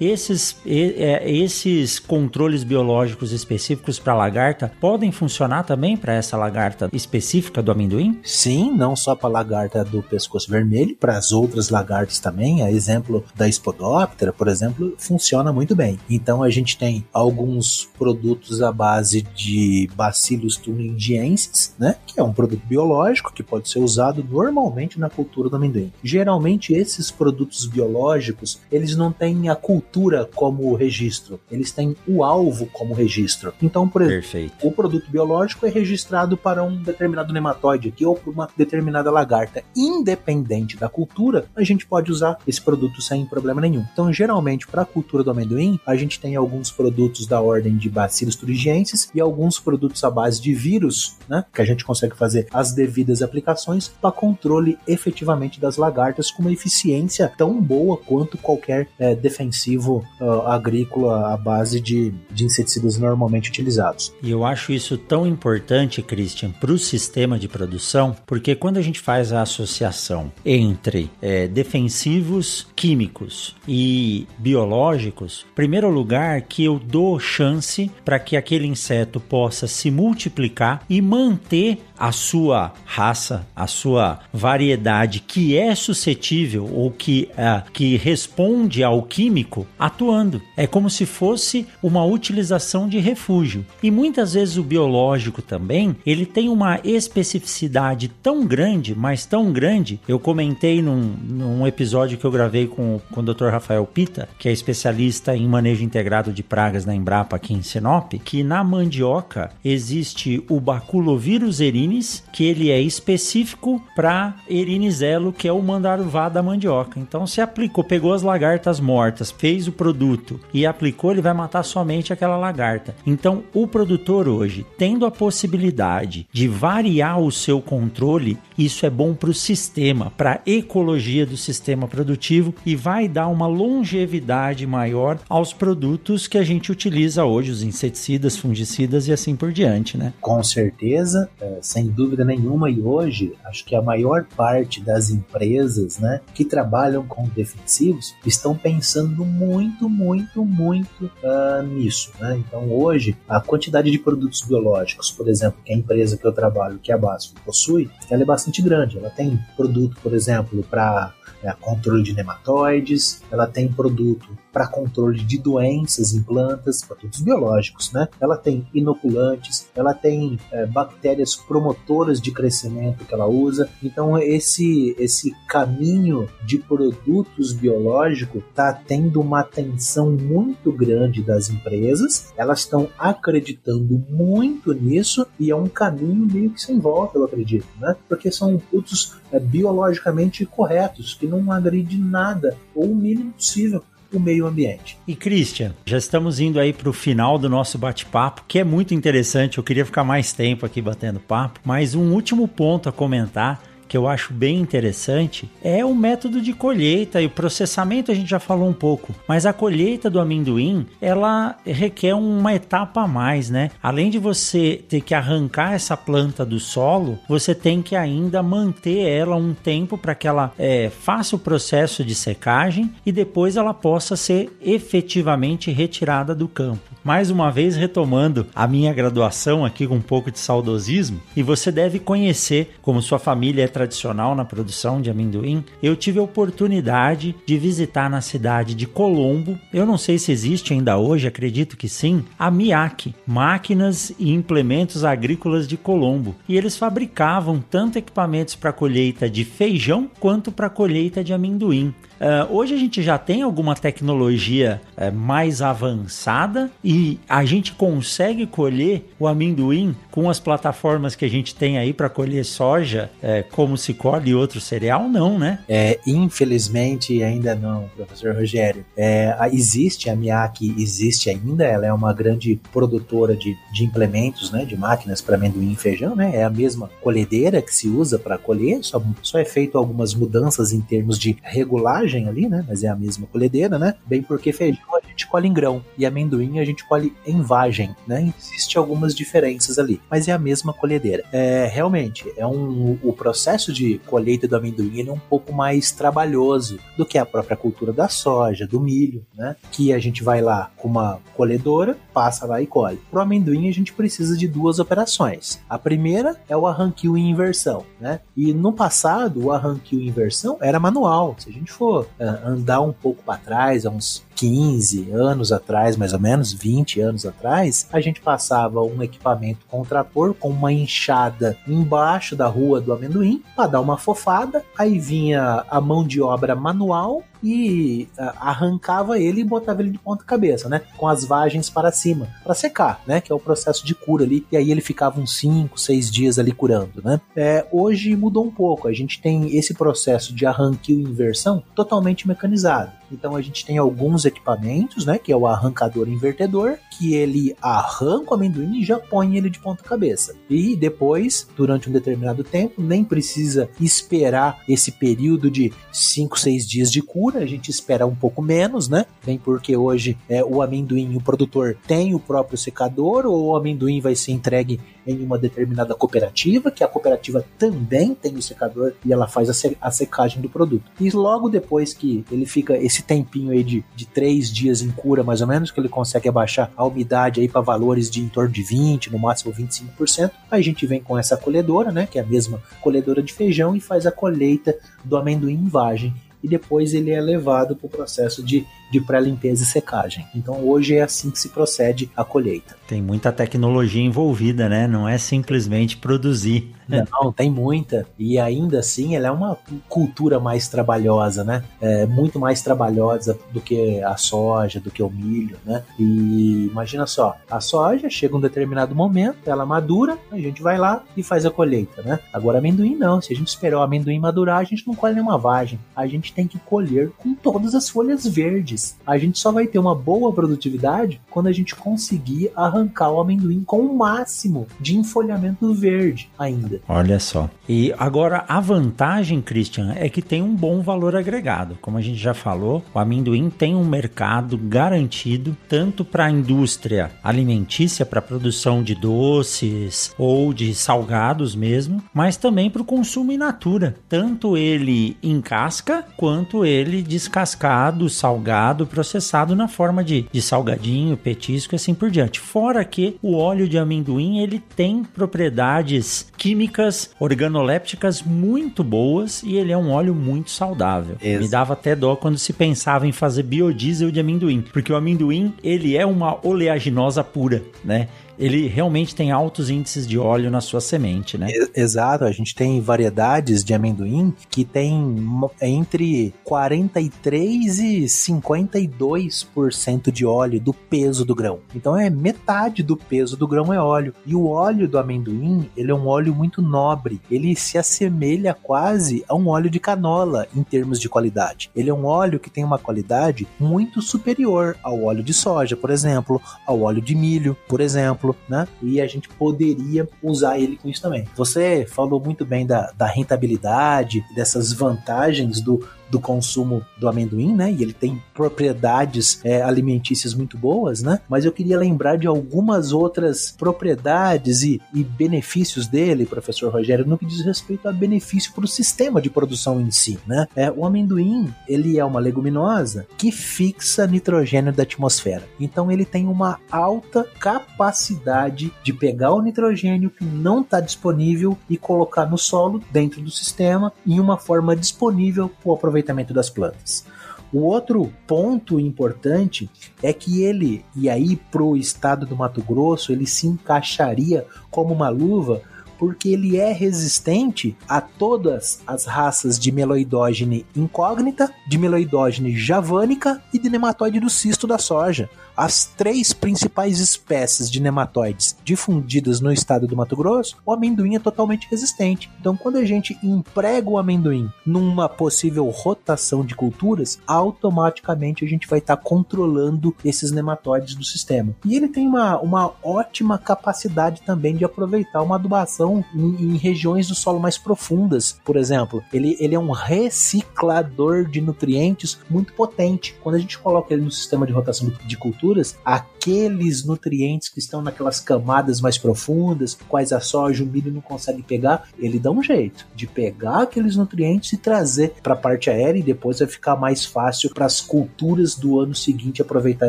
Esses, 0.00 0.56
e, 0.66 0.94
é, 0.98 1.30
esses 1.30 1.98
controles 1.98 2.64
biológicos 2.64 3.32
específicos 3.32 3.98
para 3.98 4.14
lagarta 4.14 4.72
podem 4.80 5.12
funcionar 5.12 5.64
também 5.64 5.96
para 5.96 6.14
essa 6.14 6.36
lagarta 6.36 6.88
específica 6.92 7.62
do 7.62 7.70
amendoim? 7.70 8.20
Sim, 8.24 8.72
não 8.72 8.96
só 8.96 9.14
para 9.14 9.28
a 9.28 9.32
lagarta 9.32 9.84
do 9.84 10.02
pescoço 10.02 10.50
vermelho, 10.50 10.96
para 10.96 11.16
as 11.16 11.32
outras 11.32 11.68
lagartas 11.68 12.18
também. 12.18 12.62
A 12.62 12.70
exemplo 12.70 13.24
da 13.34 13.50
Spodoptera, 13.50 14.32
por 14.32 14.48
exemplo, 14.48 14.94
funciona 14.98 15.52
muito 15.52 15.74
bem. 15.74 15.98
Então 16.08 16.42
a 16.42 16.50
gente 16.50 16.76
tem 16.76 17.04
alguns 17.12 17.88
produtos 17.98 18.62
à 18.62 18.72
base 18.72 19.22
de 19.22 19.88
Bacillus 19.94 20.56
thuringiensis, 20.56 21.74
né, 21.78 21.96
que 22.06 22.18
é 22.18 22.22
um 22.22 22.31
um 22.32 22.34
produto 22.34 22.66
biológico 22.66 23.32
que 23.32 23.42
pode 23.42 23.68
ser 23.68 23.78
usado 23.78 24.26
normalmente 24.28 24.98
na 24.98 25.10
cultura 25.10 25.48
do 25.48 25.56
amendoim. 25.56 25.92
Geralmente 26.02 26.72
esses 26.72 27.10
produtos 27.10 27.66
biológicos, 27.66 28.60
eles 28.70 28.96
não 28.96 29.12
têm 29.12 29.48
a 29.48 29.54
cultura 29.54 30.28
como 30.34 30.74
registro, 30.74 31.38
eles 31.50 31.70
têm 31.70 31.94
o 32.08 32.24
alvo 32.24 32.66
como 32.72 32.94
registro. 32.94 33.52
Então, 33.62 33.86
por 33.86 34.02
exemplo, 34.02 34.50
o 34.62 34.72
produto 34.72 35.10
biológico 35.10 35.66
é 35.66 35.68
registrado 35.68 36.36
para 36.36 36.64
um 36.64 36.82
determinado 36.82 37.32
nematóide 37.32 37.88
aqui 37.88 38.04
ou 38.04 38.16
para 38.16 38.30
uma 38.30 38.48
determinada 38.56 39.10
lagarta. 39.10 39.62
Independente 39.76 40.76
da 40.76 40.88
cultura, 40.88 41.44
a 41.54 41.62
gente 41.62 41.86
pode 41.86 42.10
usar 42.10 42.38
esse 42.46 42.60
produto 42.60 43.02
sem 43.02 43.26
problema 43.26 43.60
nenhum. 43.60 43.84
Então, 43.92 44.12
geralmente, 44.12 44.66
para 44.66 44.82
a 44.82 44.86
cultura 44.86 45.22
do 45.22 45.30
amendoim, 45.30 45.78
a 45.86 45.94
gente 45.94 46.18
tem 46.18 46.34
alguns 46.34 46.70
produtos 46.70 47.26
da 47.26 47.40
ordem 47.40 47.76
de 47.76 47.90
Bacillus 47.90 48.36
thuringiensis 48.36 49.10
e 49.14 49.20
alguns 49.20 49.60
produtos 49.60 50.02
à 50.02 50.10
base 50.10 50.40
de 50.40 50.54
vírus, 50.54 51.16
né, 51.28 51.44
que 51.52 51.60
a 51.60 51.64
gente 51.64 51.84
consegue 51.84 52.16
fazer 52.22 52.46
as 52.52 52.72
devidas 52.72 53.20
aplicações 53.20 53.88
para 54.00 54.12
controle 54.12 54.78
efetivamente 54.86 55.60
das 55.60 55.76
lagartas 55.76 56.30
com 56.30 56.42
uma 56.42 56.52
eficiência 56.52 57.28
tão 57.36 57.60
boa 57.60 57.96
quanto 57.96 58.38
qualquer 58.38 58.86
é, 58.96 59.12
defensivo 59.12 60.04
uh, 60.20 60.42
agrícola 60.42 61.32
à 61.32 61.36
base 61.36 61.80
de, 61.80 62.14
de 62.30 62.44
inseticidas 62.44 62.96
normalmente 62.96 63.50
utilizados. 63.50 64.14
E 64.22 64.30
eu 64.30 64.44
acho 64.44 64.72
isso 64.72 64.96
tão 64.96 65.26
importante, 65.26 66.00
Christian, 66.00 66.52
para 66.52 66.70
o 66.70 66.78
sistema 66.78 67.36
de 67.40 67.48
produção, 67.48 68.14
porque 68.24 68.54
quando 68.54 68.76
a 68.76 68.82
gente 68.82 69.00
faz 69.00 69.32
a 69.32 69.42
associação 69.42 70.30
entre 70.44 71.10
é, 71.20 71.48
defensivos 71.48 72.68
químicos 72.76 73.56
e 73.66 74.28
biológicos, 74.38 75.44
primeiro 75.56 75.90
lugar 75.90 76.42
que 76.42 76.62
eu 76.62 76.78
dou 76.78 77.18
chance 77.18 77.90
para 78.04 78.20
que 78.20 78.36
aquele 78.36 78.68
inseto 78.68 79.18
possa 79.18 79.66
se 79.66 79.90
multiplicar 79.90 80.84
e 80.88 81.02
manter 81.02 81.78
a 82.02 82.10
sua 82.10 82.72
raça, 82.84 83.46
a 83.54 83.68
sua 83.68 84.18
variedade 84.32 85.20
que 85.20 85.56
é 85.56 85.72
suscetível 85.72 86.68
ou 86.68 86.90
que, 86.90 87.28
uh, 87.34 87.70
que 87.70 87.96
responde 87.96 88.82
ao 88.82 89.04
químico 89.04 89.68
atuando. 89.78 90.42
É 90.56 90.66
como 90.66 90.90
se 90.90 91.06
fosse 91.06 91.64
uma 91.80 92.04
utilização 92.04 92.88
de 92.88 92.98
refúgio. 92.98 93.64
E 93.80 93.88
muitas 93.88 94.34
vezes 94.34 94.56
o 94.56 94.64
biológico 94.64 95.40
também, 95.40 95.94
ele 96.04 96.26
tem 96.26 96.48
uma 96.48 96.80
especificidade 96.82 98.08
tão 98.20 98.44
grande, 98.44 98.96
mas 98.96 99.24
tão 99.24 99.52
grande. 99.52 100.00
Eu 100.08 100.18
comentei 100.18 100.82
num, 100.82 101.14
num 101.22 101.64
episódio 101.68 102.18
que 102.18 102.24
eu 102.24 102.32
gravei 102.32 102.66
com, 102.66 103.00
com 103.12 103.20
o 103.20 103.22
Dr. 103.22 103.46
Rafael 103.46 103.86
Pita, 103.86 104.28
que 104.40 104.48
é 104.48 104.52
especialista 104.52 105.36
em 105.36 105.46
manejo 105.46 105.84
integrado 105.84 106.32
de 106.32 106.42
pragas 106.42 106.84
na 106.84 106.96
Embrapa 106.96 107.36
aqui 107.36 107.54
em 107.54 107.62
Sinop, 107.62 108.14
que 108.24 108.42
na 108.42 108.64
mandioca 108.64 109.52
existe 109.64 110.44
o 110.50 110.58
baculovírus 110.58 111.60
erini 111.60 111.91
que 112.32 112.44
ele 112.44 112.70
é 112.70 112.80
específico 112.80 113.82
para 113.94 114.34
erinizelo, 114.48 115.32
que 115.32 115.48
é 115.48 115.52
o 115.52 115.62
mandaruvá 115.62 116.28
da 116.28 116.42
mandioca. 116.42 116.98
Então, 116.98 117.26
se 117.26 117.40
aplicou, 117.40 117.84
pegou 117.84 118.12
as 118.12 118.22
lagartas 118.22 118.80
mortas, 118.80 119.30
fez 119.30 119.68
o 119.68 119.72
produto 119.72 120.40
e 120.52 120.64
aplicou, 120.64 121.10
ele 121.10 121.20
vai 121.20 121.32
matar 121.32 121.62
somente 121.62 122.12
aquela 122.12 122.36
lagarta. 122.36 122.94
Então, 123.06 123.42
o 123.52 123.66
produtor 123.66 124.28
hoje, 124.28 124.66
tendo 124.78 125.06
a 125.06 125.10
possibilidade 125.10 126.26
de 126.32 126.48
variar 126.48 127.20
o 127.20 127.32
seu 127.32 127.60
controle, 127.60 128.38
isso 128.56 128.86
é 128.86 128.90
bom 128.90 129.14
para 129.14 129.30
o 129.30 129.34
sistema, 129.34 130.10
para 130.16 130.34
a 130.34 130.40
ecologia 130.46 131.26
do 131.26 131.36
sistema 131.36 131.88
produtivo 131.88 132.54
e 132.64 132.76
vai 132.76 133.08
dar 133.08 133.28
uma 133.28 133.46
longevidade 133.46 134.66
maior 134.66 135.18
aos 135.28 135.52
produtos 135.52 136.26
que 136.26 136.38
a 136.38 136.42
gente 136.42 136.70
utiliza 136.70 137.24
hoje, 137.24 137.50
os 137.50 137.62
inseticidas, 137.62 138.36
fungicidas 138.36 139.08
e 139.08 139.12
assim 139.12 139.36
por 139.36 139.52
diante, 139.52 139.96
né? 139.96 140.12
Com 140.20 140.42
certeza, 140.42 141.28
é, 141.40 141.58
sem 141.60 141.81
dúvida 141.86 142.24
nenhuma, 142.24 142.70
e 142.70 142.80
hoje 142.80 143.34
acho 143.44 143.64
que 143.64 143.74
a 143.74 143.82
maior 143.82 144.24
parte 144.36 144.80
das 144.80 145.10
empresas 145.10 145.98
né, 145.98 146.20
que 146.34 146.44
trabalham 146.44 147.06
com 147.06 147.28
defensivos 147.28 148.14
estão 148.24 148.56
pensando 148.56 149.24
muito, 149.24 149.88
muito, 149.88 150.44
muito 150.44 151.10
uh, 151.22 151.62
nisso. 151.62 152.12
Né? 152.20 152.38
Então 152.38 152.70
hoje 152.70 153.16
a 153.28 153.40
quantidade 153.40 153.90
de 153.90 153.98
produtos 153.98 154.42
biológicos, 154.42 155.10
por 155.10 155.28
exemplo, 155.28 155.60
que 155.64 155.72
a 155.72 155.76
empresa 155.76 156.16
que 156.16 156.26
eu 156.26 156.32
trabalho, 156.32 156.78
que 156.78 156.90
é 156.90 156.94
a 156.94 156.98
Basf, 156.98 157.32
possui, 157.44 157.90
ela 158.10 158.22
é 158.22 158.26
bastante 158.26 158.62
grande. 158.62 158.98
Ela 158.98 159.10
tem 159.10 159.38
produto, 159.56 159.96
por 160.02 160.14
exemplo, 160.14 160.62
para 160.68 161.12
é, 161.42 161.52
controle 161.52 162.02
de 162.02 162.12
nematóides, 162.12 163.22
ela 163.30 163.46
tem 163.46 163.68
produto 163.68 164.28
para 164.52 164.66
controle 164.66 165.24
de 165.24 165.38
doenças 165.38 166.12
em 166.12 166.22
plantas, 166.22 166.82
produtos 166.84 167.22
biológicos, 167.22 167.90
né? 167.92 168.06
Ela 168.20 168.36
tem 168.36 168.66
inoculantes, 168.74 169.68
ela 169.74 169.94
tem 169.94 170.38
é, 170.52 170.66
bactérias 170.66 171.34
promotoras 171.34 172.20
de 172.20 172.30
crescimento 172.30 173.04
que 173.04 173.14
ela 173.14 173.26
usa. 173.26 173.68
Então 173.82 174.18
esse 174.18 174.94
esse 174.98 175.34
caminho 175.48 176.28
de 176.44 176.58
produtos 176.58 177.52
biológicos 177.52 178.42
está 178.48 178.72
tendo 178.72 179.20
uma 179.20 179.40
atenção 179.40 180.10
muito 180.10 180.70
grande 180.70 181.22
das 181.22 181.48
empresas. 181.48 182.32
Elas 182.36 182.60
estão 182.60 182.88
acreditando 182.98 184.04
muito 184.08 184.72
nisso 184.74 185.26
e 185.40 185.50
é 185.50 185.56
um 185.56 185.68
caminho 185.68 186.26
meio 186.26 186.50
que 186.50 186.60
sem 186.60 186.78
volta, 186.78 187.18
eu 187.18 187.24
acredito, 187.24 187.66
né? 187.80 187.96
Porque 188.08 188.30
são 188.30 188.58
produtos 188.58 189.16
é, 189.32 189.40
biologicamente 189.40 190.44
corretos 190.44 191.14
que 191.14 191.26
não 191.40 191.52
agridem 191.52 191.98
nada 191.98 192.56
ou 192.74 192.90
o 192.90 192.94
mínimo 192.94 193.32
possível 193.32 193.82
o 194.12 194.20
meio 194.20 194.46
ambiente. 194.46 194.98
E 195.08 195.16
Christian, 195.16 195.72
já 195.86 195.96
estamos 195.96 196.38
indo 196.38 196.60
aí 196.60 196.72
para 196.72 196.88
o 196.88 196.92
final 196.92 197.38
do 197.38 197.48
nosso 197.48 197.78
bate-papo, 197.78 198.44
que 198.46 198.58
é 198.58 198.64
muito 198.64 198.92
interessante. 198.92 199.56
Eu 199.56 199.64
queria 199.64 199.86
ficar 199.86 200.04
mais 200.04 200.32
tempo 200.32 200.66
aqui 200.66 200.82
batendo 200.82 201.18
papo, 201.18 201.60
mas 201.64 201.94
um 201.94 202.12
último 202.12 202.46
ponto 202.46 202.88
a 202.88 202.92
comentar 202.92 203.62
que 203.92 203.96
eu 203.98 204.08
acho 204.08 204.32
bem 204.32 204.58
interessante 204.58 205.50
é 205.62 205.84
o 205.84 205.94
método 205.94 206.40
de 206.40 206.54
colheita 206.54 207.20
e 207.20 207.26
o 207.26 207.30
processamento 207.30 208.10
a 208.10 208.14
gente 208.14 208.30
já 208.30 208.40
falou 208.40 208.66
um 208.66 208.72
pouco, 208.72 209.14
mas 209.28 209.44
a 209.44 209.52
colheita 209.52 210.08
do 210.08 210.18
amendoim 210.18 210.86
ela 210.98 211.58
requer 211.62 212.14
uma 212.14 212.54
etapa 212.54 213.02
a 213.02 213.06
mais, 213.06 213.50
né? 213.50 213.70
Além 213.82 214.08
de 214.08 214.18
você 214.18 214.82
ter 214.88 215.02
que 215.02 215.14
arrancar 215.14 215.74
essa 215.74 215.94
planta 215.94 216.42
do 216.42 216.58
solo, 216.58 217.18
você 217.28 217.54
tem 217.54 217.82
que 217.82 217.94
ainda 217.94 218.42
manter 218.42 219.06
ela 219.06 219.36
um 219.36 219.52
tempo 219.52 219.98
para 219.98 220.14
que 220.14 220.26
ela 220.26 220.54
é, 220.58 220.88
faça 220.88 221.36
o 221.36 221.38
processo 221.38 222.02
de 222.02 222.14
secagem 222.14 222.90
e 223.04 223.12
depois 223.12 223.58
ela 223.58 223.74
possa 223.74 224.16
ser 224.16 224.56
efetivamente 224.62 225.70
retirada 225.70 226.34
do 226.34 226.48
campo 226.48 226.92
mais 227.04 227.30
uma 227.30 227.50
vez 227.50 227.76
retomando 227.76 228.46
a 228.54 228.66
minha 228.66 228.92
graduação 228.92 229.64
aqui 229.64 229.86
com 229.86 229.96
um 229.96 230.00
pouco 230.00 230.30
de 230.30 230.38
saudosismo, 230.38 231.20
e 231.36 231.42
você 231.42 231.72
deve 231.72 231.98
conhecer 231.98 232.76
como 232.80 233.02
sua 233.02 233.18
família 233.18 233.64
é 233.64 233.68
tradicional 233.82 234.34
na 234.34 234.44
produção 234.44 235.00
de 235.00 235.10
amendoim. 235.10 235.64
Eu 235.82 235.96
tive 235.96 236.18
a 236.18 236.22
oportunidade 236.22 237.34
de 237.46 237.58
visitar 237.58 238.08
na 238.08 238.20
cidade 238.20 238.74
de 238.74 238.86
Colombo, 238.86 239.58
eu 239.72 239.84
não 239.84 239.98
sei 239.98 240.18
se 240.18 240.32
existe 240.32 240.72
ainda 240.72 240.98
hoje, 240.98 241.26
acredito 241.26 241.76
que 241.76 241.88
sim, 241.88 242.24
a 242.38 242.50
MIAC, 242.50 243.14
Máquinas 243.26 244.12
e 244.18 244.32
Implementos 244.32 245.04
Agrícolas 245.04 245.66
de 245.66 245.76
Colombo, 245.76 246.34
e 246.48 246.56
eles 246.56 246.76
fabricavam 246.76 247.60
tanto 247.60 247.98
equipamentos 247.98 248.54
para 248.54 248.72
colheita 248.72 249.28
de 249.28 249.44
feijão 249.44 250.08
quanto 250.20 250.52
para 250.52 250.70
colheita 250.70 251.24
de 251.24 251.32
amendoim. 251.32 251.94
Uh, 252.22 252.54
hoje 252.54 252.72
a 252.72 252.78
gente 252.78 253.02
já 253.02 253.18
tem 253.18 253.42
alguma 253.42 253.74
tecnologia 253.74 254.80
uh, 254.96 255.12
mais 255.12 255.60
avançada 255.60 256.70
e 256.84 257.18
a 257.28 257.44
gente 257.44 257.72
consegue 257.72 258.46
colher 258.46 259.12
o 259.18 259.26
amendoim 259.26 259.96
com 260.08 260.30
as 260.30 260.38
plataformas 260.38 261.16
que 261.16 261.24
a 261.24 261.28
gente 261.28 261.52
tem 261.52 261.78
aí 261.78 261.92
para 261.92 262.08
colher 262.08 262.44
soja, 262.44 263.10
uh, 263.18 263.44
como 263.50 263.76
se 263.76 263.92
colhe 263.92 264.32
outro 264.36 264.60
cereal? 264.60 265.08
Não, 265.08 265.36
né? 265.36 265.58
É, 265.68 265.98
infelizmente 266.06 267.20
ainda 267.24 267.56
não, 267.56 267.90
professor 267.96 268.36
Rogério. 268.36 268.84
É, 268.96 269.36
existe, 269.52 270.08
a 270.08 270.14
MIAC 270.14 270.76
existe 270.78 271.28
ainda, 271.28 271.64
ela 271.64 271.86
é 271.86 271.92
uma 271.92 272.12
grande 272.12 272.60
produtora 272.72 273.34
de, 273.34 273.56
de 273.72 273.84
implementos, 273.84 274.52
né, 274.52 274.64
de 274.64 274.76
máquinas 274.76 275.20
para 275.20 275.34
amendoim 275.34 275.72
e 275.72 275.76
feijão, 275.76 276.14
né? 276.14 276.36
É 276.36 276.44
a 276.44 276.50
mesma 276.50 276.88
colhedeira 277.00 277.60
que 277.60 277.74
se 277.74 277.88
usa 277.88 278.16
para 278.16 278.38
colher, 278.38 278.78
só, 278.84 279.02
só 279.22 279.40
é 279.40 279.44
feito 279.44 279.76
algumas 279.76 280.14
mudanças 280.14 280.72
em 280.72 280.80
termos 280.80 281.18
de 281.18 281.36
regulagem 281.42 282.11
ali, 282.28 282.48
né? 282.48 282.64
Mas 282.66 282.84
é 282.84 282.88
a 282.88 282.96
mesma 282.96 283.26
colhedeira, 283.26 283.78
né? 283.78 283.94
Bem 284.06 284.22
porque 284.22 284.52
feijão 284.52 284.82
a 284.94 285.06
gente 285.06 285.26
colhe 285.26 285.48
em 285.48 285.52
grão 285.52 285.84
e 285.96 286.06
amendoim 286.06 286.58
a 286.58 286.64
gente 286.64 286.84
colhe 286.84 287.12
em 287.26 287.40
vagem, 287.40 287.94
né? 288.06 288.32
Existem 288.38 288.78
algumas 288.78 289.14
diferenças 289.14 289.78
ali, 289.78 290.00
mas 290.10 290.28
é 290.28 290.32
a 290.32 290.38
mesma 290.38 290.72
colhedeira. 290.72 291.24
É, 291.32 291.68
realmente, 291.72 292.32
é 292.36 292.46
um, 292.46 292.98
o 293.02 293.12
processo 293.12 293.72
de 293.72 294.00
colheita 294.06 294.46
do 294.46 294.56
amendoim 294.56 295.08
é 295.08 295.12
um 295.12 295.18
pouco 295.18 295.52
mais 295.52 295.92
trabalhoso 295.92 296.78
do 296.96 297.06
que 297.06 297.18
a 297.18 297.26
própria 297.26 297.56
cultura 297.56 297.92
da 297.92 298.08
soja, 298.08 298.66
do 298.66 298.80
milho, 298.80 299.24
né? 299.34 299.56
Que 299.70 299.92
a 299.92 299.98
gente 299.98 300.22
vai 300.22 300.40
lá 300.40 300.70
com 300.76 300.88
uma 300.88 301.20
colhedora, 301.36 301.96
passa 302.12 302.46
lá 302.46 302.60
e 302.60 302.66
colhe. 302.66 303.00
Para 303.10 303.20
o 303.20 303.22
amendoim 303.22 303.68
a 303.68 303.72
gente 303.72 303.92
precisa 303.92 304.36
de 304.36 304.46
duas 304.46 304.78
operações. 304.78 305.60
A 305.68 305.78
primeira 305.78 306.36
é 306.48 306.56
o 306.56 306.66
arranquio 306.66 307.16
em 307.16 307.30
inversão, 307.30 307.84
né? 308.00 308.20
E 308.36 308.52
no 308.52 308.72
passado 308.72 309.44
o 309.44 309.52
arranquio 309.52 310.00
em 310.00 310.08
inversão 310.08 310.58
era 310.60 310.80
manual. 310.80 311.36
Se 311.38 311.48
a 311.48 311.52
gente 311.52 311.72
for 311.72 312.01
uh, 312.02 312.48
andar 312.48 312.80
um 312.80 312.92
pouco 312.92 313.22
para 313.22 313.38
trás, 313.38 313.86
há 313.86 313.90
uns 313.90 314.24
15 314.36 315.10
anos 315.12 315.52
atrás, 315.52 315.96
mais 315.96 316.12
ou 316.12 316.18
menos, 316.18 316.52
20 316.52 317.00
anos 317.00 317.24
atrás, 317.24 317.86
a 317.92 318.00
gente 318.00 318.20
passava 318.20 318.82
um 318.82 319.02
equipamento 319.02 319.64
com 319.68 319.84
trator 319.84 320.34
com 320.34 320.48
uma 320.48 320.72
enxada 320.72 321.56
embaixo 321.66 322.34
da 322.34 322.46
rua 322.46 322.80
do 322.80 322.92
amendoim 322.92 323.42
para 323.54 323.68
dar 323.68 323.80
uma 323.80 323.96
fofada, 323.96 324.64
aí 324.76 324.98
vinha 324.98 325.64
a 325.70 325.80
mão 325.80 326.04
de 326.04 326.20
obra 326.20 326.54
manual 326.54 327.22
e 327.42 328.08
uh, 328.18 328.32
arrancava 328.38 329.18
ele 329.18 329.40
e 329.40 329.44
botava 329.44 329.82
ele 329.82 329.90
de 329.90 329.98
ponta 329.98 330.24
cabeça, 330.24 330.68
né? 330.68 330.82
Com 330.96 331.08
as 331.08 331.24
vagens 331.24 331.68
para 331.68 331.90
cima, 331.90 332.28
para 332.42 332.54
secar, 332.54 333.02
né? 333.06 333.20
Que 333.20 333.32
é 333.32 333.34
o 333.34 333.40
processo 333.40 333.84
de 333.84 333.94
cura 333.94 334.24
ali. 334.24 334.46
E 334.50 334.56
aí 334.56 334.70
ele 334.70 334.80
ficava 334.80 335.20
uns 335.20 335.36
5, 335.36 335.78
6 335.78 336.10
dias 336.10 336.38
ali 336.38 336.52
curando, 336.52 337.02
né? 337.04 337.20
É, 337.36 337.66
hoje 337.72 338.14
mudou 338.16 338.44
um 338.44 338.50
pouco. 338.50 338.88
A 338.88 338.92
gente 338.92 339.20
tem 339.20 339.56
esse 339.56 339.74
processo 339.74 340.34
de 340.34 340.46
arranquio 340.46 340.98
e 340.98 341.02
inversão 341.02 341.62
totalmente 341.74 342.26
mecanizado. 342.28 343.01
Então 343.12 343.36
a 343.36 343.42
gente 343.42 343.64
tem 343.64 343.78
alguns 343.78 344.24
equipamentos, 344.24 345.04
né? 345.04 345.18
Que 345.18 345.32
é 345.32 345.36
o 345.36 345.46
arrancador 345.46 346.08
invertedor, 346.08 346.78
que 346.90 347.14
ele 347.14 347.56
arranca 347.60 348.32
o 348.32 348.34
amendoim 348.34 348.80
e 348.80 348.84
já 348.84 348.98
põe 348.98 349.36
ele 349.36 349.50
de 349.50 349.58
ponta 349.60 349.82
cabeça. 349.82 350.34
E 350.48 350.76
depois, 350.76 351.46
durante 351.56 351.88
um 351.88 351.92
determinado 351.92 352.42
tempo, 352.42 352.80
nem 352.80 353.04
precisa 353.04 353.68
esperar 353.80 354.60
esse 354.68 354.92
período 354.92 355.50
de 355.50 355.72
5, 355.92 356.38
6 356.38 356.68
dias 356.68 356.90
de 356.90 357.02
cura, 357.02 357.40
a 357.40 357.46
gente 357.46 357.70
espera 357.70 358.06
um 358.06 358.14
pouco 358.14 358.40
menos, 358.40 358.88
né? 358.88 359.06
Bem 359.24 359.38
porque 359.38 359.76
hoje 359.76 360.16
é, 360.28 360.42
o 360.44 360.62
amendoim, 360.62 361.16
o 361.16 361.20
produtor 361.20 361.76
tem 361.86 362.14
o 362.14 362.20
próprio 362.20 362.58
secador, 362.58 363.26
ou 363.26 363.48
o 363.48 363.56
amendoim 363.56 364.00
vai 364.00 364.14
ser 364.14 364.32
entregue 364.32 364.80
em 365.06 365.22
uma 365.24 365.38
determinada 365.38 365.94
cooperativa, 365.94 366.70
que 366.70 366.84
a 366.84 366.88
cooperativa 366.88 367.44
também 367.58 368.14
tem 368.14 368.34
o 368.36 368.42
secador 368.42 368.92
e 369.04 369.12
ela 369.12 369.26
faz 369.26 369.50
a, 369.50 369.70
a 369.80 369.90
secagem 369.90 370.40
do 370.40 370.48
produto. 370.48 370.90
E 371.00 371.10
logo 371.10 371.48
depois 371.48 371.92
que 371.92 372.24
ele 372.30 372.46
fica 372.46 372.76
esse 372.76 373.01
tempinho 373.02 373.50
aí 373.50 373.62
de, 373.62 373.84
de 373.94 374.06
três 374.06 374.50
dias 374.50 374.82
em 374.82 374.90
cura, 374.90 375.22
mais 375.22 375.40
ou 375.40 375.46
menos, 375.46 375.70
que 375.70 375.80
ele 375.80 375.88
consegue 375.88 376.28
abaixar 376.28 376.70
a 376.76 376.84
umidade 376.84 377.40
aí 377.40 377.48
para 377.48 377.60
valores 377.60 378.10
de 378.10 378.20
em 378.20 378.28
torno 378.28 378.50
de 378.50 378.62
20, 378.62 379.10
no 379.10 379.18
máximo 379.18 379.52
25%, 379.52 380.30
a 380.50 380.60
gente 380.60 380.86
vem 380.86 381.00
com 381.00 381.18
essa 381.18 381.36
colhedora, 381.36 381.90
né, 381.90 382.06
que 382.06 382.18
é 382.18 382.22
a 382.22 382.26
mesma 382.26 382.62
colhedora 382.80 383.22
de 383.22 383.32
feijão 383.32 383.74
e 383.76 383.80
faz 383.80 384.06
a 384.06 384.12
colheita 384.12 384.76
do 385.04 385.16
amendoim 385.16 385.54
em 385.54 385.68
vagem. 385.68 386.14
E 386.42 386.48
depois 386.48 386.92
ele 386.92 387.10
é 387.10 387.20
levado 387.20 387.76
para 387.76 387.86
o 387.86 387.90
processo 387.90 388.42
de 388.42 388.66
de 388.92 389.00
pré-limpeza 389.00 389.62
e 389.62 389.66
secagem. 389.66 390.26
Então 390.34 390.68
hoje 390.68 390.94
é 390.94 391.02
assim 391.02 391.30
que 391.30 391.38
se 391.38 391.48
procede 391.48 392.10
a 392.14 392.22
colheita. 392.22 392.76
Tem 392.86 393.00
muita 393.00 393.32
tecnologia 393.32 394.02
envolvida, 394.02 394.68
né? 394.68 394.86
Não 394.86 395.08
é 395.08 395.16
simplesmente 395.16 395.96
produzir. 395.96 396.74
Não, 396.86 397.32
tem 397.32 397.50
muita. 397.50 398.06
E 398.18 398.38
ainda 398.38 398.80
assim, 398.80 399.16
ela 399.16 399.28
é 399.28 399.30
uma 399.30 399.56
cultura 399.88 400.38
mais 400.38 400.68
trabalhosa, 400.68 401.42
né? 401.42 401.64
É 401.80 402.04
muito 402.04 402.38
mais 402.38 402.60
trabalhosa 402.60 403.38
do 403.50 403.62
que 403.62 404.02
a 404.02 404.14
soja, 404.18 404.78
do 404.78 404.90
que 404.90 405.02
o 405.02 405.08
milho, 405.08 405.56
né? 405.64 405.82
E 405.98 406.68
imagina 406.70 407.06
só, 407.06 407.36
a 407.50 407.60
soja 407.60 408.10
chega 408.10 408.36
um 408.36 408.40
determinado 408.40 408.94
momento, 408.94 409.48
ela 409.48 409.64
madura, 409.64 410.18
a 410.30 410.36
gente 410.36 410.60
vai 410.60 410.76
lá 410.76 411.02
e 411.16 411.22
faz 411.22 411.46
a 411.46 411.50
colheita, 411.50 412.02
né? 412.02 412.18
Agora 412.30 412.58
amendoim 412.58 412.94
não. 412.94 413.22
Se 413.22 413.32
a 413.32 413.36
gente 413.36 413.48
esperar 413.48 413.78
o 413.78 413.82
amendoim 413.82 414.18
madurar, 414.18 414.58
a 414.58 414.64
gente 414.64 414.86
não 414.86 414.94
colhe 414.94 415.14
nenhuma 415.14 415.38
vagem. 415.38 415.78
A 415.96 416.06
gente 416.06 416.34
tem 416.34 416.46
que 416.46 416.58
colher 416.58 417.10
com 417.16 417.34
todas 417.34 417.74
as 417.74 417.88
folhas 417.88 418.26
verdes 418.26 418.81
a 419.06 419.18
gente 419.18 419.38
só 419.38 419.50
vai 419.50 419.66
ter 419.66 419.78
uma 419.78 419.94
boa 419.94 420.32
produtividade 420.32 421.20
quando 421.30 421.48
a 421.48 421.52
gente 421.52 421.74
conseguir 421.74 422.50
arrancar 422.54 423.10
o 423.10 423.20
amendoim 423.20 423.62
com 423.64 423.80
o 423.80 423.96
máximo 423.96 424.66
de 424.80 424.96
enfolhamento 424.96 425.72
verde 425.74 426.30
ainda. 426.38 426.80
Olha 426.88 427.18
só. 427.18 427.48
E 427.68 427.92
agora 427.98 428.44
a 428.48 428.60
vantagem, 428.60 429.40
Christian, 429.40 429.92
é 429.96 430.08
que 430.08 430.22
tem 430.22 430.42
um 430.42 430.54
bom 430.54 430.82
valor 430.82 431.16
agregado. 431.16 431.78
Como 431.80 431.98
a 431.98 432.00
gente 432.00 432.18
já 432.18 432.34
falou, 432.34 432.82
o 432.94 432.98
amendoim 432.98 433.50
tem 433.50 433.74
um 433.74 433.84
mercado 433.84 434.56
garantido 434.56 435.56
tanto 435.68 436.04
para 436.04 436.26
a 436.26 436.30
indústria 436.30 437.10
alimentícia, 437.22 438.06
para 438.06 438.18
a 438.18 438.22
produção 438.22 438.82
de 438.82 438.94
doces 438.94 440.14
ou 440.18 440.52
de 440.52 440.74
salgados 440.74 441.54
mesmo, 441.54 442.02
mas 442.12 442.36
também 442.36 442.70
para 442.70 442.82
o 442.82 442.84
consumo 442.84 443.32
in 443.32 443.38
natura. 443.38 443.96
Tanto 444.08 444.56
ele 444.56 445.16
em 445.22 445.40
casca 445.40 446.04
quanto 446.16 446.64
ele 446.64 447.02
descascado, 447.02 448.08
salgado 448.08 448.71
processado 448.86 449.54
na 449.54 449.68
forma 449.68 450.02
de, 450.02 450.26
de 450.30 450.42
salgadinho, 450.42 451.16
petisco 451.16 451.74
e 451.74 451.76
assim 451.76 451.94
por 451.94 452.10
diante. 452.10 452.40
Fora 452.40 452.84
que 452.84 453.16
o 453.22 453.36
óleo 453.36 453.68
de 453.68 453.78
amendoim 453.78 454.40
ele 454.40 454.62
tem 454.74 455.04
propriedades 455.04 456.30
químicas 456.36 457.10
organolépticas 457.20 458.22
muito 458.22 458.82
boas 458.82 459.42
e 459.42 459.56
ele 459.56 459.72
é 459.72 459.76
um 459.76 459.90
óleo 459.90 460.14
muito 460.14 460.50
saudável. 460.50 461.16
Me 461.22 461.48
dava 461.48 461.74
até 461.74 461.94
dó 461.94 462.16
quando 462.16 462.38
se 462.38 462.52
pensava 462.52 463.06
em 463.06 463.12
fazer 463.12 463.42
biodiesel 463.42 464.10
de 464.10 464.20
amendoim, 464.20 464.62
porque 464.72 464.92
o 464.92 464.96
amendoim 464.96 465.54
ele 465.62 465.96
é 465.96 466.04
uma 466.04 466.38
oleaginosa 466.46 467.22
pura, 467.22 467.62
né? 467.84 468.08
Ele 468.38 468.66
realmente 468.66 469.14
tem 469.14 469.30
altos 469.30 469.68
índices 469.70 470.06
de 470.06 470.18
óleo 470.18 470.50
na 470.50 470.60
sua 470.60 470.80
semente, 470.80 471.38
né? 471.38 471.48
Exato, 471.74 472.24
a 472.24 472.32
gente 472.32 472.54
tem 472.54 472.80
variedades 472.80 473.64
de 473.64 473.74
amendoim 473.74 474.32
que 474.48 474.64
tem 474.64 475.16
entre 475.60 476.32
43 476.44 477.78
e 477.78 478.04
52% 478.04 480.10
de 480.10 480.24
óleo 480.24 480.58
do 480.60 480.72
peso 480.72 481.24
do 481.24 481.34
grão. 481.34 481.58
Então 481.74 481.96
é 481.96 482.08
metade 482.10 482.82
do 482.82 482.96
peso 482.96 483.36
do 483.36 483.46
grão 483.46 483.72
é 483.72 483.80
óleo. 483.80 484.12
E 484.26 484.34
o 484.34 484.48
óleo 484.48 484.88
do 484.88 484.98
amendoim, 484.98 485.70
ele 485.76 485.90
é 485.90 485.94
um 485.94 486.06
óleo 486.06 486.34
muito 486.34 486.62
nobre. 486.62 487.20
Ele 487.30 487.54
se 487.54 487.76
assemelha 487.78 488.54
quase 488.54 489.24
a 489.28 489.34
um 489.34 489.48
óleo 489.48 489.68
de 489.70 489.80
canola 489.80 490.46
em 490.54 490.62
termos 490.62 491.00
de 491.00 491.08
qualidade. 491.08 491.70
Ele 491.74 491.90
é 491.90 491.94
um 491.94 492.06
óleo 492.06 492.40
que 492.40 492.50
tem 492.50 492.64
uma 492.64 492.78
qualidade 492.78 493.46
muito 493.58 494.00
superior 494.00 494.76
ao 494.82 495.04
óleo 495.04 495.22
de 495.22 495.34
soja, 495.34 495.76
por 495.76 495.90
exemplo, 495.90 496.40
ao 496.66 496.82
óleo 496.82 497.00
de 497.00 497.14
milho, 497.14 497.56
por 497.68 497.80
exemplo 497.80 498.21
né? 498.48 498.66
E 498.82 499.00
a 499.00 499.06
gente 499.06 499.28
poderia 499.28 500.08
usar 500.22 500.58
ele 500.58 500.76
com 500.76 500.88
isso 500.88 501.02
também. 501.02 501.26
Você 501.36 501.86
falou 501.88 502.20
muito 502.20 502.44
bem 502.44 502.66
da, 502.66 502.92
da 502.96 503.06
rentabilidade, 503.06 504.24
dessas 504.34 504.72
vantagens 504.72 505.60
do, 505.60 505.86
do 506.12 506.20
consumo 506.20 506.84
do 506.98 507.08
amendoim, 507.08 507.54
né? 507.54 507.72
E 507.72 507.82
ele 507.82 507.94
tem 507.94 508.22
propriedades 508.34 509.40
é, 509.42 509.62
alimentícias 509.62 510.34
muito 510.34 510.58
boas, 510.58 511.02
né? 511.02 511.20
Mas 511.26 511.46
eu 511.46 511.50
queria 511.50 511.78
lembrar 511.78 512.18
de 512.18 512.26
algumas 512.26 512.92
outras 512.92 513.50
propriedades 513.50 514.62
e, 514.62 514.78
e 514.92 515.02
benefícios 515.02 515.86
dele, 515.86 516.26
professor 516.26 516.70
Rogério, 516.70 517.06
no 517.06 517.16
que 517.16 517.24
diz 517.24 517.40
respeito 517.40 517.88
a 517.88 517.92
benefício 517.92 518.52
para 518.52 518.66
o 518.66 518.68
sistema 518.68 519.22
de 519.22 519.30
produção 519.30 519.80
em 519.80 519.90
si, 519.90 520.18
né? 520.26 520.46
É, 520.54 520.70
o 520.70 520.84
amendoim, 520.84 521.52
ele 521.66 521.98
é 521.98 522.04
uma 522.04 522.20
leguminosa 522.20 523.06
que 523.16 523.32
fixa 523.32 524.06
nitrogênio 524.06 524.70
da 524.70 524.82
atmosfera. 524.82 525.48
Então 525.58 525.90
ele 525.90 526.04
tem 526.04 526.28
uma 526.28 526.58
alta 526.70 527.26
capacidade 527.40 528.70
de 528.84 528.92
pegar 528.92 529.32
o 529.32 529.40
nitrogênio 529.40 530.10
que 530.10 530.26
não 530.26 530.60
está 530.60 530.78
disponível 530.78 531.56
e 531.70 531.78
colocar 531.78 532.26
no 532.26 532.36
solo 532.36 532.82
dentro 532.90 533.22
do 533.22 533.30
sistema 533.30 533.90
em 534.06 534.20
uma 534.20 534.36
forma 534.36 534.76
disponível 534.76 535.48
para 535.48 535.70
o 535.70 535.74
aproveitamento 535.74 536.01
aproveitamento 536.02 536.34
das 536.34 536.50
plantas. 536.50 537.04
O 537.52 537.60
outro 537.60 538.10
ponto 538.26 538.80
importante 538.80 539.70
é 540.02 540.12
que 540.12 540.42
ele, 540.42 540.84
e 540.96 541.08
aí 541.08 541.36
para 541.36 541.62
o 541.62 541.76
estado 541.76 542.26
do 542.26 542.36
Mato 542.36 542.62
Grosso, 542.62 543.12
ele 543.12 543.26
se 543.26 543.46
encaixaria 543.46 544.46
como 544.70 544.92
uma 544.92 545.08
luva 545.08 545.62
Porque 545.98 546.30
ele 546.30 546.56
é 546.56 546.72
resistente 546.72 547.76
a 547.88 548.00
todas 548.00 548.80
as 548.84 549.04
raças 549.04 549.56
de 549.56 549.70
meloidógene 549.70 550.66
incógnita, 550.74 551.54
de 551.68 551.78
meloidógene 551.78 552.56
javânica 552.56 553.40
e 553.54 553.58
de 553.58 553.70
nematóide 553.70 554.18
do 554.18 554.28
cisto 554.28 554.66
da 554.66 554.78
soja 554.78 555.30
as 555.56 555.86
três 555.86 556.32
principais 556.32 556.98
espécies 556.98 557.70
de 557.70 557.80
nematóides 557.80 558.56
difundidas 558.64 559.40
no 559.40 559.52
estado 559.52 559.86
do 559.86 559.96
Mato 559.96 560.16
Grosso, 560.16 560.56
o 560.64 560.72
amendoim 560.72 561.14
é 561.14 561.18
totalmente 561.18 561.68
resistente. 561.70 562.30
Então, 562.40 562.56
quando 562.56 562.76
a 562.76 562.84
gente 562.84 563.18
emprega 563.22 563.88
o 563.88 563.98
amendoim 563.98 564.50
numa 564.64 565.08
possível 565.08 565.68
rotação 565.68 566.44
de 566.44 566.54
culturas, 566.54 567.20
automaticamente 567.26 568.44
a 568.44 568.48
gente 568.48 568.68
vai 568.68 568.78
estar 568.78 568.96
tá 568.96 569.02
controlando 569.02 569.94
esses 570.04 570.30
nematóides 570.30 570.94
do 570.94 571.04
sistema. 571.04 571.54
E 571.64 571.76
ele 571.76 571.88
tem 571.88 572.06
uma, 572.06 572.38
uma 572.40 572.72
ótima 572.82 573.38
capacidade 573.38 574.22
também 574.22 574.56
de 574.56 574.64
aproveitar 574.64 575.22
uma 575.22 575.36
adubação 575.36 576.04
em, 576.14 576.54
em 576.54 576.56
regiões 576.56 577.08
do 577.08 577.14
solo 577.14 577.40
mais 577.40 577.58
profundas, 577.58 578.38
por 578.44 578.56
exemplo. 578.56 579.02
Ele, 579.12 579.36
ele 579.38 579.54
é 579.54 579.58
um 579.58 579.70
reciclador 579.70 581.24
de 581.26 581.40
nutrientes 581.40 582.18
muito 582.28 582.52
potente. 582.52 583.14
Quando 583.22 583.36
a 583.36 583.38
gente 583.38 583.58
coloca 583.58 583.92
ele 583.92 584.02
no 584.02 584.10
sistema 584.10 584.46
de 584.46 584.52
rotação 584.52 584.90
de 585.04 585.16
cultura, 585.16 585.41
culturas, 585.42 585.76
aqueles 585.84 586.84
nutrientes 586.84 587.48
que 587.48 587.58
estão 587.58 587.82
naquelas 587.82 588.20
camadas 588.20 588.80
mais 588.80 588.96
profundas, 588.96 589.76
quais 589.88 590.12
a 590.12 590.20
soja, 590.20 590.62
o 590.62 590.66
milho 590.66 590.92
não 590.92 591.00
consegue 591.00 591.42
pegar, 591.42 591.88
ele 591.98 592.20
dá 592.20 592.30
um 592.30 592.42
jeito 592.42 592.86
de 592.94 593.08
pegar 593.08 593.62
aqueles 593.62 593.96
nutrientes 593.96 594.52
e 594.52 594.56
trazer 594.56 595.14
para 595.20 595.34
a 595.34 595.36
parte 595.36 595.68
aérea 595.68 595.98
e 595.98 596.02
depois 596.02 596.38
vai 596.38 596.46
ficar 596.46 596.76
mais 596.76 597.04
fácil 597.04 597.52
para 597.52 597.66
as 597.66 597.80
culturas 597.80 598.54
do 598.54 598.78
ano 598.78 598.94
seguinte 598.94 599.42
aproveitar 599.42 599.88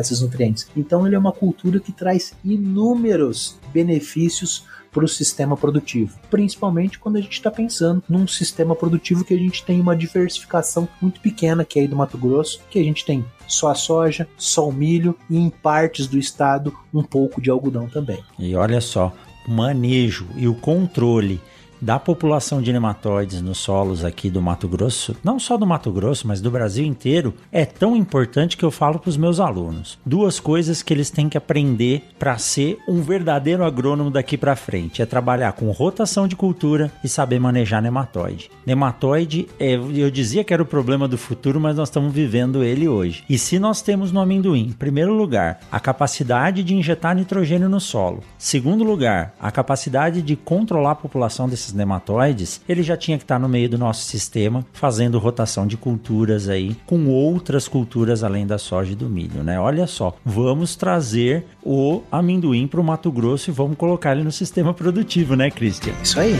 esses 0.00 0.20
nutrientes. 0.20 0.66
Então 0.76 1.06
ele 1.06 1.14
é 1.14 1.18
uma 1.18 1.32
cultura 1.32 1.78
que 1.78 1.92
traz 1.92 2.34
inúmeros 2.44 3.56
benefícios 3.72 4.66
para 4.94 5.04
o 5.04 5.08
sistema 5.08 5.56
produtivo, 5.56 6.16
principalmente 6.30 6.98
quando 7.00 7.16
a 7.16 7.20
gente 7.20 7.32
está 7.32 7.50
pensando 7.50 8.02
num 8.08 8.26
sistema 8.28 8.76
produtivo 8.76 9.24
que 9.24 9.34
a 9.34 9.38
gente 9.38 9.64
tem 9.64 9.80
uma 9.80 9.96
diversificação 9.96 10.88
muito 11.02 11.20
pequena, 11.20 11.64
que 11.64 11.80
é 11.80 11.82
aí 11.82 11.88
do 11.88 11.96
Mato 11.96 12.16
Grosso, 12.16 12.60
que 12.70 12.78
a 12.78 12.84
gente 12.84 13.04
tem 13.04 13.24
só 13.48 13.70
a 13.70 13.74
soja, 13.74 14.28
só 14.38 14.68
o 14.68 14.72
milho 14.72 15.16
e 15.28 15.36
em 15.36 15.50
partes 15.50 16.06
do 16.06 16.16
estado 16.16 16.72
um 16.92 17.02
pouco 17.02 17.42
de 17.42 17.50
algodão 17.50 17.88
também. 17.88 18.22
E 18.38 18.54
olha 18.54 18.80
só, 18.80 19.12
o 19.48 19.50
manejo 19.50 20.26
e 20.36 20.46
o 20.46 20.54
controle 20.54 21.40
da 21.80 21.98
população 21.98 22.62
de 22.62 22.72
nematóides 22.72 23.40
nos 23.40 23.58
solos 23.58 24.04
aqui 24.04 24.30
do 24.30 24.40
Mato 24.40 24.66
Grosso, 24.66 25.16
não 25.22 25.38
só 25.38 25.56
do 25.56 25.66
Mato 25.66 25.90
Grosso, 25.92 26.26
mas 26.26 26.40
do 26.40 26.50
Brasil 26.50 26.84
inteiro, 26.84 27.34
é 27.52 27.64
tão 27.64 27.96
importante 27.96 28.56
que 28.56 28.64
eu 28.64 28.70
falo 28.70 28.98
para 28.98 29.10
os 29.10 29.16
meus 29.16 29.40
alunos. 29.40 29.98
Duas 30.04 30.40
coisas 30.40 30.82
que 30.82 30.92
eles 30.94 31.10
têm 31.10 31.28
que 31.28 31.36
aprender 31.36 32.02
para 32.18 32.38
ser 32.38 32.78
um 32.88 33.02
verdadeiro 33.02 33.64
agrônomo 33.64 34.10
daqui 34.10 34.38
para 34.38 34.56
frente: 34.56 35.02
é 35.02 35.06
trabalhar 35.06 35.52
com 35.52 35.70
rotação 35.70 36.26
de 36.26 36.36
cultura 36.36 36.90
e 37.02 37.08
saber 37.08 37.38
manejar 37.38 37.82
nematóide. 37.82 38.50
Nematóide, 38.64 39.46
é, 39.60 39.74
eu 39.74 40.10
dizia 40.10 40.42
que 40.42 40.54
era 40.54 40.62
o 40.62 40.66
problema 40.66 41.06
do 41.06 41.18
futuro, 41.18 41.60
mas 41.60 41.76
nós 41.76 41.88
estamos 41.88 42.12
vivendo 42.12 42.64
ele 42.64 42.88
hoje. 42.88 43.24
E 43.28 43.36
se 43.36 43.58
nós 43.58 43.82
temos 43.82 44.10
no 44.10 44.20
amendoim, 44.20 44.68
em 44.68 44.72
primeiro 44.72 45.12
lugar, 45.12 45.60
a 45.70 45.78
capacidade 45.78 46.62
de 46.62 46.74
injetar 46.74 47.14
nitrogênio 47.14 47.68
no 47.68 47.80
solo, 47.80 48.22
segundo 48.38 48.82
lugar, 48.84 49.34
a 49.38 49.50
capacidade 49.50 50.22
de 50.22 50.36
controlar 50.36 50.92
a 50.92 50.96
população 50.96 51.48
desses 51.48 51.73
nematóides, 51.74 52.60
ele 52.68 52.82
já 52.82 52.96
tinha 52.96 53.18
que 53.18 53.24
estar 53.24 53.38
no 53.38 53.48
meio 53.48 53.68
do 53.68 53.78
nosso 53.78 54.04
sistema, 54.04 54.64
fazendo 54.72 55.18
rotação 55.18 55.66
de 55.66 55.76
culturas 55.76 56.48
aí, 56.48 56.76
com 56.86 57.06
outras 57.08 57.68
culturas 57.68 58.22
além 58.22 58.46
da 58.46 58.58
soja 58.58 58.92
e 58.92 58.96
do 58.96 59.08
milho, 59.08 59.42
né? 59.42 59.58
Olha 59.58 59.86
só, 59.86 60.16
vamos 60.24 60.76
trazer 60.76 61.44
o 61.62 62.02
amendoim 62.10 62.66
para 62.66 62.80
o 62.80 62.84
Mato 62.84 63.10
Grosso 63.10 63.50
e 63.50 63.52
vamos 63.52 63.76
colocar 63.76 64.12
ele 64.12 64.24
no 64.24 64.32
sistema 64.32 64.72
produtivo, 64.72 65.34
né, 65.34 65.50
Christian? 65.50 65.94
Isso 66.02 66.18
aí. 66.18 66.34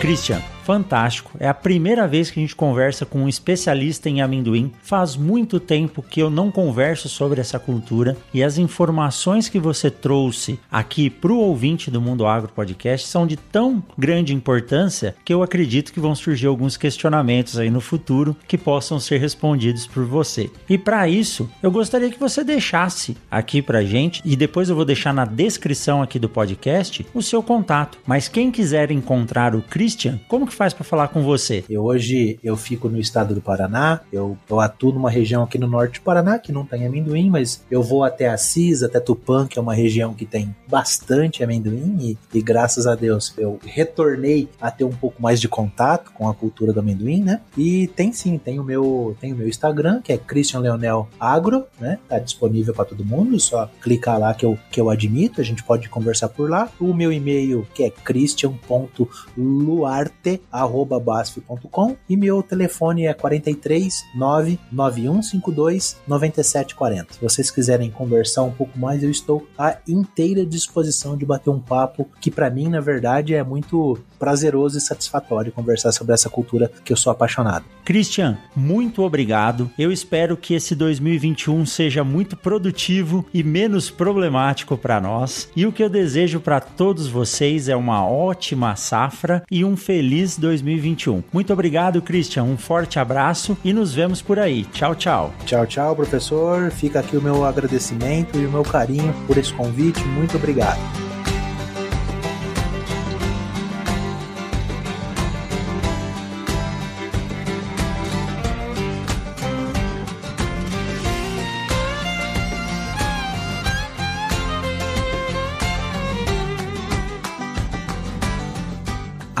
Christian, 0.00 0.42
fantástico. 0.64 1.32
É 1.38 1.48
a 1.48 1.54
primeira 1.54 2.06
vez 2.06 2.30
que 2.30 2.40
a 2.40 2.42
gente 2.42 2.56
conversa 2.56 3.04
com 3.04 3.20
um 3.20 3.28
especialista 3.28 4.08
em 4.08 4.20
amendoim. 4.20 4.72
Faz 4.82 5.16
muito 5.16 5.60
tempo 5.60 6.02
que 6.02 6.20
eu 6.20 6.30
não 6.30 6.50
converso 6.50 7.08
sobre 7.08 7.40
essa 7.40 7.58
cultura 7.58 8.16
e 8.32 8.42
as 8.42 8.58
informações 8.58 9.48
que 9.48 9.58
você 9.58 9.90
trouxe 9.90 10.58
aqui 10.70 11.10
para 11.10 11.32
o 11.32 11.38
ouvinte 11.38 11.90
do 11.90 12.00
Mundo 12.00 12.26
Agro 12.26 12.52
Podcast 12.52 13.08
são 13.08 13.26
de 13.26 13.36
tão 13.36 13.82
grande 13.96 14.34
importância 14.34 15.14
que 15.24 15.32
eu 15.32 15.42
acredito 15.42 15.92
que 15.92 16.00
vão 16.00 16.14
surgir 16.14 16.46
alguns 16.46 16.76
questionamentos 16.76 17.58
aí 17.58 17.70
no 17.70 17.80
futuro 17.80 18.36
que 18.46 18.58
possam 18.58 18.98
ser 18.98 19.18
respondidos 19.18 19.86
por 19.86 20.04
você. 20.04 20.50
E 20.68 20.78
para 20.78 21.08
isso, 21.08 21.48
eu 21.62 21.70
gostaria 21.70 22.10
que 22.10 22.18
você 22.18 22.44
deixasse 22.44 23.16
aqui 23.30 23.60
para 23.60 23.84
gente 23.84 24.22
e 24.24 24.36
depois 24.36 24.68
eu 24.68 24.76
vou 24.76 24.84
deixar 24.84 25.12
na 25.12 25.24
descrição 25.24 26.02
aqui 26.02 26.18
do 26.18 26.28
podcast 26.28 27.06
o 27.12 27.22
seu 27.22 27.42
contato. 27.42 27.98
Mas 28.06 28.28
quem 28.28 28.50
quiser 28.50 28.90
encontrar 28.90 29.54
o 29.54 29.62
Christian, 29.62 30.20
como 30.28 30.46
que 30.46 30.54
faz 30.62 30.72
para 30.72 30.84
falar 30.84 31.08
com 31.08 31.22
você? 31.22 31.64
Eu 31.68 31.82
hoje 31.82 32.38
eu 32.42 32.56
fico 32.56 32.88
no 32.88 33.00
estado 33.00 33.34
do 33.34 33.40
Paraná, 33.40 34.00
eu, 34.12 34.38
eu 34.48 34.60
atuo 34.60 34.92
numa 34.92 35.10
região 35.10 35.42
aqui 35.42 35.58
no 35.58 35.66
norte 35.66 35.98
do 35.98 36.04
Paraná 36.04 36.38
que 36.38 36.52
não 36.52 36.64
tem 36.64 36.86
amendoim, 36.86 37.28
mas 37.28 37.64
eu 37.68 37.82
vou 37.82 38.04
até 38.04 38.28
Assis, 38.28 38.84
até 38.84 39.00
Tupã, 39.00 39.48
que 39.48 39.58
é 39.58 39.62
uma 39.62 39.74
região 39.74 40.14
que 40.14 40.24
tem 40.24 40.54
bastante 40.68 41.42
amendoim 41.42 41.96
e, 42.00 42.16
e 42.32 42.40
graças 42.40 42.86
a 42.86 42.94
Deus 42.94 43.34
eu 43.36 43.58
retornei 43.64 44.48
a 44.60 44.70
ter 44.70 44.84
um 44.84 44.92
pouco 44.92 45.20
mais 45.20 45.40
de 45.40 45.48
contato 45.48 46.12
com 46.12 46.28
a 46.28 46.34
cultura 46.34 46.72
do 46.72 46.78
amendoim, 46.78 47.24
né? 47.24 47.40
E 47.58 47.88
tem 47.88 48.12
sim, 48.12 48.38
tem 48.38 48.60
o 48.60 48.64
meu, 48.64 49.16
tem 49.20 49.32
o 49.32 49.36
meu 49.36 49.48
Instagram, 49.48 50.00
que 50.00 50.12
é 50.12 50.16
Christian 50.16 50.60
Leonel 50.60 51.08
Agro, 51.18 51.64
né? 51.80 51.98
Tá 52.08 52.20
disponível 52.20 52.72
para 52.72 52.84
todo 52.84 53.04
mundo, 53.04 53.40
só 53.40 53.68
clicar 53.80 54.20
lá 54.20 54.32
que 54.32 54.46
eu, 54.46 54.56
que 54.70 54.80
eu 54.80 54.88
admito, 54.88 55.40
a 55.40 55.44
gente 55.44 55.64
pode 55.64 55.88
conversar 55.88 56.28
por 56.28 56.48
lá. 56.48 56.70
O 56.78 56.94
meu 56.94 57.12
e-mail 57.12 57.66
que 57.74 57.82
é 57.82 57.90
christian.luarte 57.90 60.40
basf.com 60.52 61.96
e 62.08 62.16
meu 62.16 62.42
telefone 62.42 63.06
é 63.06 63.14
43 63.14 64.04
99152 64.14 65.96
9740. 66.06 67.14
Se 67.14 67.20
vocês 67.20 67.50
quiserem 67.50 67.90
conversar 67.90 68.42
um 68.42 68.52
pouco 68.52 68.78
mais, 68.78 69.02
eu 69.02 69.10
estou 69.10 69.46
à 69.58 69.76
inteira 69.88 70.44
disposição 70.44 71.16
de 71.16 71.24
bater 71.24 71.50
um 71.50 71.60
papo 71.60 72.08
que 72.20 72.30
para 72.30 72.50
mim, 72.50 72.68
na 72.68 72.80
verdade, 72.80 73.34
é 73.34 73.42
muito 73.42 73.98
prazeroso 74.18 74.78
e 74.78 74.80
satisfatório 74.80 75.50
conversar 75.52 75.92
sobre 75.92 76.14
essa 76.14 76.28
cultura 76.28 76.70
que 76.84 76.92
eu 76.92 76.96
sou 76.96 77.10
apaixonado. 77.10 77.64
Christian, 77.84 78.38
muito 78.54 79.02
obrigado. 79.02 79.70
Eu 79.78 79.90
espero 79.90 80.36
que 80.36 80.54
esse 80.54 80.74
2021 80.74 81.66
seja 81.66 82.04
muito 82.04 82.36
produtivo 82.36 83.26
e 83.32 83.42
menos 83.42 83.90
problemático 83.90 84.76
para 84.76 85.00
nós. 85.00 85.48
E 85.54 85.66
o 85.66 85.72
que 85.72 85.82
eu 85.82 85.88
desejo 85.88 86.40
para 86.40 86.60
todos 86.60 87.08
vocês 87.08 87.68
é 87.68 87.76
uma 87.76 88.06
ótima 88.06 88.76
safra 88.76 89.42
e 89.50 89.64
um 89.64 89.76
feliz 89.76 90.38
2021. 90.38 91.22
Muito 91.32 91.52
obrigado, 91.52 92.02
Christian. 92.02 92.44
Um 92.44 92.56
forte 92.56 92.98
abraço 92.98 93.56
e 93.64 93.72
nos 93.72 93.94
vemos 93.94 94.22
por 94.22 94.38
aí. 94.38 94.64
Tchau, 94.72 94.94
tchau. 94.94 95.34
Tchau, 95.44 95.66
tchau, 95.66 95.96
professor. 95.96 96.70
Fica 96.70 97.00
aqui 97.00 97.16
o 97.16 97.22
meu 97.22 97.44
agradecimento 97.44 98.38
e 98.38 98.46
o 98.46 98.50
meu 98.50 98.62
carinho 98.62 99.12
por 99.26 99.36
esse 99.36 99.52
convite. 99.52 100.02
Muito 100.04 100.36
obrigado. 100.36 101.11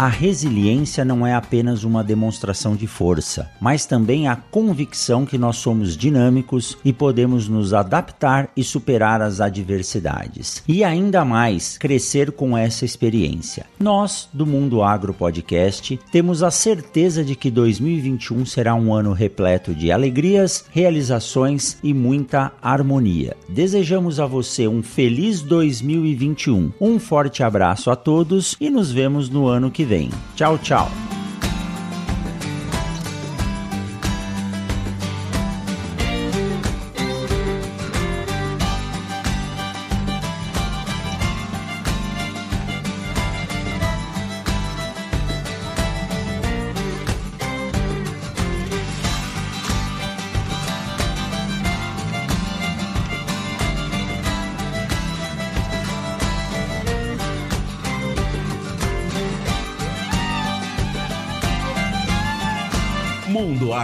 A 0.02 0.08
resiliência 0.08 1.04
não 1.04 1.24
é 1.24 1.32
apenas 1.32 1.84
uma 1.84 2.02
demonstração 2.02 2.74
de 2.74 2.88
força, 2.88 3.48
mas 3.60 3.86
também 3.86 4.26
a 4.26 4.34
convicção 4.34 5.24
que 5.24 5.38
nós 5.38 5.58
somos 5.58 5.96
dinâmicos 5.96 6.76
e 6.84 6.92
podemos 6.92 7.46
nos 7.46 7.72
adaptar 7.72 8.50
e 8.56 8.64
superar 8.64 9.22
as 9.22 9.40
adversidades. 9.40 10.60
E 10.66 10.82
ainda 10.82 11.24
mais, 11.24 11.78
crescer 11.78 12.32
com 12.32 12.58
essa 12.58 12.84
experiência. 12.84 13.64
Nós, 13.78 14.28
do 14.32 14.44
Mundo 14.44 14.82
Agro 14.82 15.14
Podcast, 15.14 15.96
temos 16.10 16.42
a 16.42 16.50
certeza 16.50 17.22
de 17.22 17.36
que 17.36 17.48
2021 17.48 18.44
será 18.44 18.74
um 18.74 18.92
ano 18.92 19.12
repleto 19.12 19.72
de 19.72 19.92
alegrias, 19.92 20.64
realizações 20.72 21.78
e 21.80 21.94
muita 21.94 22.50
harmonia. 22.60 23.36
Desejamos 23.48 24.18
a 24.18 24.26
você 24.26 24.66
um 24.66 24.82
feliz 24.82 25.42
2021. 25.42 26.72
Um 26.80 26.98
forte 26.98 27.44
abraço 27.44 27.88
a 27.88 27.94
todos 27.94 28.56
e 28.60 28.68
nos 28.68 28.90
vemos 28.90 29.30
no 29.30 29.46
ano 29.46 29.70
que 29.70 29.84
vem 29.84 29.91
vem. 29.92 30.08
Tchau, 30.34 30.56
tchau. 30.58 30.88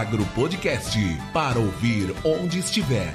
Agro 0.09 0.25
Podcast 0.33 0.97
para 1.31 1.59
ouvir 1.59 2.15
onde 2.25 2.57
estiver. 2.57 3.13